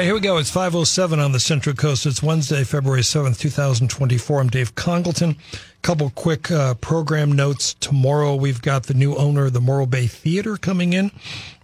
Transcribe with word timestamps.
right, 0.00 0.06
here 0.06 0.14
we 0.14 0.20
go. 0.20 0.38
It's 0.38 0.50
5.07 0.50 1.22
on 1.22 1.32
the 1.32 1.40
Central 1.40 1.76
Coast. 1.76 2.06
It's 2.06 2.22
Wednesday, 2.22 2.64
February 2.64 3.02
7th, 3.02 3.38
2024. 3.38 4.40
I'm 4.40 4.48
Dave 4.48 4.74
Congleton. 4.74 5.36
Couple 5.82 6.08
quick 6.08 6.50
uh, 6.50 6.72
program 6.76 7.32
notes. 7.32 7.74
Tomorrow 7.74 8.36
we've 8.36 8.62
got 8.62 8.84
the 8.84 8.94
new 8.94 9.14
owner 9.16 9.44
of 9.44 9.52
the 9.52 9.60
Morro 9.60 9.84
Bay 9.84 10.06
Theater 10.06 10.56
coming 10.56 10.94
in. 10.94 11.10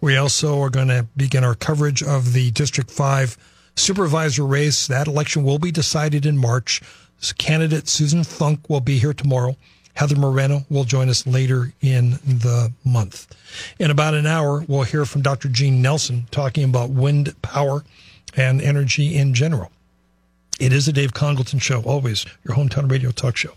We 0.03 0.19
also 0.19 0.61
are 0.61 0.69
going 0.69 0.89
to 0.89 1.07
begin 1.17 1.45
our 1.45 1.55
coverage 1.55 2.03
of 2.03 2.35
the 2.35 2.51
District 2.51 2.91
5 2.91 3.39
supervisor 3.75 4.45
race. 4.45 4.87
That 4.87 5.07
election 5.09 5.43
will 5.43 5.59
be 5.59 5.71
decided 5.71 6.27
in 6.27 6.37
March. 6.37 6.83
Candidate 7.39 7.89
Susan 7.89 8.23
Funk 8.23 8.69
will 8.69 8.83
be 8.83 8.99
here 8.99 9.15
tomorrow. 9.15 9.57
Heather 9.95 10.17
Moreno 10.17 10.67
will 10.69 10.85
join 10.85 11.09
us 11.09 11.27
later 11.27 11.73
in 11.81 12.11
the 12.23 12.71
month. 12.85 13.35
In 13.79 13.91
about 13.91 14.13
an 14.13 14.27
hour, 14.27 14.63
we'll 14.69 14.83
hear 14.83 15.07
from 15.07 15.23
Dr. 15.23 15.49
Gene 15.49 15.81
Nelson 15.81 16.27
talking 16.31 16.65
about 16.65 16.91
wind 16.91 17.35
power 17.41 17.83
and 18.37 18.61
energy 18.61 19.17
in 19.17 19.35
general. 19.35 19.71
It 20.61 20.73
is 20.73 20.87
a 20.89 20.93
Dave 20.93 21.13
Congleton 21.13 21.59
show, 21.59 21.83
always 21.83 22.25
your 22.45 22.57
hometown 22.57 22.91
radio 22.91 23.11
talk 23.11 23.37
show. 23.37 23.53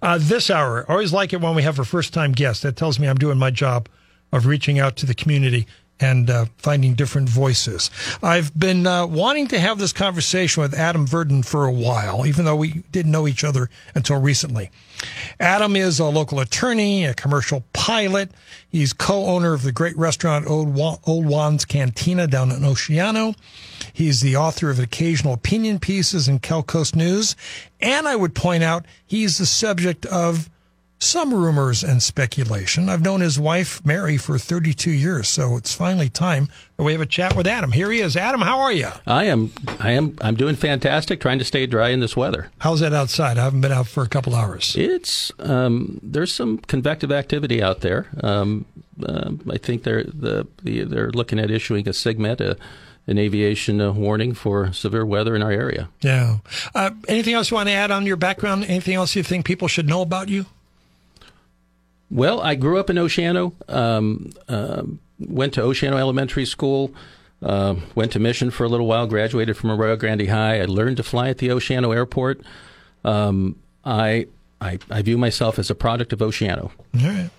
Uh, 0.00 0.18
this 0.20 0.50
hour, 0.50 0.84
I 0.88 0.92
always 0.92 1.12
like 1.12 1.32
it 1.32 1.40
when 1.40 1.54
we 1.54 1.62
have 1.62 1.78
a 1.78 1.84
first 1.84 2.12
time 2.14 2.32
guest. 2.32 2.62
That 2.62 2.76
tells 2.76 2.98
me 2.98 3.08
I'm 3.08 3.16
doing 3.16 3.38
my 3.38 3.50
job 3.50 3.88
of 4.32 4.46
reaching 4.46 4.78
out 4.78 4.96
to 4.96 5.06
the 5.06 5.14
community 5.14 5.66
and 6.00 6.28
uh, 6.28 6.46
finding 6.58 6.94
different 6.94 7.28
voices. 7.28 7.90
I've 8.22 8.56
been 8.58 8.86
uh, 8.86 9.06
wanting 9.06 9.48
to 9.48 9.58
have 9.58 9.78
this 9.78 9.92
conversation 9.92 10.62
with 10.62 10.74
Adam 10.74 11.06
Verdin 11.06 11.42
for 11.42 11.64
a 11.64 11.72
while, 11.72 12.26
even 12.26 12.44
though 12.44 12.56
we 12.56 12.84
didn't 12.92 13.12
know 13.12 13.26
each 13.26 13.44
other 13.44 13.70
until 13.94 14.20
recently. 14.20 14.70
Adam 15.40 15.76
is 15.76 15.98
a 15.98 16.06
local 16.06 16.40
attorney, 16.40 17.04
a 17.04 17.14
commercial 17.14 17.64
pilot. 17.72 18.30
He's 18.68 18.92
co-owner 18.92 19.52
of 19.52 19.62
the 19.62 19.72
great 19.72 19.96
restaurant 19.96 20.46
Old, 20.46 20.78
Old 21.04 21.26
Juan's 21.26 21.64
Cantina 21.64 22.26
down 22.26 22.50
in 22.50 22.60
Oceano. 22.60 23.36
He's 23.92 24.20
the 24.20 24.36
author 24.36 24.70
of 24.70 24.78
occasional 24.78 25.34
opinion 25.34 25.78
pieces 25.78 26.28
in 26.28 26.38
Cal 26.38 26.62
Coast 26.62 26.96
News. 26.96 27.36
And 27.80 28.08
I 28.08 28.16
would 28.16 28.34
point 28.34 28.62
out 28.62 28.86
he's 29.06 29.38
the 29.38 29.46
subject 29.46 30.06
of 30.06 30.50
some 30.98 31.32
rumors 31.32 31.84
and 31.84 32.02
speculation. 32.02 32.88
I've 32.88 33.02
known 33.02 33.20
his 33.20 33.38
wife, 33.38 33.84
Mary, 33.84 34.16
for 34.16 34.38
32 34.38 34.90
years, 34.90 35.28
so 35.28 35.56
it's 35.56 35.74
finally 35.74 36.08
time 36.08 36.48
that 36.76 36.84
we 36.84 36.92
have 36.92 37.00
a 37.00 37.06
chat 37.06 37.36
with 37.36 37.46
Adam. 37.46 37.72
Here 37.72 37.90
he 37.90 38.00
is. 38.00 38.16
Adam, 38.16 38.40
how 38.40 38.58
are 38.60 38.72
you? 38.72 38.88
I 39.06 39.24
am. 39.24 39.52
I 39.78 39.92
am. 39.92 40.16
I'm 40.20 40.36
doing 40.36 40.56
fantastic. 40.56 41.20
Trying 41.20 41.38
to 41.38 41.44
stay 41.44 41.66
dry 41.66 41.90
in 41.90 42.00
this 42.00 42.16
weather. 42.16 42.50
How's 42.58 42.80
that 42.80 42.92
outside? 42.92 43.38
I 43.38 43.44
haven't 43.44 43.60
been 43.60 43.72
out 43.72 43.88
for 43.88 44.02
a 44.02 44.08
couple 44.08 44.34
hours. 44.34 44.74
It's 44.76 45.30
um, 45.38 46.00
there's 46.02 46.32
some 46.32 46.58
convective 46.58 47.12
activity 47.12 47.62
out 47.62 47.80
there. 47.80 48.06
Um, 48.22 48.64
uh, 49.04 49.32
I 49.50 49.58
think 49.58 49.82
they're 49.82 50.04
the, 50.04 50.46
the, 50.62 50.84
they're 50.84 51.10
looking 51.10 51.38
at 51.38 51.50
issuing 51.50 51.86
a 51.86 51.92
SIGMET, 51.92 52.40
a, 52.40 52.56
an 53.06 53.18
aviation 53.18 53.80
uh, 53.80 53.92
warning 53.92 54.32
for 54.34 54.72
severe 54.72 55.04
weather 55.04 55.36
in 55.36 55.42
our 55.42 55.50
area. 55.52 55.88
Yeah. 56.00 56.38
Uh, 56.74 56.90
anything 57.06 57.34
else 57.34 57.50
you 57.50 57.56
want 57.56 57.68
to 57.68 57.74
add 57.74 57.90
on 57.90 58.06
your 58.06 58.16
background? 58.16 58.64
Anything 58.64 58.94
else 58.94 59.14
you 59.14 59.22
think 59.22 59.44
people 59.44 59.68
should 59.68 59.86
know 59.86 60.00
about 60.00 60.28
you? 60.28 60.46
Well, 62.10 62.40
I 62.40 62.54
grew 62.54 62.78
up 62.78 62.90
in 62.90 62.96
Oceano. 62.96 63.52
Um, 63.68 64.30
uh, 64.48 64.82
went 65.18 65.54
to 65.54 65.60
Oceano 65.60 65.98
Elementary 65.98 66.44
School. 66.46 66.94
Uh, 67.42 67.76
went 67.94 68.12
to 68.12 68.18
Mission 68.18 68.50
for 68.50 68.64
a 68.64 68.68
little 68.68 68.86
while. 68.86 69.06
Graduated 69.06 69.56
from 69.56 69.70
Arroyo 69.70 69.96
Grande 69.96 70.28
High. 70.28 70.60
I 70.60 70.64
learned 70.64 70.96
to 70.98 71.02
fly 71.02 71.28
at 71.28 71.38
the 71.38 71.48
Oceano 71.48 71.94
Airport. 71.94 72.40
Um, 73.04 73.56
I, 73.84 74.26
I, 74.60 74.78
I 74.90 75.02
view 75.02 75.18
myself 75.18 75.58
as 75.58 75.70
a 75.70 75.74
product 75.74 76.12
of 76.12 76.20
Oceano. 76.20 76.70
All 77.00 77.08
right. 77.08 77.30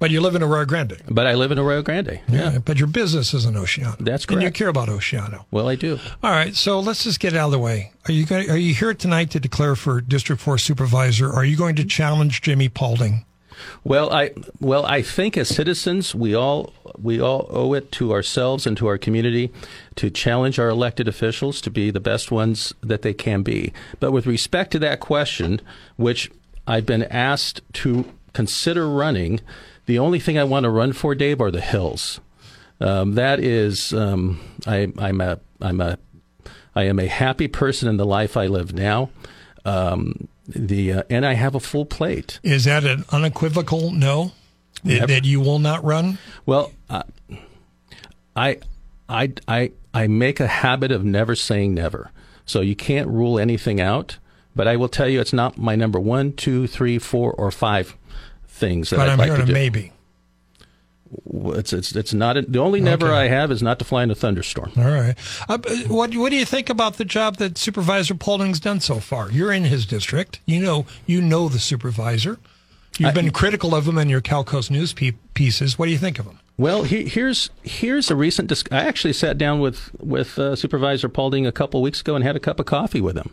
But 0.00 0.10
you 0.10 0.20
live 0.20 0.34
in 0.34 0.42
Arroyo 0.42 0.66
Grande. 0.66 1.00
But 1.08 1.26
I 1.26 1.34
live 1.34 1.50
in 1.52 1.58
Arroyo 1.58 1.82
Grande. 1.82 2.20
Yeah. 2.28 2.52
yeah. 2.52 2.58
But 2.58 2.78
your 2.78 2.88
business 2.88 3.32
is 3.32 3.46
in 3.46 3.54
Oceano. 3.54 3.96
That's 3.98 4.26
correct. 4.26 4.32
And 4.32 4.42
you 4.42 4.50
care 4.50 4.68
about 4.68 4.88
Oceano. 4.88 5.44
Well, 5.50 5.68
I 5.68 5.76
do. 5.76 5.98
All 6.22 6.30
right. 6.30 6.54
So 6.54 6.80
let's 6.80 7.04
just 7.04 7.20
get 7.20 7.34
out 7.34 7.46
of 7.46 7.52
the 7.52 7.58
way. 7.58 7.92
Are 8.08 8.12
you 8.12 8.26
going, 8.26 8.50
Are 8.50 8.56
you 8.56 8.74
here 8.74 8.92
tonight 8.92 9.30
to 9.30 9.40
declare 9.40 9.76
for 9.76 10.00
District 10.00 10.42
Four 10.42 10.58
Supervisor? 10.58 11.32
Are 11.32 11.44
you 11.44 11.56
going 11.56 11.76
to 11.76 11.84
challenge 11.84 12.42
Jimmy 12.42 12.68
Paulding? 12.68 13.24
Well, 13.82 14.12
I 14.12 14.30
well 14.60 14.84
I 14.86 15.02
think 15.02 15.36
as 15.36 15.48
citizens 15.48 16.14
we 16.14 16.34
all 16.34 16.72
we 17.00 17.20
all 17.20 17.46
owe 17.50 17.74
it 17.74 17.92
to 17.92 18.12
ourselves 18.12 18.66
and 18.66 18.76
to 18.76 18.86
our 18.86 18.98
community 18.98 19.52
to 19.96 20.10
challenge 20.10 20.58
our 20.58 20.68
elected 20.68 21.08
officials 21.08 21.60
to 21.62 21.70
be 21.70 21.90
the 21.90 22.00
best 22.00 22.30
ones 22.30 22.74
that 22.82 23.02
they 23.02 23.14
can 23.14 23.42
be. 23.42 23.72
But 24.00 24.12
with 24.12 24.26
respect 24.26 24.70
to 24.72 24.78
that 24.80 25.00
question, 25.00 25.60
which 25.96 26.30
I've 26.66 26.86
been 26.86 27.04
asked 27.04 27.60
to 27.74 28.04
consider 28.32 28.88
running, 28.88 29.40
the 29.86 29.98
only 29.98 30.18
thing 30.18 30.38
I 30.38 30.44
want 30.44 30.64
to 30.64 30.70
run 30.70 30.92
for, 30.92 31.14
Dave, 31.14 31.40
are 31.40 31.50
the 31.50 31.60
hills. 31.60 32.20
Um, 32.80 33.14
that 33.14 33.38
is, 33.40 33.92
um, 33.92 34.40
I, 34.66 34.92
I'm 34.98 35.20
a 35.20 35.38
I'm 35.60 35.80
a 35.80 35.98
I 36.74 36.84
am 36.84 36.98
a 36.98 37.06
happy 37.06 37.48
person 37.48 37.88
in 37.88 37.96
the 37.96 38.06
life 38.06 38.36
I 38.36 38.46
live 38.46 38.74
now. 38.74 39.10
Um, 39.64 40.28
the 40.46 40.92
uh, 40.92 41.02
and 41.10 41.24
I 41.24 41.34
have 41.34 41.54
a 41.54 41.60
full 41.60 41.86
plate. 41.86 42.38
Is 42.42 42.64
that 42.64 42.84
an 42.84 43.04
unequivocal 43.10 43.90
no 43.92 44.32
Never. 44.82 45.06
that 45.06 45.24
you 45.24 45.40
will 45.40 45.58
not 45.58 45.82
run? 45.84 46.18
Well, 46.46 46.72
uh, 46.90 47.04
I 48.36 48.58
I 49.08 49.32
I 49.48 49.72
I 49.92 50.06
make 50.06 50.40
a 50.40 50.46
habit 50.46 50.92
of 50.92 51.04
never 51.04 51.34
saying 51.34 51.74
never. 51.74 52.10
So 52.46 52.60
you 52.60 52.76
can't 52.76 53.08
rule 53.08 53.38
anything 53.38 53.80
out. 53.80 54.18
But 54.56 54.68
I 54.68 54.76
will 54.76 54.88
tell 54.88 55.08
you, 55.08 55.20
it's 55.20 55.32
not 55.32 55.58
my 55.58 55.74
number 55.74 55.98
one, 55.98 56.32
two, 56.32 56.68
three, 56.68 57.00
four, 57.00 57.32
or 57.32 57.50
five 57.50 57.96
things 58.46 58.90
that 58.90 58.98
but 58.98 59.08
I'd 59.08 59.12
I'm 59.12 59.18
like 59.18 59.40
to 59.40 59.46
do. 59.46 59.52
maybe. 59.52 59.90
It's 61.26 61.72
it's 61.72 61.94
it's 61.94 62.14
not 62.14 62.36
a, 62.36 62.42
the 62.42 62.58
only 62.58 62.80
never 62.80 63.06
okay. 63.06 63.16
I 63.16 63.28
have 63.28 63.50
is 63.50 63.62
not 63.62 63.78
to 63.78 63.84
fly 63.84 64.02
in 64.02 64.10
a 64.10 64.14
thunderstorm. 64.14 64.72
All 64.76 64.84
right. 64.84 65.14
Uh, 65.48 65.58
what 65.88 66.14
what 66.14 66.30
do 66.30 66.36
you 66.36 66.44
think 66.44 66.70
about 66.70 66.96
the 66.96 67.04
job 67.04 67.36
that 67.36 67.58
Supervisor 67.58 68.14
Paulding's 68.14 68.60
done 68.60 68.80
so 68.80 69.00
far? 69.00 69.30
You're 69.30 69.52
in 69.52 69.64
his 69.64 69.86
district. 69.86 70.40
You 70.46 70.60
know 70.60 70.86
you 71.06 71.20
know 71.20 71.48
the 71.48 71.58
supervisor. 71.58 72.38
You've 72.98 73.10
I, 73.10 73.12
been 73.12 73.30
critical 73.30 73.74
of 73.74 73.88
him 73.88 73.98
in 73.98 74.08
your 74.08 74.20
Cal 74.20 74.44
Coast 74.44 74.70
News 74.70 74.92
pieces. 74.92 75.78
What 75.78 75.86
do 75.86 75.92
you 75.92 75.98
think 75.98 76.18
of 76.18 76.26
him? 76.26 76.38
Well, 76.56 76.84
he, 76.84 77.08
here's 77.08 77.50
here's 77.62 78.10
a 78.10 78.16
recent. 78.16 78.48
Dis- 78.48 78.64
I 78.70 78.84
actually 78.84 79.14
sat 79.14 79.36
down 79.36 79.58
with 79.58 79.90
with 80.00 80.38
uh, 80.38 80.54
Supervisor 80.54 81.08
Paulding 81.08 81.46
a 81.46 81.52
couple 81.52 81.82
weeks 81.82 82.00
ago 82.00 82.14
and 82.14 82.24
had 82.24 82.36
a 82.36 82.40
cup 82.40 82.60
of 82.60 82.66
coffee 82.66 83.00
with 83.00 83.16
him. 83.16 83.32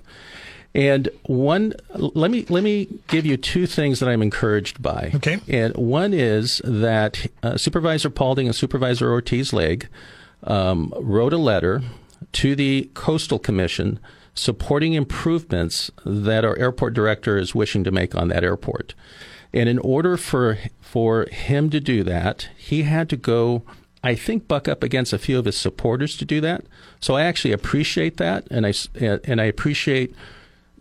And 0.73 1.09
one, 1.23 1.73
let 1.93 2.31
me 2.31 2.45
let 2.47 2.63
me 2.63 2.87
give 3.07 3.25
you 3.25 3.35
two 3.35 3.67
things 3.67 3.99
that 3.99 4.07
I'm 4.07 4.21
encouraged 4.21 4.81
by. 4.81 5.11
Okay. 5.15 5.39
And 5.49 5.75
one 5.75 6.13
is 6.13 6.61
that 6.63 7.27
uh, 7.43 7.57
Supervisor 7.57 8.09
Paulding 8.09 8.47
and 8.47 8.55
Supervisor 8.55 9.11
Ortiz 9.11 9.51
Legg 9.51 9.89
um, 10.43 10.93
wrote 10.97 11.33
a 11.33 11.37
letter 11.37 11.81
to 12.33 12.55
the 12.55 12.89
Coastal 12.93 13.37
Commission 13.37 13.99
supporting 14.33 14.93
improvements 14.93 15.91
that 16.05 16.45
our 16.45 16.57
airport 16.57 16.93
director 16.93 17.37
is 17.37 17.53
wishing 17.53 17.83
to 17.83 17.91
make 17.91 18.15
on 18.15 18.29
that 18.29 18.43
airport. 18.43 18.93
And 19.53 19.67
in 19.67 19.77
order 19.79 20.15
for 20.15 20.57
for 20.79 21.25
him 21.25 21.69
to 21.71 21.81
do 21.81 22.03
that, 22.03 22.47
he 22.57 22.83
had 22.83 23.09
to 23.09 23.17
go 23.17 23.63
I 24.03 24.15
think 24.15 24.47
buck 24.47 24.67
up 24.67 24.83
against 24.83 25.13
a 25.13 25.19
few 25.19 25.37
of 25.37 25.45
his 25.45 25.57
supporters 25.57 26.17
to 26.17 26.25
do 26.25 26.41
that. 26.41 26.63
So 26.99 27.15
I 27.15 27.23
actually 27.23 27.51
appreciate 27.51 28.17
that, 28.17 28.47
and 28.49 28.65
I 28.65 28.73
and 28.95 29.41
I 29.41 29.45
appreciate 29.45 30.15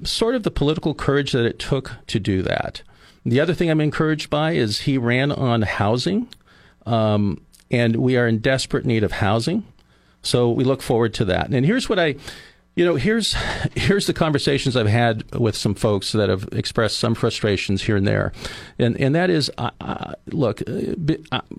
sort 0.04 0.34
of 0.34 0.42
the 0.42 0.50
political 0.50 0.94
courage 0.94 1.32
that 1.32 1.44
it 1.44 1.58
took 1.58 1.92
to 2.06 2.18
do 2.18 2.42
that. 2.42 2.82
The 3.24 3.40
other 3.40 3.54
thing 3.54 3.70
I'm 3.70 3.80
encouraged 3.80 4.30
by 4.30 4.52
is 4.52 4.80
he 4.80 4.96
ran 4.96 5.30
on 5.30 5.62
housing, 5.62 6.28
um, 6.86 7.40
and 7.70 7.96
we 7.96 8.16
are 8.16 8.26
in 8.26 8.38
desperate 8.38 8.86
need 8.86 9.04
of 9.04 9.12
housing. 9.12 9.66
So 10.22 10.50
we 10.50 10.64
look 10.64 10.82
forward 10.82 11.14
to 11.14 11.24
that. 11.26 11.50
And 11.50 11.64
here's 11.64 11.88
what 11.88 11.98
I, 11.98 12.16
you 12.76 12.84
know, 12.84 12.96
here's 12.96 13.34
here's 13.74 14.06
the 14.06 14.14
conversations 14.14 14.76
I've 14.76 14.86
had 14.86 15.30
with 15.34 15.56
some 15.56 15.74
folks 15.74 16.12
that 16.12 16.28
have 16.30 16.48
expressed 16.52 16.98
some 16.98 17.14
frustrations 17.14 17.82
here 17.82 17.96
and 17.96 18.06
there, 18.06 18.32
and 18.78 18.98
and 18.98 19.14
that 19.14 19.28
is, 19.28 19.50
uh, 19.58 20.14
look, 20.26 20.62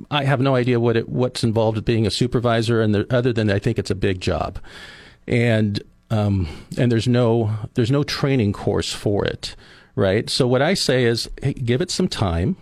I 0.09 0.23
have 0.23 0.41
no 0.41 0.55
idea 0.55 0.79
what 0.79 0.97
it, 0.97 1.09
what's 1.09 1.43
involved 1.43 1.75
with 1.75 1.85
being 1.85 2.07
a 2.07 2.11
supervisor, 2.11 2.81
and 2.81 2.95
the, 2.95 3.15
other 3.15 3.33
than 3.33 3.51
I 3.51 3.59
think 3.59 3.77
it's 3.77 3.91
a 3.91 3.95
big 3.95 4.19
job, 4.19 4.57
and 5.27 5.81
um, 6.11 6.47
and 6.77 6.91
there's 6.91 7.07
no 7.07 7.51
there's 7.73 7.89
no 7.89 8.03
training 8.03 8.53
course 8.53 8.93
for 8.93 9.25
it, 9.25 9.55
right? 9.95 10.29
So 10.29 10.45
what 10.45 10.61
I 10.61 10.75
say 10.75 11.05
is, 11.05 11.29
hey, 11.41 11.53
give 11.53 11.81
it 11.81 11.89
some 11.89 12.07
time. 12.07 12.57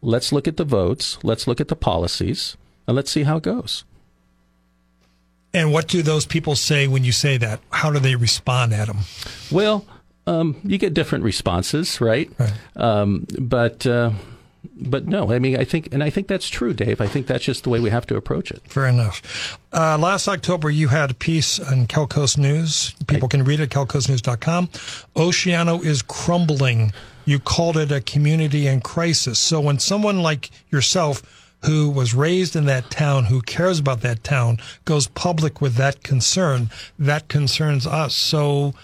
Let's 0.00 0.32
look 0.32 0.46
at 0.46 0.56
the 0.56 0.64
votes. 0.64 1.18
Let's 1.22 1.46
look 1.46 1.60
at 1.60 1.68
the 1.68 1.76
policies, 1.76 2.56
and 2.86 2.94
let's 2.94 3.10
see 3.10 3.24
how 3.24 3.38
it 3.38 3.42
goes. 3.42 3.84
And 5.52 5.72
what 5.72 5.88
do 5.88 6.02
those 6.02 6.26
people 6.26 6.54
say 6.54 6.86
when 6.86 7.02
you 7.02 7.12
say 7.12 7.38
that? 7.38 7.60
How 7.70 7.90
do 7.90 7.98
they 7.98 8.14
respond, 8.14 8.72
Adam? 8.72 8.98
Well, 9.50 9.84
um, 10.26 10.56
you 10.62 10.78
get 10.78 10.94
different 10.94 11.24
responses, 11.24 12.00
right? 12.00 12.30
right. 12.38 12.52
Um, 12.76 13.26
but 13.38 13.86
uh, 13.86 14.10
but 14.74 15.06
no, 15.06 15.32
I 15.32 15.38
mean, 15.38 15.56
I 15.56 15.64
think, 15.64 15.92
and 15.92 16.02
I 16.02 16.10
think 16.10 16.28
that's 16.28 16.48
true, 16.48 16.72
Dave. 16.72 17.00
I 17.00 17.06
think 17.06 17.26
that's 17.26 17.44
just 17.44 17.64
the 17.64 17.70
way 17.70 17.80
we 17.80 17.90
have 17.90 18.06
to 18.06 18.16
approach 18.16 18.50
it. 18.50 18.62
Fair 18.66 18.86
enough. 18.86 19.58
Uh, 19.72 19.98
last 19.98 20.28
October, 20.28 20.70
you 20.70 20.88
had 20.88 21.10
a 21.10 21.14
piece 21.14 21.58
on 21.58 21.86
Calcoast 21.86 22.38
News. 22.38 22.94
People 23.06 23.28
can 23.28 23.44
read 23.44 23.60
it 23.60 23.64
at 23.64 23.68
calcoastnews.com. 23.70 24.68
Oceano 25.16 25.84
is 25.84 26.02
crumbling. 26.02 26.92
You 27.24 27.38
called 27.38 27.76
it 27.76 27.90
a 27.90 28.00
community 28.00 28.66
in 28.66 28.80
crisis. 28.80 29.38
So 29.38 29.60
when 29.60 29.78
someone 29.78 30.22
like 30.22 30.50
yourself, 30.70 31.22
who 31.64 31.90
was 31.90 32.14
raised 32.14 32.54
in 32.54 32.66
that 32.66 32.90
town, 32.90 33.24
who 33.24 33.42
cares 33.42 33.78
about 33.78 34.00
that 34.02 34.22
town, 34.22 34.58
goes 34.84 35.08
public 35.08 35.60
with 35.60 35.74
that 35.74 36.02
concern, 36.02 36.70
that 36.98 37.28
concerns 37.28 37.86
us. 37.86 38.14
So, 38.14 38.74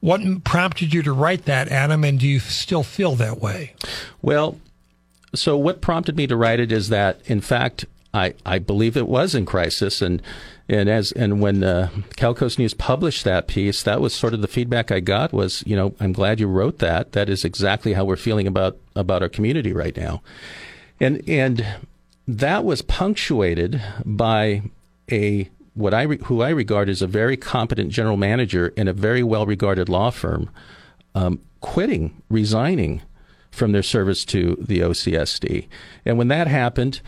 what 0.00 0.20
prompted 0.44 0.92
you 0.92 1.02
to 1.02 1.12
write 1.12 1.44
that, 1.44 1.68
Adam, 1.68 2.02
and 2.02 2.18
do 2.18 2.26
you 2.26 2.40
still 2.40 2.82
feel 2.82 3.14
that 3.16 3.40
way? 3.40 3.74
Well, 4.20 4.58
so 5.34 5.56
what 5.56 5.80
prompted 5.80 6.16
me 6.16 6.26
to 6.26 6.36
write 6.36 6.60
it 6.60 6.72
is 6.72 6.88
that, 6.88 7.20
in 7.26 7.40
fact, 7.40 7.86
I, 8.14 8.34
I 8.44 8.58
believe 8.58 8.96
it 8.96 9.08
was 9.08 9.34
in 9.34 9.46
crisis, 9.46 10.02
and 10.02 10.20
and 10.68 10.88
as 10.88 11.12
and 11.12 11.40
when 11.40 11.64
uh, 11.64 11.88
Calcoast 12.16 12.58
News 12.58 12.74
published 12.74 13.24
that 13.24 13.46
piece, 13.46 13.82
that 13.82 14.02
was 14.02 14.12
sort 14.12 14.34
of 14.34 14.42
the 14.42 14.48
feedback 14.48 14.92
I 14.92 15.00
got 15.00 15.32
was, 15.32 15.62
you 15.66 15.74
know, 15.74 15.94
I'm 15.98 16.12
glad 16.12 16.38
you 16.38 16.46
wrote 16.46 16.78
that. 16.78 17.12
That 17.12 17.30
is 17.30 17.44
exactly 17.44 17.94
how 17.94 18.04
we're 18.04 18.16
feeling 18.16 18.46
about 18.46 18.76
about 18.94 19.22
our 19.22 19.30
community 19.30 19.72
right 19.72 19.96
now, 19.96 20.22
and 21.00 21.26
and 21.26 21.64
that 22.28 22.64
was 22.64 22.82
punctuated 22.82 23.80
by 24.04 24.62
a 25.10 25.48
what 25.72 25.94
I 25.94 26.02
re, 26.02 26.18
who 26.24 26.42
I 26.42 26.50
regard 26.50 26.90
as 26.90 27.00
a 27.00 27.06
very 27.06 27.38
competent 27.38 27.90
general 27.90 28.18
manager 28.18 28.68
in 28.76 28.88
a 28.88 28.92
very 28.92 29.22
well 29.22 29.46
regarded 29.46 29.88
law 29.88 30.10
firm, 30.10 30.50
um, 31.14 31.40
quitting, 31.60 32.22
resigning 32.28 33.00
from 33.52 33.72
their 33.72 33.82
service 33.82 34.24
to 34.24 34.56
the 34.58 34.80
OCSD. 34.80 35.68
And 36.04 36.18
when 36.18 36.28
that 36.28 36.48
happened, 36.48 37.00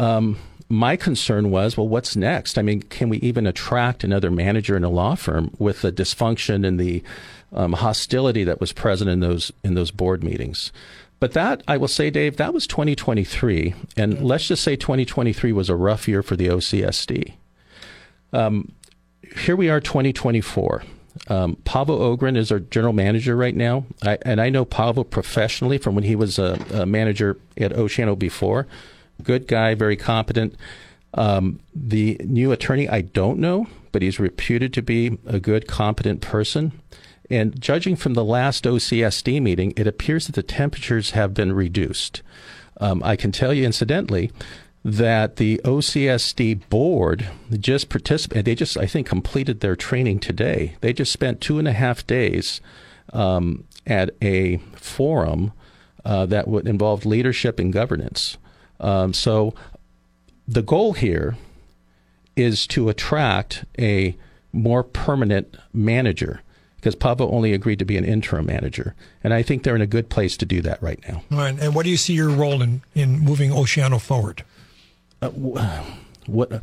um, 0.00 0.38
my 0.68 0.96
concern 0.96 1.50
was, 1.50 1.76
well, 1.76 1.86
what's 1.86 2.16
next? 2.16 2.56
I 2.56 2.62
mean, 2.62 2.80
can 2.82 3.10
we 3.10 3.18
even 3.18 3.46
attract 3.46 4.02
another 4.02 4.30
manager 4.30 4.74
in 4.74 4.84
a 4.84 4.88
law 4.88 5.14
firm 5.14 5.54
with 5.58 5.82
the 5.82 5.92
dysfunction 5.92 6.66
and 6.66 6.80
the 6.80 7.02
um, 7.52 7.74
hostility 7.74 8.42
that 8.44 8.58
was 8.58 8.72
present 8.72 9.10
in 9.10 9.20
those 9.20 9.52
in 9.62 9.74
those 9.74 9.90
board 9.90 10.24
meetings? 10.24 10.72
But 11.20 11.34
that 11.34 11.62
I 11.68 11.76
will 11.76 11.88
say, 11.88 12.10
Dave, 12.10 12.38
that 12.38 12.54
was 12.54 12.66
2023, 12.66 13.74
and 13.96 14.24
let's 14.24 14.48
just 14.48 14.64
say 14.64 14.74
2023 14.74 15.52
was 15.52 15.68
a 15.68 15.76
rough 15.76 16.08
year 16.08 16.22
for 16.22 16.34
the 16.34 16.48
OCSD. 16.48 17.34
Um, 18.32 18.72
here 19.36 19.54
we 19.54 19.68
are, 19.68 19.78
2024. 19.78 20.82
Um, 21.28 21.56
Pavel 21.64 22.00
Ogren 22.02 22.36
is 22.36 22.50
our 22.50 22.60
general 22.60 22.92
manager 22.92 23.36
right 23.36 23.54
now, 23.54 23.84
I, 24.02 24.18
and 24.22 24.40
I 24.40 24.48
know 24.48 24.64
Pavel 24.64 25.04
professionally 25.04 25.78
from 25.78 25.94
when 25.94 26.04
he 26.04 26.16
was 26.16 26.38
a, 26.38 26.58
a, 26.72 26.86
manager 26.86 27.38
at 27.58 27.72
Oceano 27.72 28.18
before. 28.18 28.66
Good 29.22 29.46
guy, 29.46 29.74
very 29.74 29.96
competent. 29.96 30.56
Um, 31.14 31.60
the 31.74 32.18
new 32.24 32.50
attorney, 32.50 32.88
I 32.88 33.02
don't 33.02 33.38
know, 33.38 33.66
but 33.92 34.02
he's 34.02 34.18
reputed 34.18 34.72
to 34.74 34.82
be 34.82 35.18
a 35.26 35.38
good, 35.38 35.68
competent 35.68 36.22
person. 36.22 36.72
And 37.30 37.60
judging 37.60 37.96
from 37.96 38.14
the 38.14 38.24
last 38.24 38.64
OCSD 38.64 39.40
meeting, 39.40 39.74
it 39.76 39.86
appears 39.86 40.26
that 40.26 40.34
the 40.34 40.42
temperatures 40.42 41.10
have 41.10 41.34
been 41.34 41.52
reduced. 41.52 42.22
Um, 42.80 43.02
I 43.04 43.16
can 43.16 43.32
tell 43.32 43.52
you, 43.52 43.64
incidentally, 43.64 44.32
that 44.84 45.36
the 45.36 45.60
OCSD 45.64 46.68
board 46.68 47.28
just 47.58 47.88
participated. 47.88 48.44
They 48.44 48.54
just, 48.54 48.76
I 48.76 48.86
think, 48.86 49.06
completed 49.06 49.60
their 49.60 49.76
training 49.76 50.18
today. 50.18 50.76
They 50.80 50.92
just 50.92 51.12
spent 51.12 51.40
two 51.40 51.58
and 51.58 51.68
a 51.68 51.72
half 51.72 52.06
days 52.06 52.60
um, 53.12 53.64
at 53.86 54.10
a 54.20 54.56
forum 54.74 55.52
uh, 56.04 56.26
that 56.26 56.48
would 56.48 56.66
involve 56.66 57.06
leadership 57.06 57.60
and 57.60 57.72
governance. 57.72 58.38
Um, 58.80 59.12
so 59.12 59.54
the 60.48 60.62
goal 60.62 60.94
here 60.94 61.36
is 62.34 62.66
to 62.68 62.88
attract 62.88 63.64
a 63.78 64.16
more 64.52 64.82
permanent 64.82 65.56
manager 65.72 66.40
because 66.76 66.96
Pavel 66.96 67.32
only 67.32 67.52
agreed 67.52 67.78
to 67.78 67.84
be 67.84 67.96
an 67.96 68.04
interim 68.04 68.46
manager. 68.46 68.96
And 69.22 69.32
I 69.32 69.42
think 69.42 69.62
they're 69.62 69.76
in 69.76 69.82
a 69.82 69.86
good 69.86 70.08
place 70.08 70.36
to 70.38 70.44
do 70.44 70.60
that 70.62 70.82
right 70.82 70.98
now. 71.08 71.22
And 71.30 71.76
what 71.76 71.84
do 71.84 71.90
you 71.90 71.96
see 71.96 72.14
your 72.14 72.28
role 72.28 72.60
in, 72.60 72.82
in 72.92 73.20
moving 73.20 73.52
Oceano 73.52 74.00
forward? 74.00 74.42
Uh, 75.22 75.84
what? 76.26 76.62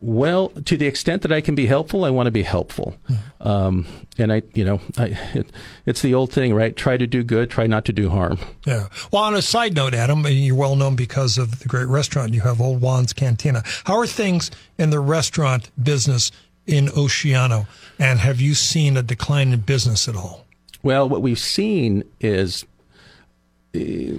Well, 0.00 0.50
to 0.50 0.76
the 0.76 0.86
extent 0.86 1.22
that 1.22 1.32
I 1.32 1.40
can 1.40 1.54
be 1.54 1.66
helpful, 1.66 2.04
I 2.04 2.10
want 2.10 2.26
to 2.26 2.30
be 2.30 2.42
helpful. 2.42 2.96
Um, 3.40 3.86
and 4.18 4.32
I, 4.32 4.42
you 4.54 4.64
know, 4.64 4.80
I, 4.98 5.18
it, 5.34 5.50
it's 5.86 6.02
the 6.02 6.14
old 6.14 6.32
thing, 6.32 6.54
right? 6.54 6.76
Try 6.76 6.96
to 6.96 7.06
do 7.06 7.22
good, 7.22 7.50
try 7.50 7.66
not 7.66 7.84
to 7.86 7.92
do 7.92 8.10
harm. 8.10 8.38
Yeah. 8.66 8.88
Well, 9.10 9.22
on 9.22 9.34
a 9.34 9.42
side 9.42 9.74
note, 9.74 9.94
Adam, 9.94 10.26
you're 10.26 10.54
well 10.54 10.76
known 10.76 10.96
because 10.96 11.38
of 11.38 11.60
the 11.60 11.68
great 11.68 11.88
restaurant 11.88 12.34
you 12.34 12.42
have, 12.42 12.60
Old 12.60 12.80
Juan's 12.80 13.12
Cantina. 13.12 13.62
How 13.84 13.96
are 13.98 14.06
things 14.06 14.50
in 14.78 14.90
the 14.90 15.00
restaurant 15.00 15.70
business 15.82 16.30
in 16.66 16.86
Oceano? 16.88 17.66
And 17.98 18.18
have 18.20 18.40
you 18.40 18.54
seen 18.54 18.96
a 18.96 19.02
decline 19.02 19.52
in 19.52 19.60
business 19.60 20.08
at 20.08 20.16
all? 20.16 20.44
Well, 20.82 21.08
what 21.08 21.22
we've 21.22 21.38
seen 21.38 22.04
is 22.20 22.64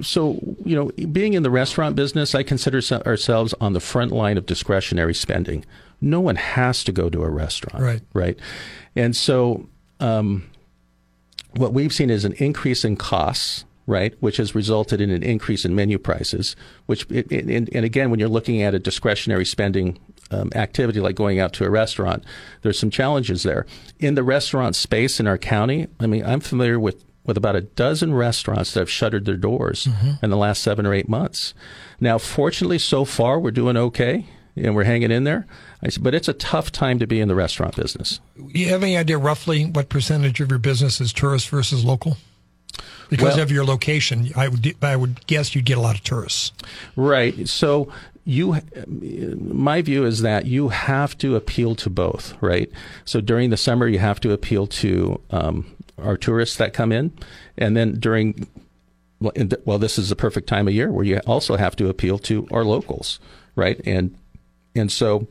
so 0.01 0.39
you 0.65 0.75
know 0.75 0.91
being 1.11 1.33
in 1.33 1.43
the 1.43 1.49
restaurant 1.49 1.95
business 1.95 2.35
i 2.35 2.43
consider 2.43 2.81
ourselves 3.05 3.53
on 3.59 3.73
the 3.73 3.79
front 3.79 4.11
line 4.11 4.37
of 4.37 4.45
discretionary 4.45 5.13
spending. 5.13 5.65
No 6.01 6.19
one 6.19 6.35
has 6.35 6.83
to 6.83 6.91
go 6.91 7.09
to 7.09 7.23
a 7.23 7.29
restaurant. 7.29 7.83
Right. 7.83 8.01
Right? 8.13 8.39
And 8.95 9.15
so 9.15 9.67
um, 9.99 10.49
what 11.55 11.73
we've 11.73 11.93
seen 11.93 12.09
is 12.09 12.25
an 12.25 12.33
increase 12.33 12.83
in 12.85 12.95
costs 12.95 13.65
right 13.87 14.15
which 14.19 14.35
has 14.35 14.53
resulted 14.53 14.99
in 14.99 15.09
an 15.09 15.23
increase 15.23 15.63
in 15.63 15.73
menu 15.73 15.97
prices 15.97 16.57
which 16.87 17.09
it, 17.09 17.31
and, 17.31 17.69
and 17.73 17.85
again 17.85 18.09
when 18.09 18.19
you're 18.19 18.27
looking 18.27 18.61
at 18.61 18.75
a 18.75 18.79
discretionary 18.79 19.45
spending 19.45 19.97
um, 20.29 20.51
activity 20.55 20.99
like 20.99 21.15
going 21.15 21.39
out 21.39 21.53
to 21.53 21.63
a 21.63 21.69
restaurant, 21.69 22.21
there's 22.61 22.77
some 22.77 22.89
challenges 22.89 23.43
there. 23.43 23.65
In 23.97 24.15
the 24.15 24.23
restaurant 24.23 24.75
space 24.75 25.21
in 25.21 25.27
our 25.27 25.37
county, 25.37 25.87
I 26.01 26.07
mean, 26.07 26.25
I'm 26.25 26.41
familiar 26.41 26.77
with 26.79 27.05
with 27.27 27.37
about 27.37 27.55
a 27.55 27.61
dozen 27.61 28.15
restaurants 28.15 28.73
that 28.73 28.79
have 28.79 28.89
shuttered 28.89 29.25
their 29.25 29.37
doors 29.37 29.85
mm-hmm. 29.85 30.13
in 30.23 30.31
the 30.31 30.37
last 30.37 30.63
seven 30.63 30.87
or 30.87 30.93
eight 30.93 31.07
months. 31.07 31.53
Now, 31.99 32.17
fortunately, 32.17 32.79
so 32.79 33.05
far 33.05 33.39
we're 33.39 33.51
doing 33.51 33.77
okay 33.77 34.25
and 34.55 34.75
we're 34.75 34.85
hanging 34.85 35.11
in 35.11 35.23
there. 35.23 35.45
But 35.99 36.15
it's 36.15 36.27
a 36.27 36.33
tough 36.33 36.71
time 36.71 36.97
to 36.99 37.05
be 37.05 37.19
in 37.19 37.27
the 37.27 37.35
restaurant 37.35 37.75
business. 37.75 38.19
You 38.35 38.69
have 38.69 38.81
any 38.81 38.97
idea 38.97 39.17
roughly 39.17 39.65
what 39.65 39.89
percentage 39.89 40.41
of 40.41 40.49
your 40.49 40.57
business 40.57 40.99
is 40.99 41.13
tourist 41.13 41.49
versus 41.49 41.85
local? 41.85 42.17
Because 43.09 43.35
well, 43.35 43.43
of 43.43 43.51
your 43.51 43.63
location, 43.63 44.31
I 44.35 44.47
would 44.47 44.75
I 44.81 44.95
would 44.95 45.25
guess 45.27 45.55
you'd 45.55 45.65
get 45.65 45.77
a 45.77 45.81
lot 45.81 45.95
of 45.95 46.03
tourists. 46.03 46.51
Right. 46.95 47.47
So 47.47 47.89
you 48.25 48.57
my 49.39 49.81
view 49.81 50.05
is 50.05 50.21
that 50.21 50.45
you 50.45 50.67
have 50.67 51.17
to 51.17 51.37
appeal 51.37 51.75
to 51.75 51.89
both 51.89 52.35
right 52.41 52.69
so 53.05 53.21
during 53.21 53.51
the 53.51 53.55
summer 53.55 53.87
you 53.87 53.99
have 53.99 54.19
to 54.19 54.33
appeal 54.33 54.67
to 54.67 55.21
um, 55.31 55.76
our 55.97 56.17
tourists 56.17 56.55
that 56.57 56.73
come 56.73 56.91
in, 56.91 57.11
and 57.57 57.75
then 57.75 57.99
during 57.99 58.47
well, 59.19 59.79
this 59.79 59.97
is 59.97 60.09
the 60.09 60.15
perfect 60.15 60.47
time 60.47 60.67
of 60.67 60.73
year 60.73 60.91
where 60.91 61.05
you 61.05 61.17
also 61.25 61.55
have 61.55 61.75
to 61.77 61.89
appeal 61.89 62.19
to 62.19 62.47
our 62.51 62.63
locals, 62.63 63.19
right? 63.55 63.81
And 63.85 64.15
and 64.75 64.91
so 64.91 65.27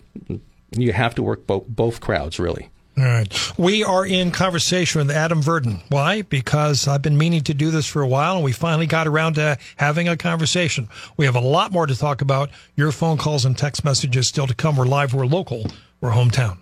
you 0.76 0.92
have 0.92 1.14
to 1.14 1.22
work 1.22 1.46
both 1.46 1.66
both 1.68 2.00
crowds 2.00 2.38
really. 2.38 2.70
All 2.98 3.04
right. 3.04 3.58
We 3.58 3.84
are 3.84 4.06
in 4.06 4.30
conversation 4.30 5.00
with 5.06 5.14
Adam 5.14 5.42
Verdin. 5.42 5.82
Why? 5.90 6.22
Because 6.22 6.88
I've 6.88 7.02
been 7.02 7.18
meaning 7.18 7.42
to 7.42 7.52
do 7.52 7.70
this 7.70 7.86
for 7.86 8.00
a 8.00 8.08
while 8.08 8.36
and 8.36 8.44
we 8.44 8.52
finally 8.52 8.86
got 8.86 9.06
around 9.06 9.34
to 9.34 9.58
having 9.76 10.08
a 10.08 10.16
conversation. 10.16 10.88
We 11.18 11.26
have 11.26 11.36
a 11.36 11.40
lot 11.40 11.72
more 11.72 11.86
to 11.86 11.94
talk 11.94 12.22
about. 12.22 12.48
Your 12.74 12.92
phone 12.92 13.18
calls 13.18 13.44
and 13.44 13.56
text 13.56 13.84
messages 13.84 14.28
still 14.28 14.46
to 14.46 14.54
come. 14.54 14.76
We're 14.76 14.86
live, 14.86 15.12
we're 15.12 15.26
local, 15.26 15.66
we're 16.00 16.12
hometown. 16.12 16.56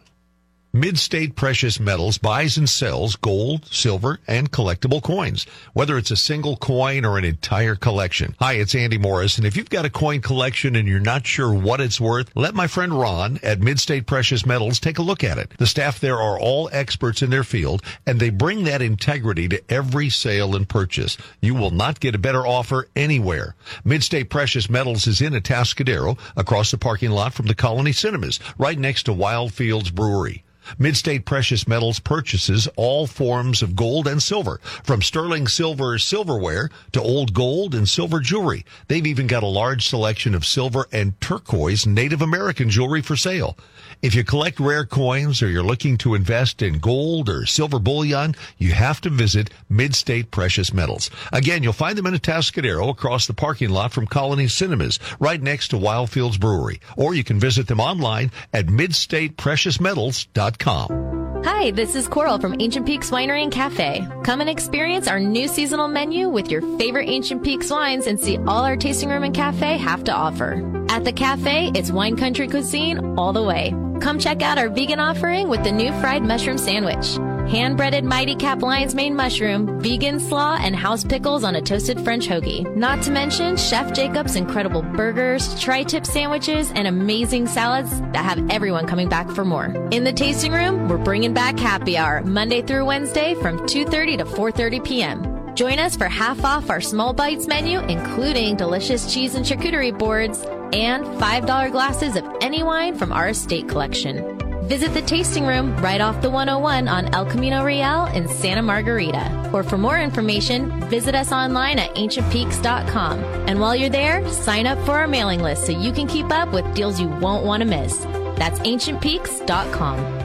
Midstate 0.74 1.36
Precious 1.36 1.78
Metals 1.78 2.18
buys 2.18 2.56
and 2.56 2.68
sells 2.68 3.14
gold, 3.14 3.64
silver, 3.66 4.18
and 4.26 4.50
collectible 4.50 5.00
coins, 5.00 5.46
whether 5.72 5.96
it's 5.96 6.10
a 6.10 6.16
single 6.16 6.56
coin 6.56 7.04
or 7.04 7.16
an 7.16 7.24
entire 7.24 7.76
collection. 7.76 8.34
Hi, 8.40 8.54
it's 8.54 8.74
Andy 8.74 8.98
Morris, 8.98 9.38
and 9.38 9.46
if 9.46 9.56
you've 9.56 9.70
got 9.70 9.84
a 9.84 9.88
coin 9.88 10.20
collection 10.20 10.74
and 10.74 10.88
you're 10.88 10.98
not 10.98 11.28
sure 11.28 11.54
what 11.54 11.80
it's 11.80 12.00
worth, 12.00 12.28
let 12.34 12.56
my 12.56 12.66
friend 12.66 12.92
Ron 12.92 13.38
at 13.44 13.60
Midstate 13.60 14.06
Precious 14.06 14.44
Metals 14.44 14.80
take 14.80 14.98
a 14.98 15.02
look 15.02 15.22
at 15.22 15.38
it. 15.38 15.52
The 15.58 15.66
staff 15.68 16.00
there 16.00 16.18
are 16.18 16.40
all 16.40 16.68
experts 16.72 17.22
in 17.22 17.30
their 17.30 17.44
field, 17.44 17.80
and 18.04 18.18
they 18.18 18.30
bring 18.30 18.64
that 18.64 18.82
integrity 18.82 19.46
to 19.50 19.62
every 19.68 20.08
sale 20.08 20.56
and 20.56 20.68
purchase. 20.68 21.16
You 21.40 21.54
will 21.54 21.70
not 21.70 22.00
get 22.00 22.16
a 22.16 22.18
better 22.18 22.44
offer 22.44 22.88
anywhere. 22.96 23.54
Midstate 23.86 24.28
Precious 24.28 24.68
Metals 24.68 25.06
is 25.06 25.20
in 25.20 25.34
Atascadero, 25.34 26.18
across 26.36 26.72
the 26.72 26.78
parking 26.78 27.12
lot 27.12 27.32
from 27.32 27.46
the 27.46 27.54
Colony 27.54 27.92
Cinemas, 27.92 28.40
right 28.58 28.76
next 28.76 29.04
to 29.04 29.12
Wildfields 29.12 29.94
Brewery. 29.94 30.42
Midstate 30.78 31.24
Precious 31.24 31.68
Metals 31.68 31.98
purchases 31.98 32.68
all 32.76 33.06
forms 33.06 33.62
of 33.62 33.76
gold 33.76 34.06
and 34.06 34.22
silver, 34.22 34.60
from 34.82 35.02
sterling 35.02 35.46
silver 35.46 35.98
silverware 35.98 36.70
to 36.92 37.00
old 37.00 37.34
gold 37.34 37.74
and 37.74 37.88
silver 37.88 38.20
jewelry. 38.20 38.64
They've 38.88 39.06
even 39.06 39.26
got 39.26 39.42
a 39.42 39.46
large 39.46 39.86
selection 39.86 40.34
of 40.34 40.44
silver 40.44 40.86
and 40.92 41.20
turquoise 41.20 41.86
Native 41.86 42.22
American 42.22 42.70
jewelry 42.70 43.02
for 43.02 43.16
sale. 43.16 43.56
If 44.04 44.14
you 44.14 44.22
collect 44.22 44.60
rare 44.60 44.84
coins 44.84 45.40
or 45.40 45.48
you're 45.48 45.62
looking 45.62 45.96
to 45.98 46.14
invest 46.14 46.60
in 46.60 46.78
gold 46.78 47.30
or 47.30 47.46
silver 47.46 47.78
bullion, 47.78 48.34
you 48.58 48.72
have 48.72 49.00
to 49.00 49.08
visit 49.08 49.48
Midstate 49.72 50.30
Precious 50.30 50.74
Metals. 50.74 51.08
Again, 51.32 51.62
you'll 51.62 51.72
find 51.72 51.96
them 51.96 52.04
in 52.04 52.12
a 52.12 52.18
Atascadero 52.18 52.90
across 52.90 53.26
the 53.26 53.32
parking 53.32 53.70
lot 53.70 53.94
from 53.94 54.06
Colony 54.06 54.46
Cinemas, 54.46 54.98
right 55.18 55.40
next 55.40 55.68
to 55.68 55.76
Wildfields 55.76 56.38
Brewery. 56.38 56.82
Or 56.98 57.14
you 57.14 57.24
can 57.24 57.40
visit 57.40 57.66
them 57.66 57.80
online 57.80 58.30
at 58.52 58.66
midstatepreciousmetals.com. 58.66 61.23
Hi, 61.42 61.72
this 61.72 61.94
is 61.94 62.06
Coral 62.06 62.38
from 62.38 62.54
Ancient 62.60 62.86
Peaks 62.86 63.10
Winery 63.10 63.42
and 63.42 63.50
Cafe. 63.50 64.06
Come 64.22 64.40
and 64.40 64.48
experience 64.48 65.08
our 65.08 65.18
new 65.18 65.48
seasonal 65.48 65.88
menu 65.88 66.28
with 66.28 66.50
your 66.50 66.62
favorite 66.78 67.08
Ancient 67.08 67.42
Peaks 67.42 67.70
wines 67.70 68.06
and 68.06 68.18
see 68.18 68.38
all 68.46 68.64
our 68.64 68.76
tasting 68.76 69.08
room 69.08 69.24
and 69.24 69.34
cafe 69.34 69.76
have 69.76 70.04
to 70.04 70.12
offer. 70.12 70.62
At 70.88 71.04
the 71.04 71.12
cafe, 71.12 71.72
it's 71.74 71.90
wine 71.90 72.16
country 72.16 72.46
cuisine 72.46 73.18
all 73.18 73.32
the 73.32 73.42
way. 73.42 73.74
Come 74.00 74.18
check 74.18 74.42
out 74.42 74.58
our 74.58 74.68
vegan 74.68 75.00
offering 75.00 75.48
with 75.48 75.64
the 75.64 75.72
new 75.72 75.90
fried 76.00 76.22
mushroom 76.22 76.56
sandwich. 76.56 77.18
Hand 77.48 77.76
breaded 77.76 78.04
Mighty 78.04 78.34
Cap 78.34 78.62
Lion's 78.62 78.94
Mane 78.94 79.14
mushroom, 79.14 79.78
vegan 79.78 80.18
slaw, 80.18 80.56
and 80.58 80.74
house 80.74 81.04
pickles 81.04 81.44
on 81.44 81.56
a 81.56 81.60
toasted 81.60 82.00
French 82.00 82.26
hoagie. 82.26 82.74
Not 82.74 83.02
to 83.02 83.10
mention 83.10 83.58
Chef 83.58 83.92
Jacob's 83.92 84.34
incredible 84.34 84.80
burgers, 84.80 85.60
tri 85.60 85.82
tip 85.82 86.06
sandwiches, 86.06 86.72
and 86.74 86.88
amazing 86.88 87.46
salads 87.46 88.00
that 88.12 88.24
have 88.24 88.50
everyone 88.50 88.86
coming 88.86 89.10
back 89.10 89.30
for 89.30 89.44
more. 89.44 89.66
In 89.90 90.04
the 90.04 90.12
tasting 90.12 90.52
room, 90.52 90.88
we're 90.88 90.96
bringing 90.96 91.34
back 91.34 91.58
happy 91.58 91.98
hour 91.98 92.22
Monday 92.22 92.62
through 92.62 92.86
Wednesday 92.86 93.34
from 93.34 93.58
2.30 93.58 94.18
to 94.18 94.24
4.30 94.24 94.84
p.m. 94.84 95.54
Join 95.54 95.78
us 95.78 95.96
for 95.96 96.08
half 96.08 96.44
off 96.44 96.70
our 96.70 96.80
small 96.80 97.12
bites 97.12 97.46
menu, 97.46 97.78
including 97.80 98.56
delicious 98.56 99.12
cheese 99.12 99.34
and 99.34 99.44
charcuterie 99.44 99.96
boards 99.96 100.42
and 100.72 101.04
$5 101.04 101.70
glasses 101.70 102.16
of 102.16 102.24
any 102.40 102.62
wine 102.62 102.96
from 102.96 103.12
our 103.12 103.28
estate 103.28 103.68
collection. 103.68 104.43
Visit 104.64 104.94
the 104.94 105.02
tasting 105.02 105.44
room 105.44 105.76
right 105.82 106.00
off 106.00 106.22
the 106.22 106.30
101 106.30 106.88
on 106.88 107.14
El 107.14 107.26
Camino 107.26 107.62
Real 107.62 108.06
in 108.06 108.26
Santa 108.26 108.62
Margarita. 108.62 109.50
Or 109.52 109.62
for 109.62 109.76
more 109.76 109.98
information, 110.00 110.88
visit 110.88 111.14
us 111.14 111.32
online 111.32 111.78
at 111.78 111.94
ancientpeaks.com. 111.96 113.18
And 113.46 113.60
while 113.60 113.76
you're 113.76 113.90
there, 113.90 114.26
sign 114.30 114.66
up 114.66 114.78
for 114.86 114.92
our 114.92 115.06
mailing 115.06 115.42
list 115.42 115.66
so 115.66 115.72
you 115.72 115.92
can 115.92 116.06
keep 116.06 116.32
up 116.32 116.50
with 116.54 116.74
deals 116.74 116.98
you 116.98 117.08
won't 117.08 117.44
want 117.44 117.60
to 117.60 117.66
miss. 117.66 117.98
That's 118.36 118.58
ancientpeaks.com. 118.60 120.23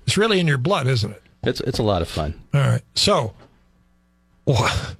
It's 0.05 0.15
really 0.17 0.39
in 0.39 0.47
your 0.47 0.57
blood, 0.57 0.87
isn't 0.87 1.11
it? 1.11 1.21
It's 1.43 1.59
it's 1.59 1.79
a 1.79 1.83
lot 1.83 2.01
of 2.01 2.07
fun. 2.07 2.41
All 2.53 2.61
right. 2.61 2.81
So, 2.95 3.33
wh- 4.49 4.91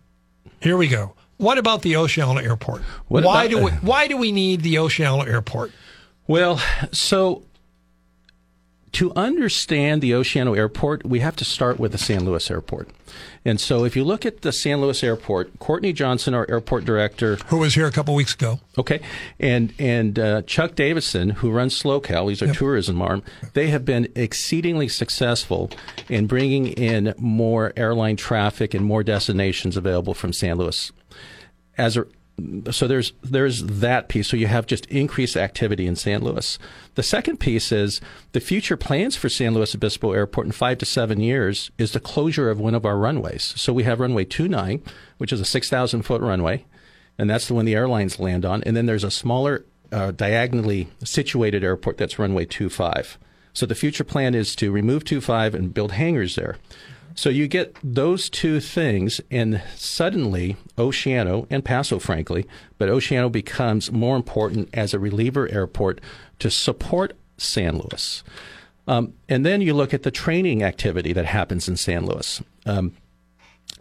here 0.60 0.76
we 0.76 0.90
go. 0.90 1.14
What 1.38 1.58
about 1.58 1.84
the 1.84 1.94
Oceano 1.94 2.42
Airport? 2.42 2.82
What 3.08 3.24
why 3.24 3.48
do 3.48 3.64
we 3.64 3.72
why 3.72 4.08
do 4.08 4.18
we 4.18 4.32
need 4.32 4.62
the 4.62 4.76
Oceano 4.76 5.26
Airport? 5.28 5.72
Well, 6.28 6.60
so 6.92 7.44
to 8.98 9.14
understand 9.16 10.02
the 10.02 10.10
Oceano 10.10 10.58
Airport, 10.58 11.06
we 11.06 11.20
have 11.20 11.36
to 11.36 11.46
start 11.46 11.80
with 11.80 11.92
the 11.92 12.00
San 12.00 12.26
Luis 12.26 12.50
Airport. 12.50 12.90
And 13.46 13.62
so 13.62 13.86
if 13.86 13.96
you 13.96 14.04
look 14.04 14.26
at 14.26 14.42
the 14.42 14.52
San 14.52 14.82
Luis 14.82 15.04
Airport, 15.04 15.60
Courtney 15.60 15.94
Johnson, 15.94 16.34
our 16.34 16.50
airport 16.50 16.84
director, 16.84 17.36
Who 17.50 17.60
was 17.60 17.76
here 17.76 17.86
a 17.86 17.92
couple 17.92 18.16
weeks 18.16 18.34
ago? 18.34 18.60
Okay, 18.76 19.00
and 19.40 19.72
and 19.78 20.18
uh, 20.18 20.42
Chuck 20.48 20.74
Davison, 20.74 21.30
who 21.30 21.52
runs 21.52 21.78
SLO 21.78 22.00
CAL, 22.00 22.30
he's 22.30 22.42
our 22.42 22.52
tourism 22.52 23.00
arm. 23.00 23.22
They 23.54 23.68
have 23.68 23.86
been 23.86 24.12
exceedingly 24.16 24.88
successful 24.88 25.70
in 26.10 26.26
bringing 26.26 26.66
in 26.66 27.14
more 27.20 27.74
airline 27.78 28.16
traffic 28.16 28.74
and 28.74 28.84
more 28.84 29.04
destinations 29.04 29.78
available 29.78 30.16
from 30.16 30.34
San 30.34 30.58
Luis. 30.58 30.92
As 31.78 31.98
a 31.98 32.08
so 32.72 32.88
there's 32.88 33.14
there's 33.24 33.64
that 33.64 34.10
piece. 34.10 34.28
So 34.28 34.38
you 34.38 34.48
have 34.48 34.68
just 34.68 34.86
increased 34.88 35.36
activity 35.36 35.88
in 35.88 35.96
San 35.96 36.22
Luis. 36.22 36.60
The 36.96 37.04
second 37.04 37.40
piece 37.40 37.72
is 37.72 38.00
the 38.32 38.40
future 38.40 38.78
plans 38.78 39.16
for 39.16 39.30
San 39.30 39.54
Luis 39.54 39.74
Obispo 39.74 40.12
Airport 40.12 40.46
in 40.46 40.52
five 40.52 40.78
to 40.80 40.86
seven 40.86 41.20
years 41.20 41.72
is 41.78 41.94
the 41.94 42.00
closure 42.00 42.50
of 42.50 42.60
one 42.60 42.76
of 42.76 42.86
our 42.86 42.98
runways. 42.98 43.54
So 43.58 43.74
we 43.74 43.84
have 43.84 44.00
runway 44.00 44.26
29, 44.26 44.84
which 45.18 45.34
is 45.34 45.42
a 45.42 45.46
6,000 45.46 46.04
foot 46.04 46.22
runway 46.22 46.66
and 47.18 47.30
that's 47.30 47.48
the 47.48 47.54
one 47.54 47.66
the 47.66 47.76
airlines 47.76 48.20
land 48.20 48.46
on. 48.46 48.64
And 48.64 48.76
then 48.76 48.86
there's 48.86 49.04
a 49.04 49.12
smaller, 49.12 49.66
uh, 49.92 50.12
diagonally 50.12 50.90
situated 51.04 51.64
airport 51.64 51.98
that's 51.98 52.20
runway 52.20 52.46
25. 52.46 53.18
So 53.54 53.66
the 53.66 53.76
future 53.76 54.04
plan 54.04 54.36
is 54.36 54.56
to 54.58 54.72
remove 54.72 55.04
25 55.04 55.56
and 55.56 55.74
build 55.74 55.94
hangars 55.94 56.36
there. 56.36 56.58
So 57.18 57.32
you 57.32 57.48
get 57.48 57.76
those 57.84 58.30
two 58.30 58.60
things, 58.60 59.20
and 59.32 59.60
suddenly 59.76 60.56
Oceano 60.78 61.48
and 61.50 61.66
Paso, 61.66 61.98
frankly, 61.98 62.46
but 62.78 62.90
Oceano 62.90 63.32
becomes 63.32 63.92
more 63.92 64.16
important 64.16 64.70
as 64.72 64.94
a 64.94 65.00
reliever 65.00 65.52
airport 65.52 66.00
to 66.38 66.52
support 66.52 67.18
San 67.36 67.80
Luis. 67.80 68.24
Um, 68.88 69.14
and 69.28 69.44
then 69.44 69.62
you 69.62 69.74
look 69.74 69.96
at 69.96 70.04
the 70.04 70.12
training 70.12 70.62
activity 70.62 71.12
that 71.14 71.26
happens 71.26 71.68
in 71.68 71.76
San 71.76 72.06
Luis. 72.06 72.44
Um, 72.68 72.94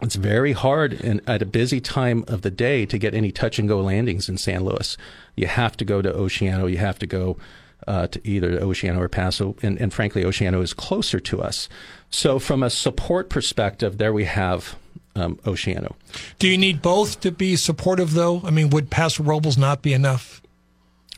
it's 0.01 0.15
very 0.15 0.53
hard 0.53 0.93
in, 0.93 1.21
at 1.27 1.43
a 1.43 1.45
busy 1.45 1.79
time 1.79 2.25
of 2.27 2.41
the 2.41 2.51
day 2.51 2.87
to 2.87 2.97
get 2.97 3.13
any 3.13 3.31
touch 3.31 3.59
and 3.59 3.69
go 3.69 3.81
landings 3.81 4.27
in 4.27 4.39
San 4.39 4.63
Luis. 4.63 4.97
You 5.35 5.45
have 5.45 5.77
to 5.77 5.85
go 5.85 6.01
to 6.01 6.11
Oceano. 6.11 6.69
You 6.69 6.77
have 6.77 6.97
to 6.99 7.05
go 7.05 7.37
uh, 7.85 8.07
to 8.07 8.27
either 8.27 8.59
Oceano 8.59 8.99
or 8.99 9.09
Paso, 9.09 9.55
and, 9.61 9.79
and 9.79 9.93
frankly, 9.93 10.23
Oceano 10.23 10.61
is 10.61 10.73
closer 10.73 11.19
to 11.19 11.41
us. 11.41 11.69
So, 12.09 12.39
from 12.39 12.63
a 12.63 12.69
support 12.69 13.29
perspective, 13.29 13.97
there 13.97 14.13
we 14.13 14.25
have 14.25 14.75
um, 15.15 15.37
Oceano. 15.45 15.93
Do 16.39 16.47
you 16.47 16.57
need 16.57 16.81
both 16.81 17.19
to 17.21 17.31
be 17.31 17.55
supportive, 17.55 18.13
though? 18.13 18.41
I 18.43 18.51
mean, 18.51 18.69
would 18.69 18.89
Paso 18.89 19.23
Robles 19.23 19.57
not 19.57 19.81
be 19.81 19.93
enough? 19.93 20.41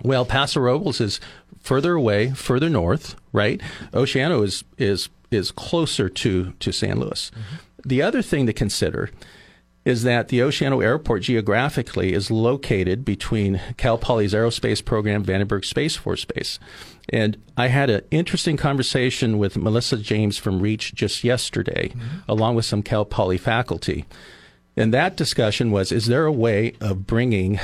Well, 0.03 0.25
Paso 0.25 0.59
Robles 0.59 1.01
is 1.01 1.19
further 1.59 1.93
away, 1.93 2.31
further 2.31 2.69
north, 2.69 3.15
right? 3.33 3.61
Oceano 3.93 4.43
is 4.43 4.63
is 4.77 5.09
is 5.31 5.51
closer 5.51 6.09
to 6.09 6.53
to 6.59 6.71
San 6.71 6.99
Luis. 6.99 7.31
The 7.85 8.01
other 8.01 8.21
thing 8.21 8.45
to 8.45 8.53
consider 8.53 9.09
is 9.89 10.03
that 10.03 10.27
the 10.27 10.39
Oceano 10.39 10.83
Airport 10.83 11.23
geographically 11.23 12.13
is 12.13 12.29
located 12.29 13.03
between 13.03 13.59
Cal 13.75 13.97
Poly's 13.97 14.33
aerospace 14.33 14.85
program, 14.85 15.25
Vandenberg 15.25 15.65
Space 15.65 15.95
Force 15.95 16.23
Base. 16.25 16.59
And 17.09 17.41
I 17.57 17.67
had 17.67 17.89
an 17.89 18.03
interesting 18.11 18.55
conversation 18.55 19.39
with 19.39 19.57
Melissa 19.57 19.97
James 19.97 20.37
from 20.37 20.61
REACH 20.61 20.93
just 20.93 21.23
yesterday, 21.23 21.89
mm-hmm. 21.89 22.19
along 22.27 22.55
with 22.55 22.65
some 22.65 22.83
Cal 22.83 23.03
Poly 23.03 23.37
faculty. 23.37 24.05
And 24.77 24.93
that 24.93 25.17
discussion 25.17 25.71
was 25.71 25.91
is 25.91 26.05
there 26.05 26.25
a 26.25 26.31
way 26.31 26.75
of 26.79 27.07
bringing 27.07 27.59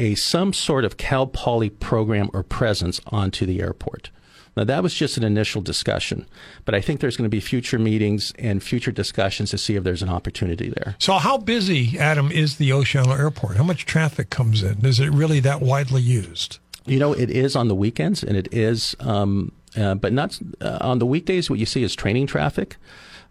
a 0.00 0.14
some 0.14 0.52
sort 0.52 0.84
of 0.84 0.96
Cal 0.96 1.26
Poly 1.26 1.68
program 1.68 2.30
or 2.32 2.42
presence 2.42 3.00
onto 3.08 3.44
the 3.44 3.60
airport? 3.60 4.10
Now, 4.56 4.64
that 4.64 4.82
was 4.82 4.94
just 4.94 5.16
an 5.16 5.24
initial 5.24 5.60
discussion, 5.62 6.26
but 6.64 6.74
I 6.74 6.80
think 6.80 7.00
there's 7.00 7.16
going 7.16 7.24
to 7.24 7.34
be 7.34 7.40
future 7.40 7.78
meetings 7.78 8.32
and 8.38 8.62
future 8.62 8.92
discussions 8.92 9.50
to 9.50 9.58
see 9.58 9.74
if 9.74 9.84
there's 9.84 10.02
an 10.02 10.08
opportunity 10.08 10.68
there. 10.68 10.94
So, 10.98 11.14
how 11.14 11.38
busy, 11.38 11.98
Adam, 11.98 12.30
is 12.30 12.56
the 12.56 12.70
Oceano 12.70 13.18
Airport? 13.18 13.56
How 13.56 13.64
much 13.64 13.84
traffic 13.84 14.30
comes 14.30 14.62
in? 14.62 14.84
Is 14.86 15.00
it 15.00 15.10
really 15.10 15.40
that 15.40 15.60
widely 15.60 16.02
used? 16.02 16.58
You 16.86 16.98
know, 16.98 17.12
it 17.12 17.30
is 17.30 17.56
on 17.56 17.68
the 17.68 17.74
weekends, 17.74 18.22
and 18.22 18.36
it 18.36 18.52
is, 18.52 18.94
um, 19.00 19.52
uh, 19.76 19.94
but 19.94 20.12
not 20.12 20.38
uh, 20.60 20.78
on 20.80 20.98
the 20.98 21.06
weekdays. 21.06 21.50
What 21.50 21.58
you 21.58 21.66
see 21.66 21.82
is 21.82 21.94
training 21.94 22.26
traffic. 22.26 22.76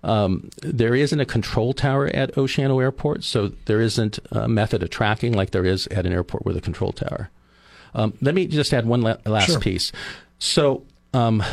Um, 0.03 0.49
there 0.61 0.95
isn't 0.95 1.19
a 1.19 1.25
control 1.25 1.71
tower 1.73 2.07
at 2.07 2.33
Oceano 2.35 2.81
Airport, 2.81 3.23
so 3.23 3.53
there 3.65 3.79
isn't 3.79 4.19
a 4.31 4.49
method 4.49 4.83
of 4.83 4.89
tracking 4.89 5.31
like 5.33 5.51
there 5.51 5.65
is 5.65 5.87
at 5.87 6.05
an 6.05 6.11
airport 6.11 6.45
with 6.45 6.57
a 6.57 6.61
control 6.61 6.91
tower. 6.91 7.29
Um, 7.95 8.13
let 8.21 8.35
me 8.35 8.47
just 8.47 8.73
add 8.73 8.85
one 8.85 9.01
la- 9.01 9.17
last 9.25 9.47
sure. 9.47 9.59
piece. 9.59 9.91
So 10.39 10.83
um, 11.13 11.43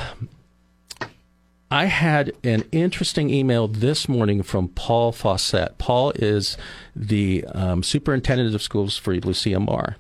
I 1.71 1.85
had 1.85 2.33
an 2.43 2.65
interesting 2.73 3.31
email 3.31 3.69
this 3.69 4.09
morning 4.09 4.43
from 4.43 4.69
Paul 4.69 5.13
Fawcett. 5.13 5.79
Paul 5.79 6.11
is 6.17 6.57
the 6.97 7.45
um, 7.55 7.83
superintendent 7.83 8.55
of 8.55 8.63
schools 8.63 8.97
for 8.97 9.15
Lucia 9.15 9.61
Mar. 9.61 9.97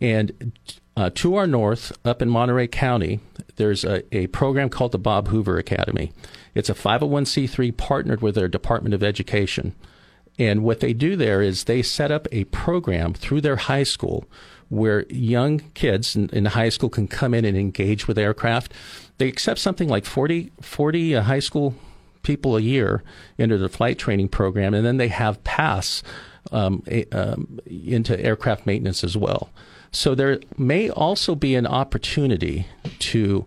And 0.00 0.52
uh, 0.96 1.10
to 1.16 1.36
our 1.36 1.46
north, 1.46 1.92
up 2.04 2.22
in 2.22 2.30
Monterey 2.30 2.66
County, 2.66 3.20
there's 3.56 3.84
a, 3.84 4.02
a 4.14 4.28
program 4.28 4.70
called 4.70 4.92
the 4.92 4.98
Bob 4.98 5.28
Hoover 5.28 5.58
Academy. 5.58 6.12
It's 6.54 6.70
a 6.70 6.74
501c3 6.74 7.76
partnered 7.76 8.22
with 8.22 8.34
their 8.34 8.48
Department 8.48 8.94
of 8.94 9.02
Education. 9.02 9.74
And 10.38 10.64
what 10.64 10.80
they 10.80 10.94
do 10.94 11.14
there 11.14 11.42
is 11.42 11.64
they 11.64 11.82
set 11.82 12.10
up 12.10 12.26
a 12.32 12.44
program 12.44 13.12
through 13.12 13.42
their 13.42 13.56
high 13.56 13.82
school 13.82 14.24
where 14.72 15.04
young 15.10 15.58
kids 15.74 16.16
in, 16.16 16.30
in 16.30 16.46
high 16.46 16.70
school 16.70 16.88
can 16.88 17.06
come 17.06 17.34
in 17.34 17.44
and 17.44 17.58
engage 17.58 18.08
with 18.08 18.16
aircraft. 18.16 18.72
They 19.18 19.28
accept 19.28 19.60
something 19.60 19.86
like 19.86 20.06
40, 20.06 20.50
40 20.62 21.14
uh, 21.14 21.22
high 21.22 21.40
school 21.40 21.74
people 22.22 22.56
a 22.56 22.60
year 22.62 23.02
into 23.36 23.58
the 23.58 23.68
flight 23.68 23.98
training 23.98 24.30
program, 24.30 24.72
and 24.72 24.86
then 24.86 24.96
they 24.96 25.08
have 25.08 25.44
pass 25.44 26.02
um, 26.52 26.82
a, 26.86 27.04
um, 27.10 27.60
into 27.66 28.18
aircraft 28.18 28.64
maintenance 28.66 29.04
as 29.04 29.14
well. 29.14 29.50
So 29.90 30.14
there 30.14 30.40
may 30.56 30.88
also 30.88 31.34
be 31.34 31.54
an 31.54 31.66
opportunity 31.66 32.66
to 33.00 33.44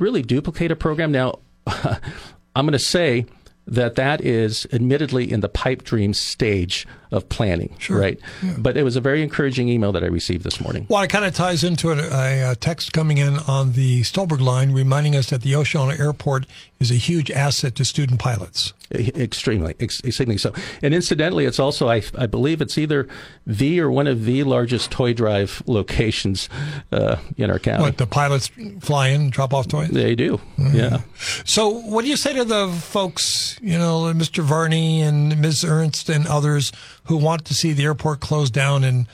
really 0.00 0.22
duplicate 0.22 0.72
a 0.72 0.76
program. 0.76 1.12
Now, 1.12 1.38
I'm 1.66 2.66
going 2.66 2.72
to 2.72 2.80
say 2.80 3.26
that 3.66 3.94
that 3.94 4.20
is 4.20 4.66
admittedly 4.72 5.30
in 5.30 5.40
the 5.40 5.48
pipe 5.48 5.84
dream 5.84 6.12
stage 6.12 6.86
of 7.10 7.28
planning, 7.28 7.74
sure. 7.78 7.98
right? 7.98 8.18
Yeah. 8.42 8.56
But 8.58 8.76
it 8.76 8.82
was 8.82 8.96
a 8.96 9.00
very 9.00 9.22
encouraging 9.22 9.68
email 9.68 9.92
that 9.92 10.02
I 10.02 10.08
received 10.08 10.44
this 10.44 10.60
morning. 10.60 10.86
Well, 10.88 11.02
it 11.02 11.08
kind 11.08 11.24
of 11.24 11.34
ties 11.34 11.64
into 11.64 11.90
a, 11.92 12.52
a 12.52 12.56
text 12.56 12.92
coming 12.92 13.18
in 13.18 13.38
on 13.38 13.72
the 13.72 14.02
Stolberg 14.02 14.40
line 14.40 14.72
reminding 14.72 15.16
us 15.16 15.30
that 15.30 15.42
the 15.42 15.52
Oceano 15.52 15.98
Airport 15.98 16.46
is 16.78 16.90
a 16.90 16.96
huge 16.96 17.30
asset 17.30 17.74
to 17.76 17.84
student 17.84 18.20
pilots. 18.20 18.74
Extremely, 18.94 19.74
extremely 19.80 20.38
so. 20.38 20.52
And 20.82 20.94
incidentally, 20.94 21.44
it's 21.44 21.58
also, 21.58 21.88
I, 21.88 22.02
I 22.16 22.26
believe 22.26 22.60
it's 22.60 22.78
either 22.78 23.08
the 23.46 23.80
or 23.80 23.90
one 23.90 24.06
of 24.06 24.24
the 24.24 24.44
largest 24.44 24.90
toy 24.90 25.12
drive 25.12 25.62
locations 25.66 26.48
uh, 26.92 27.16
in 27.36 27.50
our 27.50 27.58
county. 27.58 27.82
What, 27.82 27.98
the 27.98 28.06
pilots 28.06 28.50
fly 28.80 29.08
in, 29.08 29.30
drop 29.30 29.52
off 29.52 29.68
toys? 29.68 29.90
They 29.90 30.14
do, 30.14 30.40
mm-hmm. 30.58 30.76
yeah. 30.76 31.00
So 31.44 31.68
what 31.68 32.02
do 32.02 32.08
you 32.08 32.16
say 32.16 32.32
to 32.34 32.44
the 32.44 32.68
folks, 32.68 33.58
you 33.60 33.78
know, 33.78 34.12
Mr. 34.14 34.42
Varney 34.42 35.02
and 35.02 35.40
Ms. 35.40 35.64
Ernst 35.64 36.08
and 36.08 36.26
others 36.26 36.72
who 37.04 37.16
want 37.16 37.44
to 37.46 37.54
see 37.54 37.72
the 37.72 37.84
airport 37.84 38.20
closed 38.20 38.54
down 38.54 38.84
and 38.84 39.06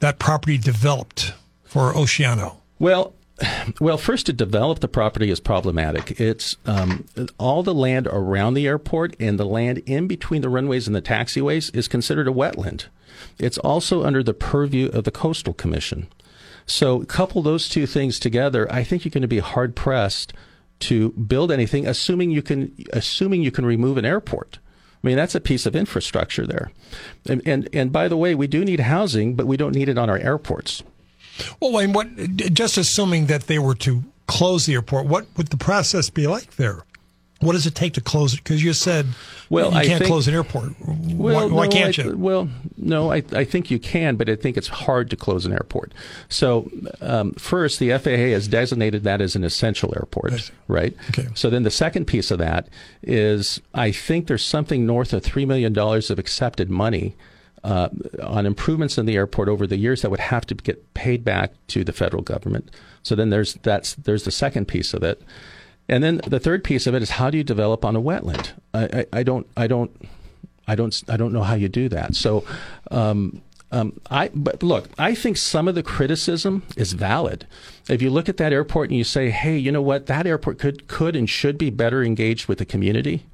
that 0.00 0.18
property 0.18 0.58
developed 0.58 1.34
for 1.64 1.92
Oceano? 1.92 2.56
Well, 2.78 3.14
well, 3.80 3.98
first, 3.98 4.26
to 4.26 4.32
develop 4.32 4.80
the 4.80 4.88
property 4.88 5.30
is 5.30 5.40
problematic. 5.40 6.20
It's 6.20 6.56
um, 6.66 7.06
all 7.38 7.62
the 7.62 7.74
land 7.74 8.06
around 8.08 8.54
the 8.54 8.66
airport 8.66 9.16
and 9.18 9.38
the 9.38 9.44
land 9.44 9.78
in 9.86 10.06
between 10.06 10.42
the 10.42 10.48
runways 10.48 10.86
and 10.86 10.94
the 10.94 11.02
taxiways 11.02 11.74
is 11.74 11.88
considered 11.88 12.28
a 12.28 12.32
wetland. 12.32 12.86
It's 13.38 13.58
also 13.58 14.04
under 14.04 14.22
the 14.22 14.34
purview 14.34 14.88
of 14.88 15.04
the 15.04 15.10
Coastal 15.10 15.54
Commission. 15.54 16.08
So, 16.66 17.00
couple 17.00 17.42
those 17.42 17.68
two 17.68 17.86
things 17.86 18.18
together, 18.18 18.70
I 18.72 18.84
think 18.84 19.04
you're 19.04 19.10
going 19.10 19.22
to 19.22 19.28
be 19.28 19.40
hard 19.40 19.74
pressed 19.74 20.32
to 20.80 21.10
build 21.10 21.50
anything, 21.50 21.86
assuming 21.86 22.30
you 22.30 22.42
can, 22.42 22.74
assuming 22.92 23.42
you 23.42 23.50
can 23.50 23.66
remove 23.66 23.96
an 23.96 24.04
airport. 24.04 24.58
I 25.02 25.06
mean, 25.06 25.16
that's 25.16 25.34
a 25.34 25.40
piece 25.40 25.66
of 25.66 25.74
infrastructure 25.74 26.46
there. 26.46 26.70
And, 27.28 27.42
and, 27.44 27.68
and 27.72 27.90
by 27.90 28.06
the 28.06 28.16
way, 28.16 28.34
we 28.34 28.46
do 28.46 28.64
need 28.64 28.80
housing, 28.80 29.34
but 29.34 29.46
we 29.46 29.56
don't 29.56 29.74
need 29.74 29.88
it 29.88 29.98
on 29.98 30.08
our 30.08 30.18
airports. 30.18 30.82
Well, 31.60 31.72
Wayne, 31.72 31.92
what, 31.92 32.08
just 32.36 32.76
assuming 32.76 33.26
that 33.26 33.46
they 33.46 33.58
were 33.58 33.74
to 33.76 34.02
close 34.26 34.66
the 34.66 34.74
airport, 34.74 35.06
what 35.06 35.26
would 35.36 35.48
the 35.48 35.56
process 35.56 36.10
be 36.10 36.26
like 36.26 36.56
there? 36.56 36.84
What 37.42 37.52
does 37.54 37.66
it 37.66 37.74
take 37.74 37.94
to 37.94 38.00
close 38.00 38.34
it? 38.34 38.44
Because 38.44 38.62
you 38.62 38.72
said 38.72 39.06
well, 39.50 39.74
you 39.74 39.88
can't 39.88 39.98
think, 39.98 40.06
close 40.08 40.28
an 40.28 40.34
airport. 40.34 40.74
Well, 40.80 41.48
why, 41.48 41.54
why 41.54 41.68
can't 41.68 41.98
I, 41.98 42.02
you? 42.02 42.16
Well, 42.16 42.48
no, 42.76 43.10
I, 43.12 43.24
I 43.32 43.42
think 43.42 43.68
you 43.68 43.80
can, 43.80 44.14
but 44.14 44.30
I 44.30 44.36
think 44.36 44.56
it's 44.56 44.68
hard 44.68 45.10
to 45.10 45.16
close 45.16 45.44
an 45.44 45.52
airport. 45.52 45.92
So, 46.28 46.70
um, 47.00 47.32
first, 47.32 47.80
the 47.80 47.90
FAA 47.98 48.30
has 48.30 48.46
designated 48.46 49.02
that 49.04 49.20
as 49.20 49.34
an 49.34 49.42
essential 49.42 49.92
airport, 49.96 50.52
right? 50.68 50.96
Okay. 51.10 51.28
So 51.34 51.50
then 51.50 51.64
the 51.64 51.70
second 51.70 52.04
piece 52.06 52.30
of 52.30 52.38
that 52.38 52.68
is 53.02 53.60
I 53.74 53.90
think 53.90 54.28
there's 54.28 54.44
something 54.44 54.86
north 54.86 55.12
of 55.12 55.22
$3 55.22 55.44
million 55.44 55.76
of 55.76 56.18
accepted 56.18 56.70
money 56.70 57.16
uh, 57.64 57.88
on 58.22 58.46
improvements 58.46 58.98
in 58.98 59.06
the 59.06 59.16
airport 59.16 59.48
over 59.48 59.66
the 59.66 59.76
years 59.76 60.02
that 60.02 60.10
would 60.10 60.20
have 60.20 60.46
to 60.46 60.54
get 60.54 60.94
paid 60.94 61.24
back 61.24 61.52
to 61.68 61.84
the 61.84 61.92
federal 61.92 62.22
government. 62.22 62.70
So 63.02 63.14
then 63.14 63.30
there's 63.30 63.54
that's 63.54 63.94
there's 63.94 64.24
the 64.24 64.30
second 64.30 64.66
piece 64.66 64.94
of 64.94 65.02
it, 65.02 65.22
and 65.88 66.02
then 66.02 66.20
the 66.26 66.40
third 66.40 66.64
piece 66.64 66.86
of 66.86 66.94
it 66.94 67.02
is 67.02 67.10
how 67.10 67.30
do 67.30 67.38
you 67.38 67.44
develop 67.44 67.84
on 67.84 67.96
a 67.96 68.02
wetland? 68.02 68.52
I, 68.74 68.84
I, 68.84 69.06
I 69.20 69.22
don't 69.22 69.46
I 69.56 69.66
don't 69.66 69.90
I 70.66 70.74
don't 70.74 71.02
I 71.08 71.16
don't 71.16 71.32
know 71.32 71.42
how 71.42 71.54
you 71.54 71.68
do 71.68 71.88
that. 71.88 72.14
So. 72.14 72.44
Um, 72.90 73.42
um, 73.74 73.98
I 74.10 74.28
but 74.34 74.62
look, 74.62 74.90
I 74.98 75.14
think 75.14 75.38
some 75.38 75.66
of 75.66 75.74
the 75.74 75.82
criticism 75.82 76.62
is 76.76 76.92
valid. 76.92 77.46
If 77.88 78.02
you 78.02 78.10
look 78.10 78.28
at 78.28 78.36
that 78.36 78.52
airport 78.52 78.90
and 78.90 78.98
you 78.98 79.02
say, 79.02 79.30
"Hey, 79.30 79.56
you 79.56 79.72
know 79.72 79.80
what? 79.80 80.06
That 80.06 80.26
airport 80.26 80.58
could 80.58 80.88
could 80.88 81.16
and 81.16 81.28
should 81.28 81.56
be 81.56 81.70
better 81.70 82.02
engaged 82.02 82.48
with 82.48 82.58
the 82.58 82.66
community," 82.66 83.24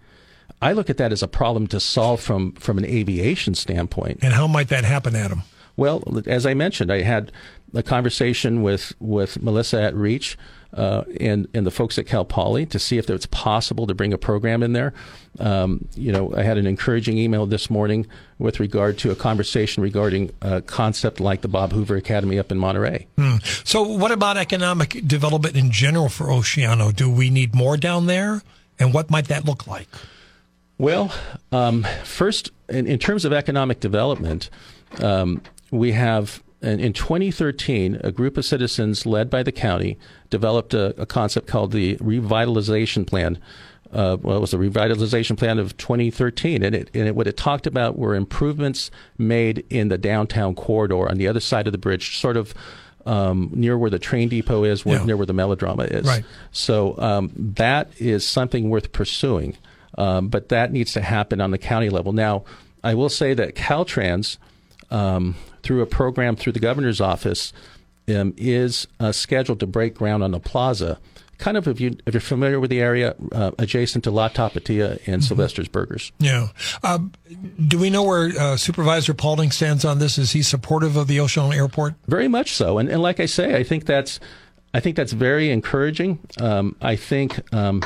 I 0.60 0.72
look 0.72 0.90
at 0.90 0.96
that 0.96 1.12
as 1.12 1.22
a 1.22 1.28
problem 1.28 1.66
to 1.68 1.80
solve 1.80 2.20
from 2.20 2.52
from 2.52 2.78
an 2.78 2.84
aviation 2.84 3.54
standpoint. 3.54 4.20
And 4.22 4.32
how 4.32 4.46
might 4.46 4.68
that 4.68 4.84
happen, 4.84 5.14
Adam? 5.14 5.42
Well, 5.76 6.02
as 6.26 6.44
I 6.44 6.54
mentioned, 6.54 6.92
I 6.92 7.02
had 7.02 7.30
a 7.74 7.82
conversation 7.82 8.62
with 8.62 8.92
with 8.98 9.42
Melissa 9.42 9.82
at 9.82 9.94
Reach. 9.94 10.36
Uh, 10.70 11.02
and 11.18 11.48
and 11.54 11.66
the 11.66 11.70
folks 11.70 11.98
at 11.98 12.06
Cal 12.06 12.26
Poly 12.26 12.66
to 12.66 12.78
see 12.78 12.98
if 12.98 13.08
it's 13.08 13.24
possible 13.24 13.86
to 13.86 13.94
bring 13.94 14.12
a 14.12 14.18
program 14.18 14.62
in 14.62 14.74
there. 14.74 14.92
Um, 15.38 15.88
you 15.94 16.12
know, 16.12 16.34
I 16.36 16.42
had 16.42 16.58
an 16.58 16.66
encouraging 16.66 17.16
email 17.16 17.46
this 17.46 17.70
morning 17.70 18.06
with 18.38 18.60
regard 18.60 18.98
to 18.98 19.10
a 19.10 19.14
conversation 19.14 19.82
regarding 19.82 20.30
a 20.42 20.60
concept 20.60 21.20
like 21.20 21.40
the 21.40 21.48
Bob 21.48 21.72
Hoover 21.72 21.96
Academy 21.96 22.38
up 22.38 22.52
in 22.52 22.58
Monterey. 22.58 23.06
Hmm. 23.16 23.36
So, 23.64 23.82
what 23.82 24.12
about 24.12 24.36
economic 24.36 25.00
development 25.06 25.56
in 25.56 25.70
general 25.70 26.10
for 26.10 26.26
Oceano? 26.26 26.94
Do 26.94 27.10
we 27.10 27.30
need 27.30 27.54
more 27.54 27.78
down 27.78 28.04
there, 28.04 28.42
and 28.78 28.92
what 28.92 29.10
might 29.10 29.28
that 29.28 29.46
look 29.46 29.66
like? 29.66 29.88
Well, 30.78 31.12
um, 31.50 31.84
first, 32.04 32.52
in, 32.68 32.86
in, 32.86 32.98
terms 33.00 33.24
of 33.24 33.32
economic 33.32 33.80
development, 33.80 34.48
um, 35.02 35.42
we 35.72 35.92
have 35.92 36.42
in, 36.62 36.78
in, 36.78 36.92
2013 36.92 38.00
a 38.02 38.12
group 38.12 38.36
of 38.36 38.44
citizens 38.44 39.04
led 39.04 39.28
by 39.28 39.42
the 39.42 39.52
county 39.52 39.98
developed 40.30 40.74
a, 40.74 41.00
a 41.00 41.04
concept 41.04 41.48
called 41.48 41.72
the 41.72 41.96
revitalization 41.96 43.06
plan. 43.06 43.38
Uh, 43.92 44.18
well, 44.20 44.36
it 44.36 44.40
was 44.40 44.50
the 44.50 44.58
revitalization 44.58 45.36
plan 45.36 45.58
of 45.58 45.76
2013, 45.78 46.62
and 46.62 46.74
it, 46.74 46.90
and 46.94 47.08
it, 47.08 47.16
what 47.16 47.26
it 47.26 47.36
talked 47.36 47.66
about 47.66 47.98
were 47.98 48.14
improvements 48.14 48.90
made 49.16 49.64
in 49.70 49.88
the 49.88 49.98
downtown 49.98 50.54
corridor 50.54 51.08
on 51.08 51.16
the 51.16 51.26
other 51.26 51.40
side 51.40 51.66
of 51.66 51.72
the 51.72 51.78
bridge, 51.78 52.18
sort 52.18 52.36
of 52.36 52.54
um, 53.06 53.50
near 53.54 53.78
where 53.78 53.90
the 53.90 53.98
train 53.98 54.28
depot 54.28 54.64
is, 54.64 54.84
yeah. 54.84 55.02
near 55.04 55.16
where 55.16 55.26
the 55.26 55.32
melodrama 55.32 55.84
is. 55.84 56.06
Right. 56.06 56.24
So 56.52 56.98
um, 56.98 57.32
that 57.34 57.90
is 57.98 58.26
something 58.26 58.68
worth 58.68 58.92
pursuing. 58.92 59.56
Um, 59.98 60.28
but 60.28 60.48
that 60.48 60.72
needs 60.72 60.94
to 60.94 61.02
happen 61.02 61.40
on 61.40 61.50
the 61.50 61.58
county 61.58 61.90
level. 61.90 62.12
Now, 62.12 62.44
I 62.82 62.94
will 62.94 63.10
say 63.10 63.34
that 63.34 63.54
Caltrans, 63.54 64.38
um, 64.90 65.34
through 65.62 65.82
a 65.82 65.86
program 65.86 66.36
through 66.36 66.52
the 66.52 66.60
governor's 66.60 67.00
office, 67.00 67.52
um, 68.08 68.32
is 68.38 68.86
uh, 69.00 69.12
scheduled 69.12 69.60
to 69.60 69.66
break 69.66 69.94
ground 69.94 70.22
on 70.24 70.30
the 70.30 70.40
plaza 70.40 70.98
kind 71.38 71.56
of 71.56 71.66
if 71.66 71.80
you 71.80 71.96
if 72.04 72.12
you're 72.14 72.20
familiar 72.20 72.60
with 72.60 72.70
the 72.70 72.80
area, 72.80 73.14
uh, 73.32 73.52
adjacent 73.58 74.04
to 74.04 74.10
La 74.10 74.28
Tapatia 74.28 75.00
and 75.06 75.24
Sylvester's 75.24 75.68
Burgers. 75.68 76.12
Yeah. 76.18 76.48
Uh, 76.82 76.98
do 77.66 77.78
we 77.78 77.90
know 77.90 78.02
where 78.02 78.30
uh, 78.38 78.56
Supervisor 78.56 79.14
Paulding 79.14 79.50
stands 79.50 79.84
on 79.84 79.98
this? 79.98 80.18
Is 80.18 80.32
he 80.32 80.42
supportive 80.42 80.96
of 80.96 81.06
the 81.06 81.18
Oceano 81.18 81.54
Airport? 81.54 81.94
Very 82.06 82.28
much 82.28 82.52
so, 82.52 82.78
and 82.78 82.88
and 82.88 83.00
like 83.00 83.20
I 83.20 83.26
say, 83.26 83.56
I 83.56 83.62
think 83.62 83.86
that's 83.86 84.20
I 84.74 84.80
think 84.80 84.96
that's 84.96 85.12
very 85.12 85.50
encouraging. 85.50 86.18
Um, 86.40 86.76
I 86.82 86.96
think. 86.96 87.52
Um, 87.54 87.82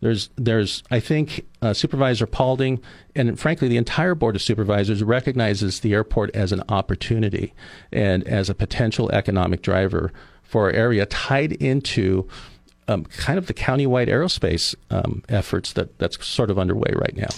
there's, 0.00 0.30
there's, 0.36 0.82
I 0.90 1.00
think 1.00 1.44
uh, 1.60 1.74
Supervisor 1.74 2.26
Paulding 2.26 2.80
and 3.14 3.38
frankly 3.38 3.68
the 3.68 3.76
entire 3.76 4.14
Board 4.14 4.36
of 4.36 4.42
Supervisors 4.42 5.02
recognizes 5.02 5.80
the 5.80 5.92
airport 5.92 6.34
as 6.34 6.52
an 6.52 6.62
opportunity 6.68 7.52
and 7.92 8.22
as 8.24 8.48
a 8.48 8.54
potential 8.54 9.10
economic 9.10 9.62
driver 9.62 10.12
for 10.42 10.64
our 10.64 10.72
area, 10.72 11.04
tied 11.06 11.52
into 11.52 12.28
um, 12.88 13.04
kind 13.04 13.38
of 13.38 13.46
the 13.46 13.54
countywide 13.54 14.08
aerospace 14.08 14.74
um, 14.90 15.22
efforts 15.28 15.74
that 15.74 15.98
that's 15.98 16.26
sort 16.26 16.50
of 16.50 16.58
underway 16.58 16.90
right 16.94 17.14
now. 17.14 17.28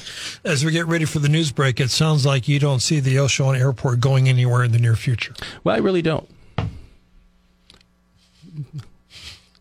As 0.44 0.64
we 0.64 0.70
get 0.70 0.86
ready 0.86 1.04
for 1.04 1.18
the 1.18 1.28
news 1.28 1.50
break, 1.50 1.80
it 1.80 1.90
sounds 1.90 2.24
like 2.24 2.46
you 2.46 2.60
don't 2.60 2.80
see 2.80 3.00
the 3.00 3.16
Oceano 3.16 3.58
Airport 3.58 4.00
going 4.00 4.28
anywhere 4.28 4.62
in 4.62 4.70
the 4.70 4.78
near 4.78 4.94
future. 4.94 5.34
Well, 5.64 5.74
I 5.74 5.78
really 5.80 6.02
don't. 6.02 6.28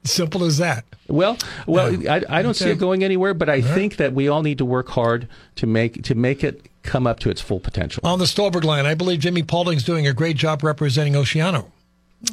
Simple 0.03 0.43
as 0.45 0.57
that. 0.59 0.85
Well, 1.07 1.37
well, 1.67 1.93
I, 2.09 2.23
I 2.29 2.41
don't 2.41 2.53
see 2.53 2.69
it 2.69 2.79
going 2.79 3.03
anywhere, 3.03 3.33
but 3.33 3.49
I 3.49 3.61
think 3.61 3.97
that 3.97 4.13
we 4.13 4.27
all 4.29 4.41
need 4.41 4.57
to 4.59 4.65
work 4.65 4.89
hard 4.89 5.27
to 5.57 5.67
make 5.67 6.03
to 6.03 6.15
make 6.15 6.43
it 6.43 6.67
come 6.83 7.05
up 7.05 7.19
to 7.19 7.29
its 7.29 7.41
full 7.41 7.59
potential. 7.59 8.01
On 8.05 8.17
the 8.17 8.25
Stolberg 8.27 8.63
line, 8.63 8.85
I 8.85 8.95
believe 8.95 9.19
Jimmy 9.19 9.43
Paulding's 9.43 9.83
doing 9.83 10.07
a 10.07 10.13
great 10.13 10.37
job 10.37 10.63
representing 10.63 11.13
Oceano. 11.13 11.71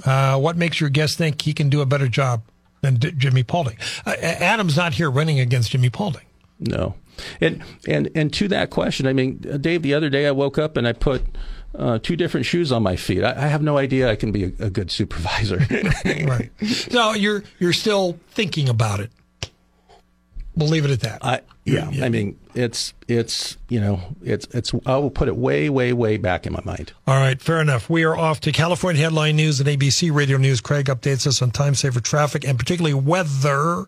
Uh, 0.05 0.38
what 0.38 0.57
makes 0.57 0.81
your 0.81 0.90
guest 0.90 1.18
think 1.18 1.42
he 1.42 1.52
can 1.52 1.68
do 1.68 1.81
a 1.81 1.87
better 1.87 2.09
job 2.09 2.42
than 2.83 2.96
D- 2.96 3.12
Jimmy 3.12 3.42
Paulding? 3.42 3.76
Uh, 4.05 4.14
Adam's 4.20 4.76
not 4.76 4.94
here 4.94 5.11
running 5.11 5.40
against 5.40 5.70
Jimmy 5.70 5.90
Paulding. 5.90 6.22
No, 6.61 6.94
and 7.40 7.62
and 7.88 8.09
and 8.14 8.33
to 8.35 8.48
that 8.48 8.70
question, 8.70 9.07
I 9.07 9.12
mean, 9.12 9.38
Dave, 9.61 9.83
the 9.83 9.94
other 9.94 10.09
day 10.09 10.26
I 10.26 10.31
woke 10.31 10.57
up 10.57 10.76
and 10.76 10.87
I 10.87 10.92
put 10.92 11.22
uh, 11.79 11.99
two 11.99 12.17
different 12.17 12.47
shoes 12.47 12.73
on 12.73 12.83
my 12.83 12.97
feet. 12.97 13.23
I, 13.23 13.33
I, 13.33 13.47
have 13.49 13.62
no 13.62 13.79
idea 13.79 14.11
I 14.11 14.17
can 14.17 14.33
be 14.33 14.45
a, 14.45 14.53
a 14.67 14.71
good 14.71 14.91
supervisor. 14.91 15.59
right. 16.05 16.51
So 16.65 17.12
you're 17.12 17.45
you're 17.59 17.73
still 17.73 18.19
thinking 18.31 18.69
about 18.69 19.01
it. 19.01 19.11
We'll 20.57 20.69
leave 20.69 20.87
it 20.87 20.91
at 20.91 21.01
that. 21.01 21.25
I, 21.25 21.41
yeah, 21.65 21.91
yeah, 21.91 22.05
I 22.07 22.09
mean, 22.09 22.39
it's 22.55 22.95
it's 23.09 23.59
you 23.69 23.81
know, 23.81 24.01
it's 24.23 24.47
it's. 24.55 24.73
I 24.87 24.97
will 24.97 25.11
put 25.11 25.29
it 25.29 25.37
way, 25.37 25.69
way, 25.69 25.93
way 25.93 26.17
back 26.17 26.47
in 26.47 26.53
my 26.53 26.62
mind. 26.65 26.93
All 27.07 27.17
right, 27.17 27.41
fair 27.41 27.61
enough. 27.61 27.91
We 27.91 28.05
are 28.05 28.17
off 28.17 28.41
to 28.43 28.53
California 28.53 29.03
headline 29.03 29.37
news 29.37 29.61
and 29.61 29.69
ABC 29.69 30.15
Radio 30.15 30.39
News. 30.39 30.61
Craig 30.61 30.87
updates 30.87 31.27
us 31.27 31.43
on 31.43 31.51
time 31.51 31.75
saver 31.75 32.01
traffic 32.01 32.47
and 32.47 32.59
particularly 32.59 32.95
weather. 32.95 33.87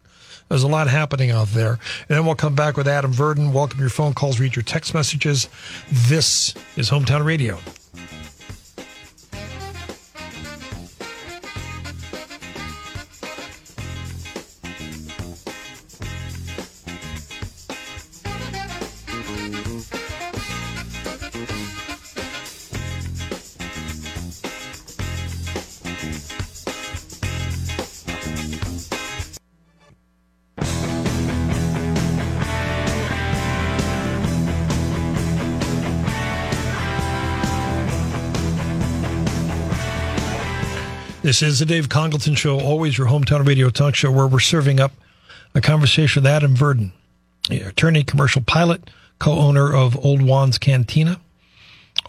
There's 0.48 0.62
a 0.62 0.68
lot 0.68 0.88
happening 0.88 1.30
out 1.30 1.48
there. 1.48 1.72
And 1.72 2.16
then 2.16 2.26
we'll 2.26 2.34
come 2.34 2.54
back 2.54 2.76
with 2.76 2.88
Adam 2.88 3.12
Verdin. 3.12 3.52
Welcome 3.52 3.80
your 3.80 3.90
phone 3.90 4.14
calls, 4.14 4.40
read 4.40 4.56
your 4.56 4.62
text 4.62 4.94
messages. 4.94 5.48
This 5.90 6.54
is 6.76 6.90
Hometown 6.90 7.24
Radio. 7.24 7.58
This 41.28 41.42
is 41.42 41.58
the 41.58 41.66
Dave 41.66 41.90
Congleton 41.90 42.36
Show, 42.36 42.58
always 42.58 42.96
your 42.96 43.08
hometown 43.08 43.46
radio 43.46 43.68
talk 43.68 43.94
show, 43.94 44.10
where 44.10 44.26
we're 44.26 44.40
serving 44.40 44.80
up 44.80 44.92
a 45.54 45.60
conversation 45.60 46.22
with 46.22 46.32
Adam 46.32 46.56
Verdin, 46.56 46.90
attorney, 47.50 48.02
commercial 48.02 48.40
pilot, 48.40 48.88
co-owner 49.18 49.70
of 49.70 50.02
Old 50.02 50.22
Juan's 50.22 50.56
Cantina, 50.56 51.20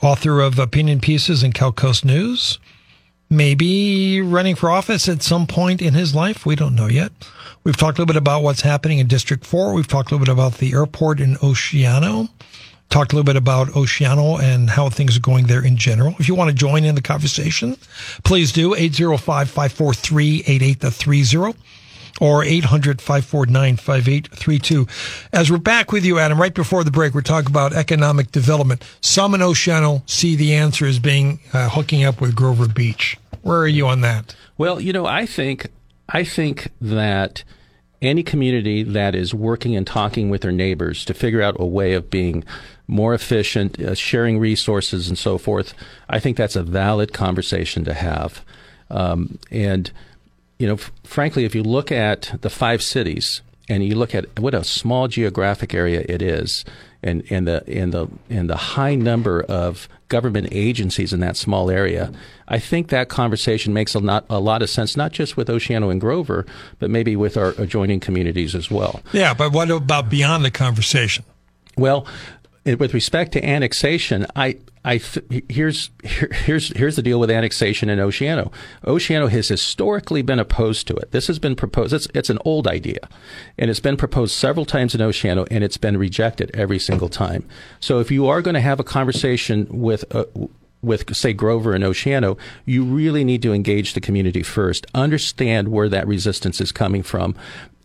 author 0.02 0.40
of 0.40 0.58
opinion 0.58 1.02
pieces 1.02 1.44
in 1.44 1.52
Cal 1.52 1.74
Coast 1.74 2.06
News, 2.06 2.60
maybe 3.30 4.22
running 4.22 4.56
for 4.56 4.70
office 4.70 5.10
at 5.10 5.22
some 5.22 5.48
point 5.48 5.82
in 5.82 5.96
his 5.96 6.16
life. 6.16 6.46
We 6.46 6.56
don't 6.56 6.74
know 6.74 6.88
yet. 6.88 7.12
We've 7.66 7.76
talked 7.76 7.98
a 7.98 8.02
little 8.02 8.14
bit 8.14 8.16
about 8.16 8.42
what's 8.42 8.62
happening 8.62 9.00
in 9.00 9.08
District 9.08 9.46
4. 9.46 9.74
We've 9.74 9.86
talked 9.86 10.12
a 10.12 10.16
little 10.16 10.28
bit 10.28 10.32
about 10.32 10.60
the 10.60 10.72
airport 10.72 11.20
in 11.20 11.36
Oceano 11.36 12.30
talked 12.90 13.14
a 13.14 13.16
little 13.16 13.26
bit 13.26 13.36
about 13.36 13.68
Oceano 13.70 14.40
and 14.42 14.70
how 14.70 14.90
things 14.90 15.16
are 15.16 15.22
going 15.22 15.46
there 15.48 15.64
in 15.64 15.78
general. 15.78 16.16
If 16.20 16.28
you 16.28 16.36
want 16.36 16.50
to 16.50 16.56
join 16.56 16.84
in 16.84 16.96
the 16.96 17.02
conversation, 17.02 17.78
please 18.24 18.52
do 18.52 18.76
805-543-8830 18.76 21.56
or 22.20 22.44
800-549-5832. 22.44 25.30
As 25.32 25.50
we're 25.52 25.58
back 25.58 25.92
with 25.92 26.06
you, 26.06 26.18
Adam, 26.20 26.40
right 26.42 26.54
before 26.54 26.84
the 26.84 26.92
break, 26.92 27.14
we're 27.14 27.22
talking 27.22 27.50
about 27.50 27.74
economic 27.74 28.32
development. 28.32 28.84
Some 29.02 29.36
in 29.36 29.42
Oceano 29.42 30.10
see 30.10 30.36
the 30.36 30.56
answer 30.56 30.86
as 30.86 31.00
being 31.00 31.40
uh, 31.54 31.70
hooking 31.70 32.04
up 32.04 32.20
with 32.20 32.36
Grover 32.36 32.68
Beach. 32.68 33.18
Where 33.42 33.60
are 33.60 33.68
you 33.68 33.88
on 33.88 34.02
that? 34.02 34.36
Well, 34.58 34.82
you 34.82 34.92
know, 34.92 35.06
I 35.06 35.26
think, 35.26 35.68
I 36.10 36.26
think 36.26 36.72
that 36.82 37.46
any 38.02 38.24
community 38.24 38.84
that 38.84 39.16
is 39.16 39.34
working 39.34 39.76
and 39.76 39.86
talking 39.86 40.30
with 40.30 40.42
their 40.42 40.52
neighbors 40.52 41.06
to 41.06 41.14
figure 41.14 41.42
out 41.42 41.56
a 41.60 41.66
way 41.66 41.94
of 41.94 42.10
being 42.10 42.44
more 42.90 43.14
efficient, 43.14 43.80
uh, 43.80 43.94
sharing 43.94 44.40
resources 44.40 45.08
and 45.08 45.18
so 45.18 45.38
forth. 45.38 45.74
I 46.10 46.20
think 46.20 46.36
that's 46.36 46.56
a 46.56 46.64
valid 46.64 47.14
conversation 47.14 47.86
to 47.86 47.94
have. 47.94 48.44
Um, 48.90 49.38
and, 49.52 49.92
you 50.58 50.68
know, 50.68 50.74
f- 50.74 50.92
frankly, 51.04 51.46
if 51.46 51.54
you 51.54 51.62
look 51.62 51.92
at 51.92 52.36
the 52.42 52.50
five 52.50 52.82
cities 52.82 53.42
and 53.70 53.86
you 53.86 53.96
look 53.96 54.16
at 54.16 54.40
what 54.40 54.56
a 54.56 54.64
small 54.64 55.08
geographic 55.08 55.76
area 55.76 56.04
it 56.10 56.22
is, 56.22 56.66
and, 57.02 57.24
and 57.30 57.48
the 57.48 57.64
and 57.70 57.94
the 57.94 58.08
and 58.30 58.50
the 58.50 58.58
high 58.58 58.94
number 58.94 59.42
of 59.44 59.88
government 60.10 60.50
agencies 60.52 61.14
in 61.14 61.22
that 61.22 61.38
small 61.38 61.70
area, 61.70 62.12
I 62.50 62.60
think 62.60 62.90
that 62.90 63.08
conversation 63.08 63.74
makes 63.74 63.94
a 63.94 64.00
lot 64.00 64.26
a 64.30 64.40
lot 64.40 64.62
of 64.62 64.70
sense, 64.70 64.98
not 64.98 65.14
just 65.14 65.38
with 65.38 65.48
Oceano 65.48 65.92
and 65.92 66.02
Grover, 66.02 66.46
but 66.80 66.90
maybe 66.90 67.16
with 67.16 67.38
our 67.38 67.54
adjoining 67.58 68.02
communities 68.02 68.54
as 68.54 68.70
well. 68.70 69.02
Yeah, 69.14 69.34
but 69.34 69.54
what 69.54 69.70
about 69.72 70.10
beyond 70.10 70.44
the 70.44 70.52
conversation? 70.52 71.24
Well, 71.78 72.06
with 72.66 72.94
respect 72.94 73.32
to 73.34 73.46
annexation, 73.46 74.26
I, 74.36 74.58
I 74.86 75.00
here's 75.50 75.90
here, 76.04 76.30
here's 76.32 76.70
here's 76.78 76.96
the 76.96 77.02
deal 77.02 77.20
with 77.20 77.30
annexation 77.30 77.90
in 77.90 78.00
Oceano. 78.00 78.52
Oceano 78.84 79.30
has 79.30 79.48
historically 79.48 80.22
been 80.22 80.40
opposed 80.40 80.88
to 80.88 80.96
it. 80.96 81.12
This 81.12 81.28
has 81.28 81.40
been 81.40 81.56
proposed. 81.56 81.94
It's 81.94 82.08
it's 82.14 82.30
an 82.30 82.40
old 82.46 82.68
idea, 82.68 83.10
and 83.58 83.70
it's 83.70 83.80
been 83.80 83.98
proposed 83.98 84.34
several 84.34 84.66
times 84.66 84.96
in 84.96 85.02
Oceano, 85.02 85.48
and 85.52 85.64
it's 85.64 85.78
been 85.78 85.98
rejected 85.98 86.52
every 86.54 86.80
single 86.80 87.10
time. 87.10 87.46
So 87.80 88.00
if 88.00 88.12
you 88.12 88.28
are 88.28 88.42
going 88.42 88.56
to 88.56 88.62
have 88.62 88.80
a 88.80 88.84
conversation 88.84 89.68
with 89.70 90.04
uh, 90.16 90.26
with, 90.82 91.16
say, 91.16 91.34
Grover 91.34 91.74
and 91.74 91.84
Oceano, 91.84 92.38
you 92.66 92.84
really 92.84 93.24
need 93.24 93.42
to 93.42 93.54
engage 93.54 93.94
the 93.94 94.02
community 94.02 94.44
first, 94.44 94.86
understand 94.94 95.70
where 95.70 95.90
that 95.90 96.08
resistance 96.08 96.62
is 96.62 96.72
coming 96.72 97.04
from, 97.04 97.36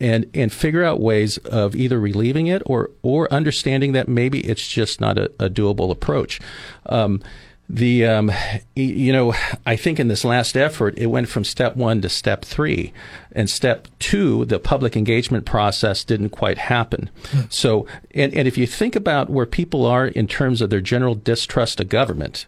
and, 0.00 0.30
and 0.34 0.52
figure 0.52 0.84
out 0.84 1.00
ways 1.00 1.38
of 1.38 1.74
either 1.74 1.98
relieving 1.98 2.46
it 2.46 2.62
or, 2.66 2.90
or 3.02 3.32
understanding 3.32 3.92
that 3.92 4.08
maybe 4.08 4.40
it's 4.40 4.68
just 4.68 5.00
not 5.00 5.18
a, 5.18 5.24
a 5.38 5.48
doable 5.50 5.90
approach. 5.90 6.40
Um, 6.86 7.20
the 7.68 8.04
um, 8.04 8.30
you 8.74 9.12
know 9.12 9.34
I 9.64 9.76
think 9.76 9.98
in 9.98 10.08
this 10.08 10.24
last 10.24 10.56
effort 10.56 10.98
it 10.98 11.06
went 11.06 11.28
from 11.28 11.44
step 11.44 11.76
one 11.76 12.02
to 12.02 12.08
step 12.08 12.44
three, 12.44 12.92
and 13.32 13.48
step 13.48 13.88
two 13.98 14.44
the 14.44 14.58
public 14.58 14.96
engagement 14.96 15.46
process 15.46 16.04
didn't 16.04 16.30
quite 16.30 16.58
happen. 16.58 17.08
Mm. 17.30 17.52
So 17.52 17.86
and 18.14 18.34
and 18.34 18.46
if 18.46 18.58
you 18.58 18.66
think 18.66 18.94
about 18.94 19.30
where 19.30 19.46
people 19.46 19.86
are 19.86 20.06
in 20.06 20.26
terms 20.26 20.60
of 20.60 20.68
their 20.68 20.82
general 20.82 21.14
distrust 21.14 21.80
of 21.80 21.88
government, 21.88 22.46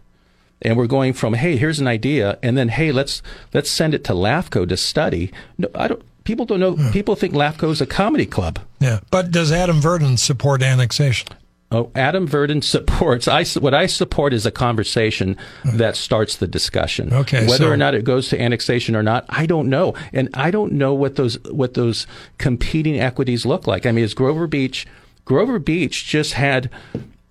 and 0.63 0.77
we're 0.77 0.87
going 0.87 1.13
from 1.13 1.35
hey 1.35 1.57
here's 1.57 1.79
an 1.79 1.87
idea 1.87 2.39
and 2.43 2.57
then 2.57 2.69
hey 2.69 2.93
let's 2.93 3.23
let's 3.53 3.71
send 3.71 3.95
it 3.95 4.05
to 4.05 4.13
LAFCO 4.13 4.69
to 4.69 4.77
study. 4.77 5.33
No, 5.59 5.69
I 5.75 5.89
don't. 5.89 6.03
People 6.25 6.45
don't 6.45 6.59
know. 6.59 6.77
Yeah. 6.77 6.91
People 6.91 7.15
think 7.15 7.35
LAFCO 7.35 7.71
is 7.71 7.81
a 7.81 7.87
comedy 7.87 8.27
club. 8.27 8.59
Yeah, 8.81 9.01
but 9.11 9.31
does 9.31 9.53
Adam 9.53 9.81
Verdin 9.81 10.19
support 10.19 10.63
annexation? 10.63 11.29
Oh, 11.73 11.91
Adam 11.97 12.29
Verdin 12.29 12.63
supports. 12.63 13.27
I 13.27 13.45
what 13.61 13.75
I 13.75 13.87
support 13.87 14.33
is 14.33 14.47
a 14.47 14.51
conversation 14.51 15.37
hmm. 15.63 15.77
that 15.79 15.97
starts 15.97 16.37
the 16.37 16.47
discussion. 16.47 17.13
Okay, 17.13 17.47
whether 17.47 17.65
so, 17.65 17.71
or 17.71 17.77
not 17.77 17.95
it 17.95 18.05
goes 18.05 18.29
to 18.29 18.41
annexation 18.41 18.95
or 18.95 19.03
not, 19.03 19.25
I 19.29 19.47
don't 19.47 19.69
know, 19.69 19.95
and 20.13 20.29
I 20.35 20.51
don't 20.51 20.73
know 20.73 20.95
what 20.95 21.17
those 21.17 21.43
what 21.45 21.75
those 21.75 22.07
competing 22.39 23.01
equities 23.01 23.45
look 23.45 23.67
like. 23.67 23.85
I 23.85 23.93
mean, 23.93 24.05
is 24.05 24.15
Grover 24.15 24.47
Beach? 24.47 24.87
Grover 25.25 25.59
Beach 25.59 26.07
just 26.07 26.35
had 26.35 26.71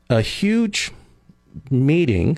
a 0.10 0.22
huge 0.22 0.92
meeting 1.72 2.38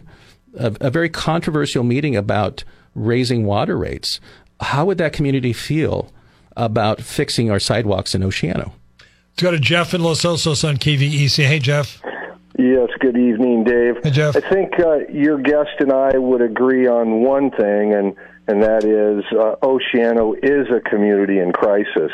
a, 0.58 0.76
a 0.82 0.89
very 0.89 1.10
controversial 1.10 1.84
meeting 1.84 2.15
about 2.15 2.63
raising 2.96 3.46
water 3.46 3.78
rates. 3.78 4.20
How 4.60 4.86
would 4.86 4.98
that 4.98 5.13
community 5.13 5.54
feel 5.54 6.12
about 6.58 7.00
fixing 7.00 7.50
our 7.50 7.60
sidewalks 7.60 8.13
in 8.13 8.22
Oceano. 8.24 8.74
Let's 9.00 9.43
go 9.43 9.52
to 9.52 9.60
Jeff 9.60 9.93
in 9.93 10.02
Los 10.02 10.24
Osos 10.24 10.67
on 10.67 10.78
KVEC. 10.78 11.46
Hey, 11.46 11.60
Jeff. 11.60 12.02
Yes, 12.58 12.89
good 13.00 13.15
evening, 13.15 13.63
Dave. 13.63 13.98
Hey, 14.04 14.10
Jeff. 14.10 14.36
I 14.36 14.39
think 14.41 14.80
uh, 14.80 15.08
your 15.10 15.38
guest 15.38 15.70
and 15.80 15.93
I 15.93 16.17
would 16.17 16.41
agree 16.41 16.88
on 16.88 17.22
one 17.22 17.52
thing, 17.52 17.93
and, 17.93 18.15
and 18.48 18.63
that 18.63 18.84
is 18.84 19.24
uh, 19.32 19.56
Oceano 19.62 20.36
is 20.43 20.67
a 20.76 20.80
community 20.82 21.38
in 21.38 21.54
crisis. 21.54 22.12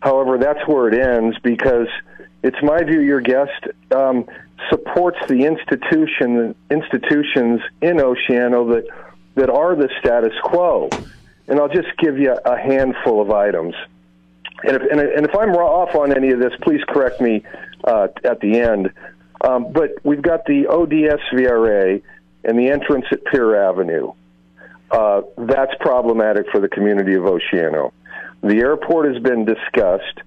However, 0.00 0.36
that's 0.36 0.66
where 0.66 0.88
it 0.88 1.00
ends 1.00 1.38
because 1.44 1.86
it's 2.42 2.56
my 2.62 2.82
view 2.82 3.00
your 3.00 3.20
guest 3.20 3.66
um, 3.90 4.26
supports 4.68 5.18
the 5.28 5.44
institution 5.44 6.54
institutions 6.70 7.60
in 7.80 7.96
Oceano 7.96 8.74
that 8.74 8.86
that 9.34 9.50
are 9.50 9.74
the 9.74 9.88
status 10.00 10.32
quo. 10.42 10.88
And 11.48 11.58
I'll 11.58 11.68
just 11.68 11.96
give 11.98 12.18
you 12.18 12.32
a 12.32 12.56
handful 12.56 13.20
of 13.20 13.30
items. 13.30 13.74
And 14.64 14.76
if, 14.76 14.82
and, 14.90 15.26
if 15.26 15.34
I'm 15.34 15.50
off 15.50 15.94
on 15.96 16.14
any 16.16 16.30
of 16.30 16.38
this, 16.38 16.52
please 16.62 16.80
correct 16.88 17.20
me 17.20 17.42
uh, 17.84 18.08
at 18.24 18.40
the 18.40 18.60
end. 18.60 18.92
Um, 19.40 19.72
but 19.72 19.90
we've 20.04 20.22
got 20.22 20.44
the 20.44 20.68
ODS 20.68 21.22
VRA 21.32 22.02
and 22.44 22.58
the 22.58 22.68
entrance 22.68 23.06
at 23.10 23.24
Pier 23.24 23.56
Avenue. 23.56 24.12
Uh, 24.90 25.22
that's 25.36 25.72
problematic 25.80 26.46
for 26.52 26.60
the 26.60 26.68
community 26.68 27.14
of 27.14 27.24
Oceano. 27.24 27.92
The 28.42 28.58
airport 28.58 29.12
has 29.12 29.22
been 29.22 29.44
discussed. 29.44 30.20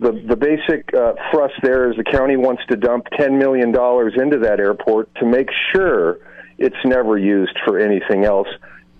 The, 0.00 0.12
the 0.12 0.36
basic 0.36 0.92
uh, 0.94 1.12
thrust 1.30 1.54
there 1.62 1.90
is 1.90 1.96
the 1.96 2.04
county 2.04 2.36
wants 2.36 2.62
to 2.70 2.76
dump 2.76 3.06
$10 3.18 3.38
million 3.38 3.68
into 3.68 4.38
that 4.38 4.56
airport 4.58 5.14
to 5.16 5.26
make 5.26 5.50
sure 5.72 6.18
it's 6.58 6.76
never 6.84 7.18
used 7.18 7.56
for 7.66 7.78
anything 7.78 8.24
else, 8.24 8.48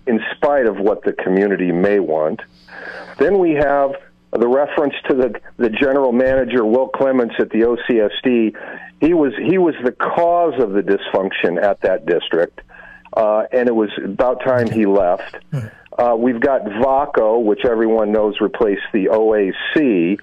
in 0.05 0.19
spite 0.35 0.67
of 0.67 0.77
what 0.77 1.03
the 1.03 1.13
community 1.13 1.71
may 1.71 1.99
want. 1.99 2.41
Then 3.17 3.39
we 3.39 3.53
have 3.53 3.91
the 4.31 4.47
reference 4.47 4.93
to 5.09 5.15
the 5.15 5.39
the 5.57 5.69
general 5.69 6.11
manager 6.11 6.65
Will 6.65 6.87
Clements 6.87 7.35
at 7.39 7.49
the 7.49 7.59
OCSD. 7.61 8.55
He 8.99 9.13
was 9.13 9.33
he 9.35 9.57
was 9.57 9.75
the 9.83 9.91
cause 9.91 10.53
of 10.59 10.71
the 10.71 10.81
dysfunction 10.81 11.61
at 11.61 11.81
that 11.81 12.05
district, 12.05 12.61
uh, 13.15 13.43
and 13.51 13.67
it 13.67 13.75
was 13.75 13.89
about 14.03 14.43
time 14.43 14.69
he 14.69 14.85
left. 14.85 15.35
Uh, 15.97 16.15
we've 16.17 16.39
got 16.39 16.63
VACO, 16.63 17.39
which 17.39 17.65
everyone 17.65 18.11
knows 18.11 18.39
replaced 18.39 18.83
the 18.93 19.07
OAC. 19.07 20.19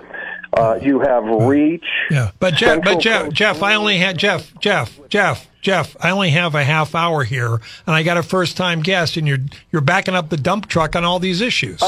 Uh, 0.52 0.78
you 0.82 1.00
have 1.00 1.24
Reach. 1.24 1.84
Yeah, 2.11 2.30
but 2.40 2.54
Jeff, 2.54 2.70
Central 2.76 2.94
but 2.94 3.02
Jeff, 3.02 3.22
Coast- 3.24 3.37
Jeff, 3.37 3.62
I 3.62 3.74
only 3.74 3.98
had 3.98 4.18
Jeff, 4.18 4.52
Jeff, 4.61 4.98
Jeff, 5.08 5.48
Jeff. 5.61 5.96
I 6.00 6.11
only 6.11 6.30
have 6.30 6.54
a 6.54 6.64
half 6.64 6.94
hour 6.94 7.24
here, 7.24 7.54
and 7.54 7.61
I 7.94 8.02
got 8.02 8.16
a 8.16 8.22
first 8.22 8.56
time 8.56 8.82
guest, 8.82 9.16
and 9.16 9.28
you're 9.28 9.38
you're 9.70 9.82
backing 9.82 10.14
up 10.14 10.30
the 10.30 10.37
dump 10.37 10.66
truck 10.66 10.96
on 10.96 11.04
all 11.04 11.18
these 11.18 11.40
issues. 11.40 11.82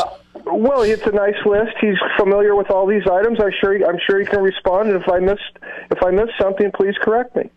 Well, 0.45 0.83
it's 0.83 1.07
a 1.07 1.13
nice 1.13 1.37
list. 1.47 1.77
He's 1.81 1.97
familiar 2.19 2.55
with 2.55 2.71
all 2.71 2.87
these 2.87 3.07
items. 3.07 3.39
I'm 3.41 3.53
sure. 3.61 3.77
He, 3.77 3.85
I'm 3.85 3.99
sure 4.07 4.19
he 4.21 4.27
can 4.27 4.43
respond. 4.43 4.91
And 4.91 5.03
if 5.03 5.09
I 5.09 5.19
missed, 5.19 5.59
if 5.91 6.03
I 6.03 6.11
missed 6.11 6.33
something, 6.41 6.71
please 6.73 6.95
correct 7.01 7.37
me. 7.37 7.51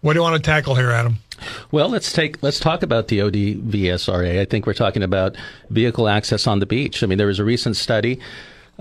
what 0.00 0.12
do 0.12 0.18
you 0.18 0.22
want 0.22 0.36
to 0.36 0.42
tackle 0.42 0.74
here, 0.74 0.90
Adam? 0.90 1.18
Well, 1.70 1.88
let's 1.88 2.12
take 2.12 2.42
let's 2.42 2.60
talk 2.60 2.82
about 2.82 3.08
the 3.08 3.18
ODSVRA. 3.20 4.40
I 4.40 4.44
think 4.44 4.66
we're 4.66 4.74
talking 4.74 5.02
about 5.02 5.36
vehicle 5.70 6.08
access 6.08 6.46
on 6.46 6.60
the 6.60 6.66
beach. 6.66 7.02
I 7.02 7.06
mean, 7.06 7.18
there 7.18 7.26
was 7.26 7.38
a 7.38 7.44
recent 7.44 7.76
study 7.76 8.20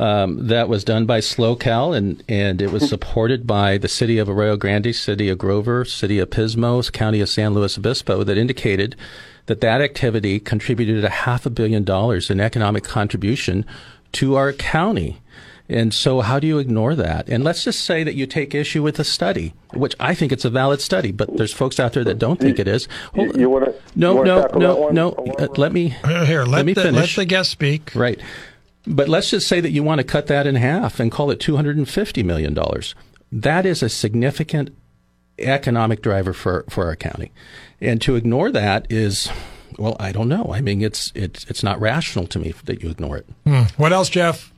um, 0.01 0.47
that 0.47 0.67
was 0.67 0.83
done 0.83 1.05
by 1.05 1.19
SLO 1.19 1.55
CAL, 1.55 1.93
and 1.93 2.23
and 2.27 2.61
it 2.61 2.71
was 2.71 2.89
supported 2.89 3.45
by 3.45 3.77
the 3.77 3.87
city 3.87 4.17
of 4.17 4.27
Arroyo 4.27 4.57
Grande, 4.57 4.93
city 4.95 5.29
of 5.29 5.37
Grover, 5.37 5.85
city 5.85 6.17
of 6.17 6.31
Pismo, 6.31 6.91
county 6.91 7.21
of 7.21 7.29
San 7.29 7.53
Luis 7.53 7.77
Obispo, 7.77 8.23
that 8.23 8.37
indicated 8.37 8.95
that 9.45 9.61
that 9.61 9.79
activity 9.79 10.39
contributed 10.39 11.05
a 11.05 11.09
half 11.09 11.45
a 11.45 11.49
billion 11.51 11.83
dollars 11.83 12.29
in 12.31 12.39
economic 12.39 12.83
contribution 12.83 13.63
to 14.13 14.35
our 14.35 14.51
county. 14.53 15.21
And 15.69 15.93
so, 15.93 16.19
how 16.19 16.39
do 16.39 16.47
you 16.47 16.57
ignore 16.57 16.95
that? 16.95 17.29
And 17.29 17.43
let's 17.45 17.63
just 17.63 17.85
say 17.85 18.03
that 18.03 18.15
you 18.15 18.25
take 18.25 18.53
issue 18.53 18.83
with 18.83 18.95
the 18.95 19.05
study, 19.05 19.53
which 19.73 19.95
I 20.01 20.15
think 20.15 20.33
it's 20.33 20.43
a 20.43 20.49
valid 20.49 20.81
study, 20.81 21.11
but 21.11 21.37
there's 21.37 21.53
folks 21.53 21.79
out 21.79 21.93
there 21.93 22.03
that 22.03 22.19
don't 22.19 22.39
think 22.41 22.59
it 22.59 22.67
is. 22.67 22.89
You, 23.15 23.25
Hold- 23.25 23.39
you 23.39 23.49
want 23.49 23.65
to? 23.65 23.75
no, 23.95 24.21
no, 24.21 24.47
no, 24.55 24.89
no. 24.89 25.11
Uh, 25.39 25.47
let 25.55 25.71
me 25.71 25.89
Here, 26.05 26.25
here, 26.25 26.43
let, 26.43 26.65
me 26.65 26.73
the, 26.73 26.91
let 26.91 27.09
the 27.11 27.23
guest 27.23 27.51
speak. 27.51 27.91
Right. 27.95 28.19
But 28.87 29.07
let's 29.07 29.29
just 29.29 29.47
say 29.47 29.61
that 29.61 29.71
you 29.71 29.83
want 29.83 29.99
to 29.99 30.03
cut 30.03 30.27
that 30.27 30.47
in 30.47 30.55
half 30.55 30.99
and 30.99 31.11
call 31.11 31.31
it 31.31 31.39
$250 31.39 32.25
million. 32.25 32.57
That 33.31 33.65
is 33.65 33.83
a 33.83 33.89
significant 33.89 34.75
economic 35.37 36.01
driver 36.01 36.33
for, 36.33 36.65
for 36.69 36.85
our 36.85 36.95
county. 36.95 37.31
And 37.79 38.01
to 38.01 38.15
ignore 38.15 38.51
that 38.51 38.87
is, 38.89 39.29
well, 39.77 39.95
I 39.99 40.11
don't 40.11 40.27
know. 40.27 40.51
I 40.53 40.61
mean, 40.61 40.81
it's, 40.81 41.11
it's, 41.15 41.45
it's 41.45 41.63
not 41.63 41.79
rational 41.79 42.27
to 42.27 42.39
me 42.39 42.53
that 42.65 42.83
you 42.83 42.89
ignore 42.89 43.17
it. 43.17 43.27
What 43.77 43.93
else, 43.93 44.09
Jeff? 44.09 44.51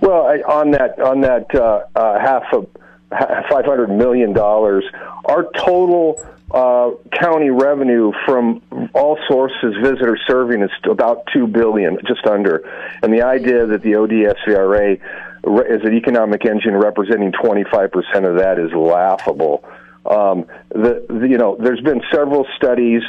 Well, 0.00 0.26
I, 0.26 0.36
on 0.42 0.70
that 0.72 0.98
on 1.00 1.20
that 1.22 1.52
uh, 1.54 1.82
uh, 1.96 2.18
half 2.20 2.44
of 2.52 2.68
five 3.10 3.64
hundred 3.64 3.88
million 3.90 4.32
dollars, 4.32 4.84
our 5.24 5.50
total 5.56 6.24
uh, 6.50 6.90
county 7.12 7.50
revenue 7.50 8.12
from 8.24 8.62
all 8.94 9.18
sources, 9.28 9.74
visitor 9.82 10.18
serving, 10.26 10.62
is 10.62 10.70
about 10.90 11.26
two 11.32 11.46
billion, 11.46 11.98
just 12.06 12.26
under. 12.26 12.64
And 13.02 13.12
the 13.12 13.22
idea 13.22 13.66
that 13.66 13.82
the 13.82 13.92
ODSVRA 13.92 14.94
is 14.94 15.82
an 15.84 15.94
economic 15.94 16.44
engine 16.44 16.76
representing 16.76 17.32
twenty 17.32 17.64
five 17.70 17.92
percent 17.92 18.24
of 18.24 18.36
that 18.38 18.58
is 18.58 18.72
laughable. 18.72 19.64
Um, 20.06 20.46
the, 20.70 21.04
the 21.08 21.28
you 21.28 21.36
know 21.36 21.56
there's 21.60 21.82
been 21.82 22.00
several 22.10 22.46
studies, 22.56 23.02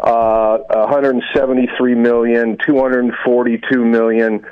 uh, 0.00 0.58
173 0.70 1.94
million, 1.94 2.56
242 2.64 3.84
million. 3.84 4.46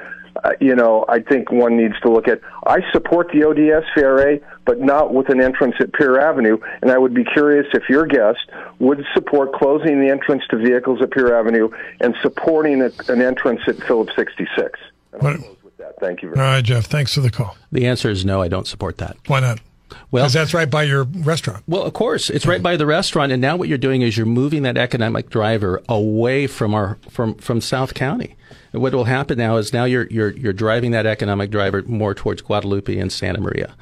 Uh, 0.44 0.50
you 0.60 0.76
know, 0.76 1.06
I 1.08 1.20
think 1.20 1.50
one 1.50 1.76
needs 1.76 1.98
to 2.02 2.10
look 2.10 2.28
at. 2.28 2.40
I 2.66 2.80
support 2.92 3.30
the 3.32 3.44
ODS 3.44 3.86
VRA, 3.96 4.42
but 4.66 4.78
not 4.78 5.14
with 5.14 5.30
an 5.30 5.40
entrance 5.40 5.74
at 5.80 5.92
Pier 5.94 6.20
Avenue. 6.20 6.58
And 6.82 6.90
I 6.90 6.98
would 6.98 7.14
be 7.14 7.24
curious 7.24 7.66
if 7.72 7.88
your 7.88 8.06
guest 8.06 8.40
would 8.78 9.04
support 9.14 9.54
closing 9.54 10.00
the 10.00 10.10
entrance 10.10 10.42
to 10.50 10.58
vehicles 10.58 11.00
at 11.00 11.10
Pier 11.12 11.34
Avenue 11.34 11.70
and 12.00 12.14
supporting 12.20 12.82
a, 12.82 12.90
an 13.08 13.22
entrance 13.22 13.62
at 13.66 13.76
Phillips 13.84 14.14
66. 14.16 14.78
And 15.12 15.26
I'll 15.26 15.38
close 15.38 15.56
with 15.64 15.76
that. 15.78 15.94
Thank 15.98 16.22
you 16.22 16.28
very 16.28 16.36
much. 16.36 16.44
All 16.44 16.52
right, 16.52 16.64
Jeff. 16.64 16.84
Thanks 16.84 17.14
for 17.14 17.20
the 17.20 17.30
call. 17.30 17.56
The 17.72 17.86
answer 17.86 18.10
is 18.10 18.24
no, 18.24 18.42
I 18.42 18.48
don't 18.48 18.66
support 18.66 18.98
that. 18.98 19.16
Why 19.26 19.40
not? 19.40 19.60
Well, 20.10 20.24
Because 20.24 20.32
that's 20.32 20.54
right 20.54 20.70
by 20.70 20.84
your 20.84 21.04
restaurant. 21.04 21.62
Well, 21.66 21.82
of 21.82 21.92
course, 21.92 22.30
it's 22.30 22.46
right 22.46 22.62
by 22.62 22.76
the 22.76 22.86
restaurant, 22.86 23.32
and 23.32 23.40
now 23.40 23.56
what 23.56 23.68
you're 23.68 23.78
doing 23.78 24.02
is 24.02 24.16
you're 24.16 24.26
moving 24.26 24.62
that 24.62 24.76
economic 24.76 25.30
driver 25.30 25.82
away 25.88 26.46
from 26.46 26.74
our 26.74 26.98
from 27.10 27.34
from 27.36 27.60
South 27.60 27.94
County. 27.94 28.34
And 28.72 28.82
what 28.82 28.92
will 28.94 29.04
happen 29.04 29.38
now 29.38 29.56
is 29.56 29.72
now 29.72 29.84
you're 29.84 30.06
you're 30.06 30.30
you're 30.32 30.52
driving 30.52 30.90
that 30.92 31.06
economic 31.06 31.50
driver 31.50 31.82
more 31.86 32.14
towards 32.14 32.42
Guadalupe 32.42 32.96
and 32.98 33.12
Santa 33.12 33.40
Maria, 33.40 33.74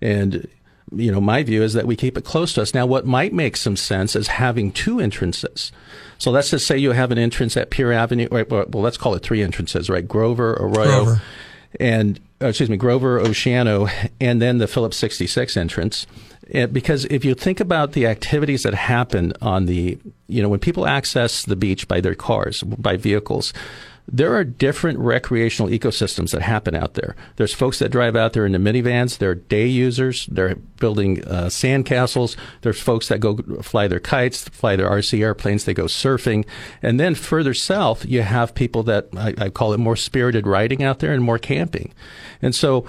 and 0.00 0.48
you 0.94 1.12
know 1.12 1.20
my 1.20 1.42
view 1.42 1.62
is 1.62 1.74
that 1.74 1.86
we 1.86 1.94
keep 1.94 2.16
it 2.18 2.24
close 2.24 2.52
to 2.54 2.62
us. 2.62 2.74
Now, 2.74 2.86
what 2.86 3.06
might 3.06 3.32
make 3.32 3.56
some 3.56 3.76
sense 3.76 4.16
is 4.16 4.28
having 4.28 4.72
two 4.72 4.98
entrances. 4.98 5.70
So 6.18 6.30
let's 6.30 6.50
just 6.50 6.66
say 6.66 6.76
you 6.78 6.92
have 6.92 7.12
an 7.12 7.18
entrance 7.18 7.56
at 7.56 7.70
Pier 7.70 7.92
Avenue, 7.92 8.28
or, 8.30 8.44
well, 8.48 8.66
let's 8.82 8.96
call 8.98 9.14
it 9.14 9.22
three 9.22 9.42
entrances, 9.42 9.88
right? 9.88 10.06
Grover, 10.06 10.52
Arroyo, 10.54 11.04
Grover. 11.04 11.22
and 11.78 12.20
uh, 12.42 12.46
excuse 12.46 12.70
me, 12.70 12.76
Grover, 12.76 13.20
Oceano, 13.20 13.90
and 14.20 14.40
then 14.40 14.58
the 14.58 14.66
Phillips 14.66 14.96
66 14.96 15.56
entrance. 15.56 16.06
Uh, 16.54 16.66
because 16.66 17.04
if 17.06 17.24
you 17.24 17.34
think 17.34 17.60
about 17.60 17.92
the 17.92 18.06
activities 18.06 18.62
that 18.62 18.74
happen 18.74 19.32
on 19.40 19.66
the, 19.66 19.98
you 20.26 20.42
know, 20.42 20.48
when 20.48 20.58
people 20.58 20.86
access 20.86 21.44
the 21.44 21.54
beach 21.54 21.86
by 21.86 22.00
their 22.00 22.14
cars, 22.14 22.62
by 22.62 22.96
vehicles, 22.96 23.52
there 24.12 24.34
are 24.34 24.44
different 24.44 24.98
recreational 24.98 25.70
ecosystems 25.70 26.32
that 26.32 26.42
happen 26.42 26.74
out 26.74 26.94
there. 26.94 27.14
There's 27.36 27.54
folks 27.54 27.78
that 27.78 27.90
drive 27.90 28.16
out 28.16 28.32
there 28.32 28.44
in 28.44 28.52
the 28.52 28.58
minivans. 28.58 29.18
There 29.18 29.30
are 29.30 29.34
day 29.36 29.66
users. 29.66 30.26
They're 30.26 30.56
building 30.56 31.24
uh, 31.24 31.48
sand 31.48 31.86
castles. 31.86 32.36
There's 32.62 32.80
folks 32.80 33.08
that 33.08 33.20
go 33.20 33.36
fly 33.62 33.86
their 33.86 34.00
kites, 34.00 34.48
fly 34.48 34.74
their 34.76 34.90
RC 34.90 35.20
airplanes. 35.20 35.64
They 35.64 35.74
go 35.74 35.84
surfing. 35.84 36.44
And 36.82 36.98
then 36.98 37.14
further 37.14 37.54
south, 37.54 38.04
you 38.04 38.22
have 38.22 38.54
people 38.54 38.82
that 38.84 39.08
I, 39.16 39.34
I 39.38 39.48
call 39.48 39.72
it 39.72 39.78
more 39.78 39.96
spirited 39.96 40.46
riding 40.46 40.82
out 40.82 40.98
there 40.98 41.12
and 41.12 41.22
more 41.22 41.38
camping. 41.38 41.92
And 42.42 42.54
so 42.54 42.86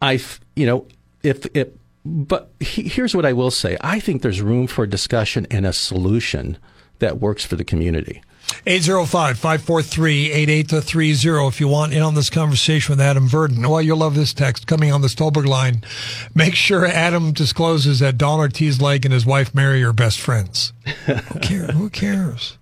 I, 0.00 0.20
you 0.56 0.66
know, 0.66 0.86
if 1.22 1.44
it, 1.54 1.78
but 2.04 2.50
he, 2.60 2.88
here's 2.88 3.14
what 3.14 3.26
I 3.26 3.34
will 3.34 3.50
say. 3.50 3.76
I 3.82 4.00
think 4.00 4.22
there's 4.22 4.40
room 4.40 4.66
for 4.66 4.86
discussion 4.86 5.46
and 5.50 5.66
a 5.66 5.72
solution 5.74 6.56
that 7.00 7.20
works 7.20 7.44
for 7.44 7.56
the 7.56 7.64
community. 7.64 8.22
805-543-8830 8.66 11.48
if 11.48 11.60
you 11.60 11.68
want 11.68 11.92
in 11.92 12.02
on 12.02 12.14
this 12.14 12.30
conversation 12.30 12.92
with 12.92 13.00
Adam 13.00 13.28
Verdin. 13.28 13.66
Well, 13.66 13.80
you'll 13.82 13.98
love 13.98 14.14
this 14.14 14.32
text 14.34 14.66
coming 14.66 14.92
on 14.92 15.00
the 15.00 15.08
Stolberg 15.08 15.46
line. 15.46 15.82
Make 16.34 16.54
sure 16.54 16.86
Adam 16.86 17.32
discloses 17.32 18.00
that 18.00 18.18
Dawn 18.18 18.40
Ortiz 18.40 18.80
Legg 18.80 19.04
and 19.04 19.12
his 19.14 19.24
wife 19.26 19.54
Mary 19.54 19.82
are 19.84 19.92
best 19.92 20.20
friends. 20.20 20.72
Who 21.06 21.38
cares? 21.40 21.70
Who 21.70 21.90
cares? 21.90 22.58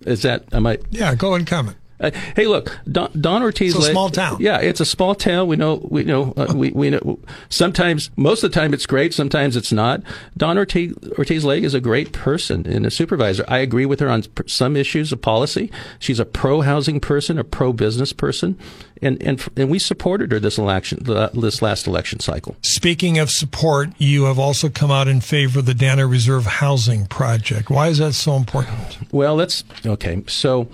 Is 0.00 0.22
that, 0.22 0.44
am 0.52 0.66
I, 0.66 0.78
Yeah, 0.90 1.14
go 1.14 1.34
and 1.34 1.46
comment. 1.46 1.76
Uh, 2.04 2.10
hey, 2.36 2.46
look, 2.46 2.78
Dawn, 2.90 3.10
Dawn 3.18 3.42
Ortiz. 3.42 3.74
It's 3.74 3.86
a 3.86 3.90
small 3.90 4.10
town. 4.10 4.36
Yeah, 4.40 4.60
it's 4.60 4.80
a 4.80 4.84
small 4.84 5.14
town. 5.14 5.48
We 5.48 5.56
know. 5.56 5.80
We 5.88 6.04
know. 6.04 6.34
Uh, 6.36 6.52
we 6.54 6.70
we 6.72 6.90
know. 6.90 7.18
Sometimes, 7.48 8.10
most 8.16 8.44
of 8.44 8.52
the 8.52 8.60
time, 8.60 8.74
it's 8.74 8.84
great. 8.84 9.14
Sometimes 9.14 9.56
it's 9.56 9.72
not. 9.72 10.02
Dawn 10.36 10.58
Ortiz, 10.58 10.94
Ortiz 11.18 11.44
Legg 11.44 11.64
is 11.64 11.72
a 11.72 11.80
great 11.80 12.12
person 12.12 12.66
and 12.66 12.84
a 12.84 12.90
supervisor. 12.90 13.44
I 13.48 13.58
agree 13.58 13.86
with 13.86 14.00
her 14.00 14.10
on 14.10 14.24
some 14.46 14.76
issues 14.76 15.12
of 15.12 15.22
policy. 15.22 15.70
She's 15.98 16.20
a 16.20 16.26
pro 16.26 16.60
housing 16.60 17.00
person, 17.00 17.38
a 17.38 17.44
pro 17.44 17.72
business 17.72 18.12
person, 18.12 18.58
and 19.00 19.22
and 19.22 19.42
and 19.56 19.70
we 19.70 19.78
supported 19.78 20.30
her 20.32 20.40
this 20.40 20.58
election, 20.58 21.04
this 21.04 21.62
last 21.62 21.86
election 21.86 22.20
cycle. 22.20 22.54
Speaking 22.60 23.18
of 23.18 23.30
support, 23.30 23.88
you 23.96 24.24
have 24.24 24.38
also 24.38 24.68
come 24.68 24.90
out 24.90 25.08
in 25.08 25.22
favor 25.22 25.60
of 25.60 25.66
the 25.66 25.74
Dana 25.74 26.06
Reserve 26.06 26.44
Housing 26.44 27.06
Project. 27.06 27.70
Why 27.70 27.88
is 27.88 27.96
that 27.96 28.12
so 28.12 28.34
important? 28.36 29.10
Well, 29.10 29.36
let's 29.36 29.64
okay. 29.86 30.22
So. 30.26 30.68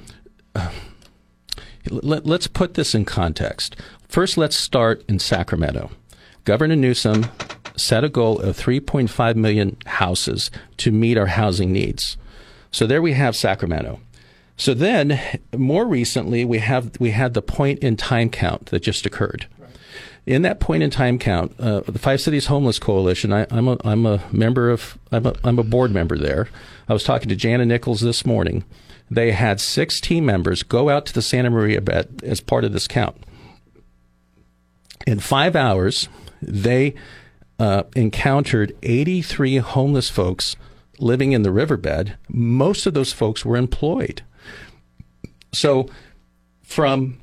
Uh, 0.57 0.69
let, 1.88 2.27
let's 2.27 2.47
put 2.47 2.75
this 2.75 2.95
in 2.95 3.05
context. 3.05 3.77
First, 4.09 4.37
let's 4.37 4.57
start 4.57 5.05
in 5.09 5.19
Sacramento. 5.19 5.90
Governor 6.45 6.77
Newsom 6.77 7.27
set 7.77 8.05
a 8.05 8.09
goal 8.09 8.38
of 8.40 8.57
3.5 8.57 9.37
million 9.37 9.77
houses 9.87 10.51
to 10.79 10.90
meet 10.90 11.16
our 11.16 11.27
housing 11.27 11.73
needs. 11.73 12.16
So 12.71 12.87
there 12.87 13.03
we 13.03 13.12
have 13.14 13.37
Sacramento. 13.37 14.01
So 14.57 14.75
then, 14.75 15.19
more 15.57 15.87
recently, 15.87 16.45
we 16.45 16.59
have 16.59 16.93
we 17.01 17.12
had 17.12 17.33
the 17.33 17.40
point 17.40 17.79
in 17.79 17.97
time 17.97 18.29
count 18.29 18.66
that 18.66 18.81
just 18.81 19.07
occurred. 19.07 19.47
In 20.27 20.43
that 20.43 20.61
point 20.61 20.83
in 20.83 20.90
time 20.90 21.19
count, 21.19 21.59
uh, 21.59 21.81
the 21.81 21.99
Five 21.99 22.21
Cities 22.21 22.47
Homeless 22.47 22.79
Coalition. 22.79 23.33
I, 23.33 23.47
am 23.51 23.69
a 23.69 23.79
I'm 23.85 24.05
a 24.05 24.23
member 24.31 24.71
of 24.71 24.99
I'm 25.11 25.25
a 25.25 25.35
I'm 25.45 25.59
a 25.59 25.64
board 25.64 25.93
member 25.93 26.19
there. 26.19 26.49
I 26.88 26.93
was 26.93 27.05
talking 27.05 27.31
to 27.31 27.37
Jana 27.37 27.64
Nichols 27.64 28.03
this 28.03 28.27
morning 28.27 28.64
they 29.11 29.33
had 29.33 29.61
six 29.61 30.01
team 30.01 30.25
members 30.25 30.62
go 30.62 30.88
out 30.88 31.07
to 31.07 31.12
the 31.12 31.23
Santa 31.23 31.51
Maria 31.51 31.81
bed 31.81 32.23
as 32.25 32.40
part 32.40 32.64
of 32.64 32.73
this 32.73 32.87
count. 32.87 33.16
In 35.07 35.18
five 35.18 35.57
hours, 35.57 36.09
they 36.40 36.94
uh, 37.59 37.83
encountered 37.96 38.77
83 38.83 39.59
homeless 39.59 40.09
folks 40.09 40.57
living 40.99 41.33
in 41.33 41.42
the 41.42 41.51
riverbed. 41.51 42.16
Most 42.29 42.87
of 42.87 42.94
those 42.94 43.12
folks 43.12 43.44
were 43.44 43.57
employed. 43.57 44.23
So, 45.53 45.88
from 46.62 47.18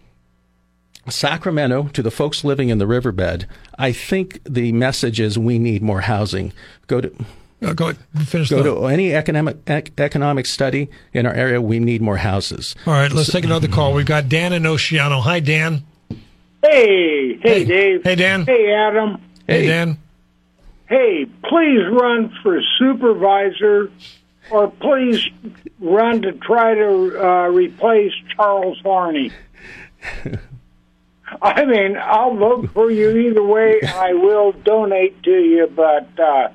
Sacramento 1.07 1.89
to 1.93 2.01
the 2.01 2.11
folks 2.11 2.43
living 2.43 2.69
in 2.69 2.79
the 2.79 2.87
riverbed, 2.87 3.47
I 3.79 3.93
think 3.93 4.41
the 4.43 4.73
message 4.73 5.19
is 5.21 5.39
we 5.39 5.57
need 5.57 5.81
more 5.81 6.01
housing. 6.01 6.51
Go 6.87 6.99
to 6.99 7.15
uh, 7.61 7.73
go 7.73 7.93
finish. 8.25 8.49
Go 8.49 8.63
to 8.63 8.85
any 8.85 9.13
economic 9.15 9.57
ec- 9.67 9.99
economic 9.99 10.45
study 10.45 10.89
in 11.13 11.25
our 11.25 11.33
area. 11.33 11.61
We 11.61 11.79
need 11.79 12.01
more 12.01 12.17
houses. 12.17 12.75
All 12.85 12.93
right, 12.93 13.11
let's 13.11 13.27
so, 13.27 13.33
take 13.33 13.45
another 13.45 13.67
call. 13.67 13.93
We've 13.93 14.05
got 14.05 14.29
Dan 14.29 14.53
in 14.53 14.63
Oceano. 14.63 15.21
Hi, 15.21 15.39
Dan. 15.39 15.83
Hey, 16.61 17.37
hey, 17.37 17.39
hey, 17.41 17.65
Dave. 17.65 18.03
Hey, 18.03 18.15
Dan. 18.15 18.45
Hey, 18.45 18.73
Adam. 18.73 19.21
Hey, 19.47 19.61
hey, 19.61 19.67
Dan. 19.67 19.97
Hey, 20.87 21.25
please 21.43 21.81
run 21.91 22.33
for 22.43 22.61
supervisor, 22.79 23.91
or 24.51 24.69
please 24.69 25.27
run 25.79 26.21
to 26.21 26.33
try 26.33 26.75
to 26.75 27.25
uh, 27.25 27.47
replace 27.47 28.13
Charles 28.35 28.79
Varney. 28.81 29.31
I 31.41 31.65
mean, 31.65 31.97
I'll 31.97 32.35
vote 32.35 32.69
for 32.71 32.89
you 32.89 33.09
either 33.09 33.43
way. 33.43 33.81
I 33.81 34.13
will 34.13 34.53
donate 34.53 35.21
to 35.23 35.31
you, 35.31 35.67
but 35.67 36.07
uh, 36.17 36.49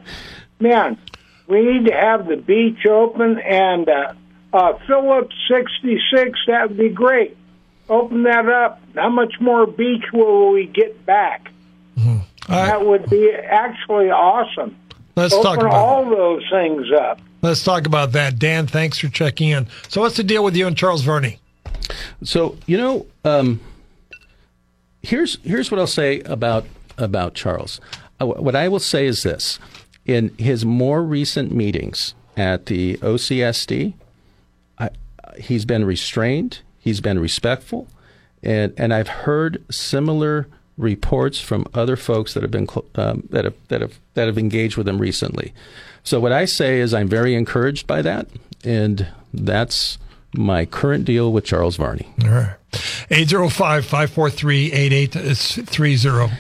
man, 0.63 0.99
we 1.47 1.61
need 1.63 1.87
to 1.87 1.95
have 1.95 2.27
the 2.27 2.37
beach 2.37 2.87
open 2.87 3.39
and 3.39 3.89
uh, 3.89 4.15
uh, 4.53 4.75
Phillips 4.87 5.35
66, 5.49 6.39
that 6.47 6.69
would 6.69 6.79
be 6.79 6.91
great. 6.91 7.37
Open 7.89 8.25
that 8.25 8.49
up. 8.49 8.81
How 8.95 9.09
much 9.09 9.35
more 9.41 9.67
beach 9.67 10.05
will 10.13 10.53
we 10.53 10.67
get 10.67 11.05
back? 11.05 11.51
Mm-hmm. 11.99 12.19
That 12.49 12.85
would 12.85 13.09
be 13.09 13.31
actually 13.33 14.11
awesome. 14.11 14.77
Let's 15.17 15.35
Open 15.35 15.45
talk 15.45 15.59
about 15.61 15.73
all 15.75 16.09
those 16.09 16.43
things 16.51 16.87
up. 16.93 17.21
Let's 17.43 17.65
talk 17.65 17.87
about 17.87 18.13
that. 18.13 18.39
Dan, 18.39 18.67
thanks 18.67 18.99
for 18.99 19.09
checking 19.09 19.49
in. 19.49 19.67
So, 19.89 20.01
what's 20.01 20.17
the 20.17 20.23
deal 20.23 20.45
with 20.45 20.57
you 20.57 20.67
and 20.67 20.77
Charles 20.77 21.03
Varney? 21.03 21.39
So, 22.23 22.57
you 22.67 22.79
know, 22.79 23.07
um, 23.25 23.61
here's 25.03 25.39
here's 25.43 25.71
what 25.71 25.81
I'll 25.81 25.87
say 25.87 26.21
about 26.21 26.67
about 26.99 27.35
Charles. 27.35 27.81
Uh, 28.21 28.27
what 28.27 28.57
I 28.57 28.69
will 28.69 28.79
say 28.81 29.07
is 29.07 29.23
this: 29.23 29.59
in 30.05 30.35
his 30.39 30.65
more 30.65 31.03
recent 31.03 31.53
meetings 31.53 32.15
at 32.37 32.67
the 32.67 32.97
OCSD, 32.99 33.95
I, 34.79 34.91
he's 35.39 35.65
been 35.65 35.85
restrained, 35.85 36.61
he's 36.79 37.01
been 37.01 37.19
respectful, 37.19 37.89
and 38.43 38.73
and 38.77 38.93
I've 38.93 39.09
heard 39.09 39.63
similar 39.71 40.49
reports 40.77 41.41
from 41.41 41.67
other 41.75 41.97
folks 41.97 42.35
that 42.35 42.43
have 42.43 42.51
been 42.51 42.67
um, 42.97 43.29
that 43.31 43.45
have 43.45 43.55
that 43.69 43.81
have 43.81 43.99
that 44.15 44.27
have 44.27 44.39
engaged 44.39 44.77
with 44.77 44.89
him 44.89 44.99
recently. 44.99 45.53
So 46.05 46.19
what 46.19 46.33
I 46.33 46.47
say 46.47 46.81
is 46.81 46.93
I'm 46.93 47.09
very 47.09 47.35
encouraged 47.35 47.87
by 47.87 48.03
that, 48.03 48.29
and 48.65 49.07
that's 49.33 49.99
my 50.35 50.65
current 50.65 51.05
deal 51.05 51.33
with 51.33 51.45
Charles 51.45 51.77
Varney. 51.77 52.09
All 52.25 52.31
right. 52.31 52.57
805 53.11 53.85
543 53.85 54.73
8830. 54.73 56.33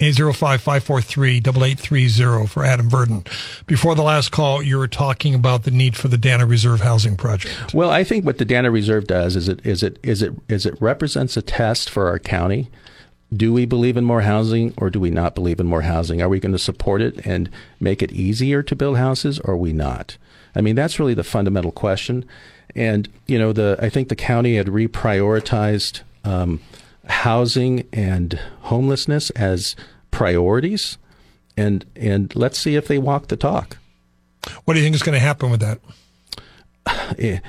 805-543-8830 0.00 2.48
for 2.48 2.64
Adam 2.64 2.90
Verdin. 2.90 3.24
Before 3.66 3.94
the 3.94 4.02
last 4.02 4.32
call, 4.32 4.62
you 4.62 4.78
were 4.78 4.88
talking 4.88 5.34
about 5.34 5.62
the 5.62 5.70
need 5.70 5.96
for 5.96 6.08
the 6.08 6.18
Dana 6.18 6.46
Reserve 6.46 6.80
Housing 6.80 7.16
Project. 7.16 7.72
Well, 7.72 7.90
I 7.90 8.02
think 8.02 8.24
what 8.24 8.38
the 8.38 8.44
Dana 8.44 8.70
Reserve 8.70 9.06
does 9.06 9.36
is 9.36 9.48
it 9.48 9.64
is 9.64 9.84
it 9.84 9.98
is 10.02 10.22
it 10.22 10.34
is 10.48 10.66
it 10.66 10.74
represents 10.80 11.36
a 11.36 11.42
test 11.42 11.88
for 11.88 12.08
our 12.08 12.18
county. 12.18 12.70
Do 13.32 13.52
we 13.52 13.66
believe 13.66 13.96
in 13.96 14.04
more 14.04 14.22
housing 14.22 14.74
or 14.76 14.90
do 14.90 14.98
we 15.00 15.10
not 15.10 15.34
believe 15.34 15.60
in 15.60 15.66
more 15.66 15.82
housing? 15.82 16.22
Are 16.22 16.28
we 16.28 16.40
going 16.40 16.52
to 16.52 16.58
support 16.58 17.00
it 17.00 17.24
and 17.26 17.48
make 17.80 18.02
it 18.02 18.12
easier 18.12 18.62
to 18.62 18.76
build 18.76 18.96
houses 18.96 19.40
or 19.40 19.54
are 19.54 19.56
we 19.56 19.72
not? 19.72 20.16
I 20.54 20.60
mean, 20.60 20.76
that's 20.76 21.00
really 21.00 21.14
the 21.14 21.24
fundamental 21.24 21.72
question. 21.72 22.24
And, 22.76 23.08
you 23.26 23.38
know, 23.38 23.52
the 23.52 23.76
I 23.80 23.88
think 23.88 24.08
the 24.08 24.16
county 24.16 24.56
had 24.56 24.66
reprioritized 24.66 26.00
um, 26.24 26.60
housing 27.06 27.88
and 27.92 28.38
homelessness 28.62 29.30
as 29.30 29.76
priorities, 30.10 30.98
and 31.56 31.84
and 31.96 32.34
let's 32.34 32.58
see 32.58 32.76
if 32.76 32.86
they 32.86 32.98
walk 32.98 33.28
the 33.28 33.36
talk. 33.36 33.78
What 34.64 34.74
do 34.74 34.80
you 34.80 34.84
think 34.84 34.94
is 34.94 35.02
going 35.02 35.14
to 35.14 35.20
happen 35.20 35.50
with 35.50 35.60
that? 35.60 35.80
Eh, 37.18 37.40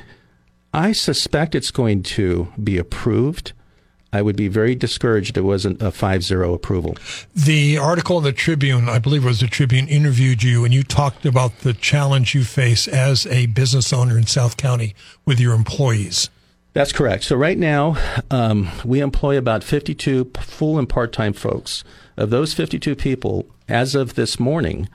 I 0.74 0.92
suspect 0.92 1.56
it's 1.56 1.72
going 1.72 2.04
to 2.04 2.50
be 2.62 2.78
approved. 2.78 3.54
I 4.12 4.22
would 4.22 4.36
be 4.36 4.48
very 4.48 4.76
discouraged 4.76 5.32
if 5.32 5.38
it 5.38 5.42
wasn't 5.42 5.82
a 5.82 5.88
5-0 5.88 6.54
approval. 6.54 6.98
The 7.34 7.78
article 7.78 8.18
in 8.18 8.24
the 8.24 8.32
Tribune, 8.32 8.88
I 8.88 9.00
believe 9.00 9.24
it 9.24 9.28
was 9.28 9.42
the 9.42 9.48
Tribune, 9.48 9.88
interviewed 9.88 10.44
you, 10.44 10.64
and 10.64 10.74
you 10.74 10.84
talked 10.84 11.26
about 11.26 11.60
the 11.60 11.74
challenge 11.74 12.34
you 12.34 12.44
face 12.44 12.88
as 12.88 13.26
a 13.28 13.48
business 13.48 13.92
owner 13.92 14.18
in 14.18 14.26
South 14.26 14.56
County 14.58 14.96
with 15.26 15.40
your 15.40 15.54
employees. 15.54 16.30
That's 16.76 16.92
correct. 16.92 17.24
So 17.24 17.38
right 17.38 17.58
now, 17.58 17.96
um, 18.30 18.68
we 18.84 19.00
employ 19.00 19.38
about 19.38 19.64
52 19.64 20.32
full 20.42 20.78
and 20.78 20.90
part-time 20.90 21.32
folks. 21.32 21.86
Of 22.18 22.32
those 22.32 22.54
52 22.54 22.98
people, 22.98 23.46
as 23.70 23.96
of 23.96 24.16
this 24.16 24.42
morning, 24.42 24.90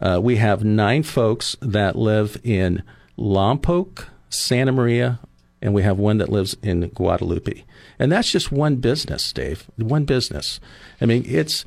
uh, 0.00 0.18
we 0.22 0.36
have 0.36 0.64
nine 0.64 1.02
folks 1.02 1.54
that 1.60 1.94
live 1.94 2.40
in 2.42 2.82
Lompoc, 3.18 4.06
Santa 4.30 4.72
Maria, 4.72 5.20
and 5.60 5.74
we 5.74 5.82
have 5.82 5.98
one 5.98 6.16
that 6.16 6.30
lives 6.30 6.56
in 6.62 6.88
Guadalupe. 6.88 7.64
And 7.98 8.10
that's 8.10 8.32
just 8.32 8.50
one 8.50 8.76
business, 8.76 9.30
Dave. 9.30 9.66
One 9.76 10.06
business. 10.06 10.58
I 11.02 11.04
mean, 11.04 11.22
it's 11.26 11.66